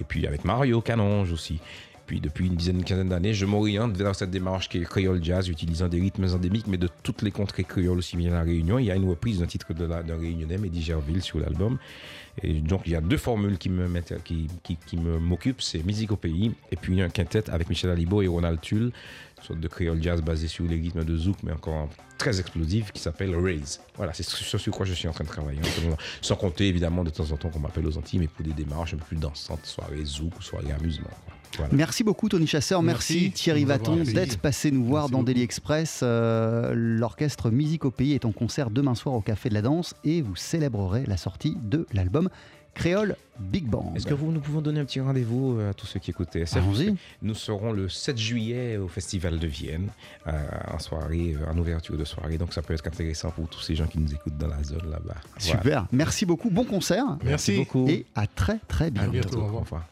Et 0.00 0.04
puis 0.04 0.26
avec 0.26 0.44
Mario 0.44 0.80
Canonge 0.80 1.32
aussi. 1.32 1.60
Puis 2.06 2.20
depuis 2.20 2.46
une 2.46 2.56
dizaine, 2.56 2.78
une 2.78 2.84
quinzaine 2.84 3.10
d'années, 3.10 3.34
je 3.34 3.44
m'oriente 3.44 3.94
vers 3.94 4.14
cette 4.14 4.30
démarche 4.30 4.70
qui 4.70 4.78
est 4.78 4.84
créole 4.84 5.22
jazz, 5.22 5.46
utilisant 5.48 5.88
des 5.88 6.00
rythmes 6.00 6.24
endémiques, 6.32 6.66
mais 6.66 6.78
de 6.78 6.88
toutes 7.02 7.20
les 7.20 7.30
contrées 7.30 7.64
créoles, 7.64 7.98
aussi 7.98 8.16
bien 8.16 8.30
la 8.30 8.42
Réunion. 8.42 8.78
Il 8.78 8.86
y 8.86 8.90
a 8.90 8.96
une 8.96 9.08
reprise 9.08 9.40
d'un 9.40 9.46
titre 9.46 9.74
d'un 9.74 10.16
Réunionnais, 10.18 10.56
Mehdi 10.56 10.80
Gerville, 10.80 11.20
sur 11.20 11.38
l'album. 11.38 11.78
Et 12.42 12.54
donc 12.60 12.82
il 12.86 12.92
y 12.92 12.96
a 12.96 13.00
deux 13.00 13.16
formules 13.16 13.58
qui 13.58 13.68
me 13.68 13.88
m'occupent, 15.18 15.62
c'est 15.62 15.84
musique 15.84 16.12
au 16.12 16.16
pays 16.16 16.52
et 16.70 16.76
puis 16.76 17.00
un 17.00 17.08
quintet 17.08 17.50
avec 17.50 17.68
Michel 17.68 17.90
Alibo 17.90 18.22
et 18.22 18.28
Ronald 18.28 18.60
Tull, 18.60 18.92
une 19.38 19.44
sorte 19.44 19.60
de 19.60 19.68
créole 19.68 20.02
jazz 20.02 20.22
basé 20.22 20.48
sur 20.48 20.64
les 20.64 20.76
rythmes 20.76 21.04
de 21.04 21.16
zouk, 21.16 21.36
mais 21.42 21.52
encore 21.52 21.88
très 22.16 22.40
explosif 22.40 22.92
qui 22.92 23.00
s'appelle 23.00 23.34
Raise. 23.36 23.80
Voilà, 23.96 24.12
c'est 24.12 24.24
ce 24.24 24.58
sur 24.58 24.72
quoi 24.72 24.84
je 24.84 24.92
suis 24.92 25.08
en 25.08 25.12
train 25.12 25.24
de 25.24 25.28
travailler 25.28 25.60
Sans 26.20 26.36
compter 26.36 26.66
évidemment 26.68 27.04
de 27.04 27.10
temps 27.10 27.30
en 27.30 27.36
temps 27.36 27.48
qu'on 27.48 27.60
m'appelle 27.60 27.86
aux 27.86 27.96
Antilles, 27.96 28.18
mais 28.18 28.28
pour 28.28 28.44
des 28.44 28.52
démarches 28.52 28.94
un 28.94 28.98
peu 28.98 29.04
plus 29.04 29.16
dansantes, 29.16 29.64
soirée 29.64 30.04
zouk 30.04 30.36
ou 30.38 30.42
soirée 30.42 30.72
amusement. 30.72 31.10
Merci 31.72 32.04
beaucoup 32.04 32.28
Tony 32.28 32.46
Chasseur, 32.46 32.82
merci, 32.82 33.30
Thierry 33.30 33.64
Vaton 33.64 33.96
d'être 33.96 34.38
passé 34.38 34.70
nous 34.70 34.84
voir 34.84 35.08
dans 35.08 35.22
Daily 35.22 35.42
Express. 35.42 36.00
Euh, 36.02 36.72
l'orchestre 36.74 37.50
Musique 37.50 37.84
au 37.84 37.90
Pays 37.90 38.14
est 38.14 38.24
en 38.24 38.32
concert 38.32 38.70
demain 38.70 38.94
soir 38.94 39.14
au 39.14 39.20
Café 39.20 39.48
de 39.48 39.54
la 39.54 39.62
Danse 39.62 39.94
et 40.04 40.22
vous 40.22 40.36
célébrerez 40.36 41.04
la 41.06 41.16
sortie 41.16 41.56
de 41.62 41.86
l'album 41.92 42.28
Créole 42.74 43.16
Big 43.40 43.66
Band. 43.66 43.92
Est-ce 43.96 44.06
que 44.06 44.14
vous, 44.14 44.30
nous 44.30 44.40
pouvons 44.40 44.60
donner 44.60 44.78
un 44.78 44.84
petit 44.84 45.00
rendez-vous 45.00 45.58
euh, 45.58 45.70
à 45.70 45.74
tous 45.74 45.86
ceux 45.86 45.98
qui 45.98 46.10
écoutaient 46.10 46.44
Nous 47.22 47.34
serons 47.34 47.72
le 47.72 47.88
7 47.88 48.16
juillet 48.16 48.76
au 48.76 48.86
Festival 48.86 49.38
de 49.38 49.46
Vienne, 49.48 49.88
euh, 50.26 50.32
en 50.72 50.78
soirée, 50.78 51.36
en 51.50 51.58
ouverture 51.58 51.96
de 51.96 52.04
soirée. 52.04 52.38
Donc 52.38 52.52
ça 52.52 52.62
peut 52.62 52.74
être 52.74 52.86
intéressant 52.86 53.30
pour 53.30 53.48
tous 53.48 53.60
ces 53.60 53.74
gens 53.74 53.86
qui 53.86 53.98
nous 53.98 54.12
écoutent 54.12 54.38
dans 54.38 54.48
la 54.48 54.62
zone 54.62 54.88
là-bas. 54.90 55.16
Super. 55.38 55.86
Merci 55.90 56.24
beaucoup. 56.24 56.50
Bon 56.50 56.64
concert. 56.64 57.04
Merci. 57.24 57.56
beaucoup. 57.56 57.88
Et 57.88 58.06
à 58.14 58.26
très 58.26 58.58
très 58.68 58.90
bientôt. 58.90 59.08
À 59.08 59.12
bientôt. 59.12 59.40
Au 59.40 59.58
revoir. 59.58 59.84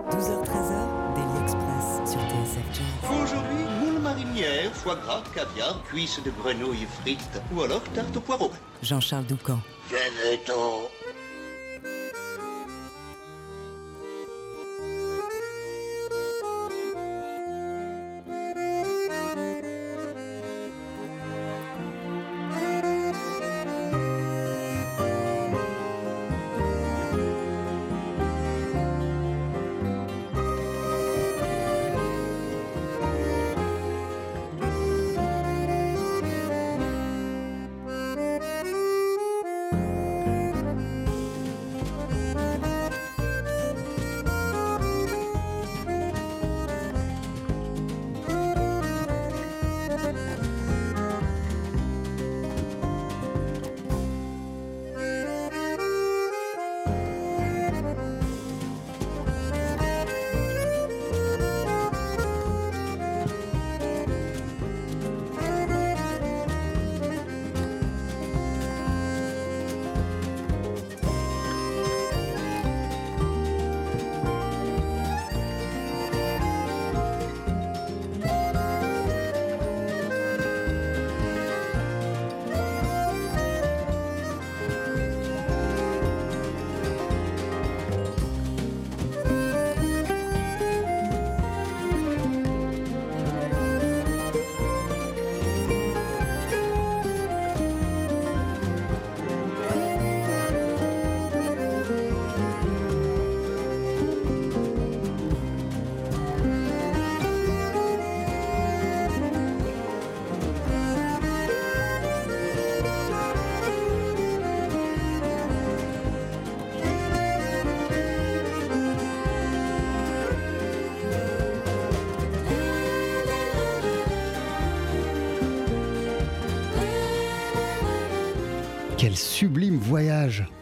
12h-13h, 0.00 1.14
Daily 1.14 1.42
Express 1.42 2.10
sur 2.10 2.20
TSF 2.20 2.66
Jazz. 2.72 3.10
Aujourd'hui, 3.22 3.64
moule 3.80 4.00
marinière, 4.00 4.72
foie 4.72 4.96
gras, 4.96 5.22
caviar, 5.34 5.82
cuisses 5.84 6.20
de 6.24 6.30
grenouille 6.30 6.86
frites 7.00 7.40
ou 7.54 7.62
alors 7.62 7.82
tarte 7.94 8.16
au 8.16 8.20
poireau. 8.20 8.50
Jean-Charles 8.82 9.26
Doucan. 9.26 9.58
Venez-t'en. 9.90 10.88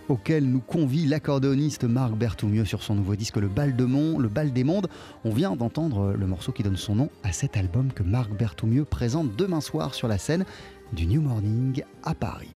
Auquel 0.09 0.45
nous 0.45 0.61
convie 0.61 1.07
l'accordéoniste 1.07 1.85
Marc 1.85 2.15
Berthoumieux 2.15 2.65
sur 2.65 2.83
son 2.83 2.95
nouveau 2.95 3.15
disque 3.15 3.37
Le 3.37 3.49
Bal, 3.49 3.77
de 3.77 3.85
Monde, 3.85 4.23
Le 4.23 4.29
Bal 4.29 4.53
des 4.53 4.65
Mondes. 4.65 4.89
On 5.25 5.31
vient 5.31 5.57
d'entendre 5.57 6.15
le 6.19 6.27
morceau 6.27 6.53
qui 6.53 6.63
donne 6.63 6.77
son 6.77 6.95
nom 6.95 7.11
à 7.23 7.33
cet 7.33 7.57
album 7.57 7.93
que 7.93 8.03
Marc 8.03 8.33
Berthoumieux 8.33 8.85
présente 8.85 9.37
demain 9.37 9.61
soir 9.61 9.95
sur 9.95 10.09
la 10.09 10.19
scène 10.19 10.45
du 10.93 11.07
New 11.07 11.23
Morning 11.23 11.83
à 12.03 12.15
Paris. 12.15 12.49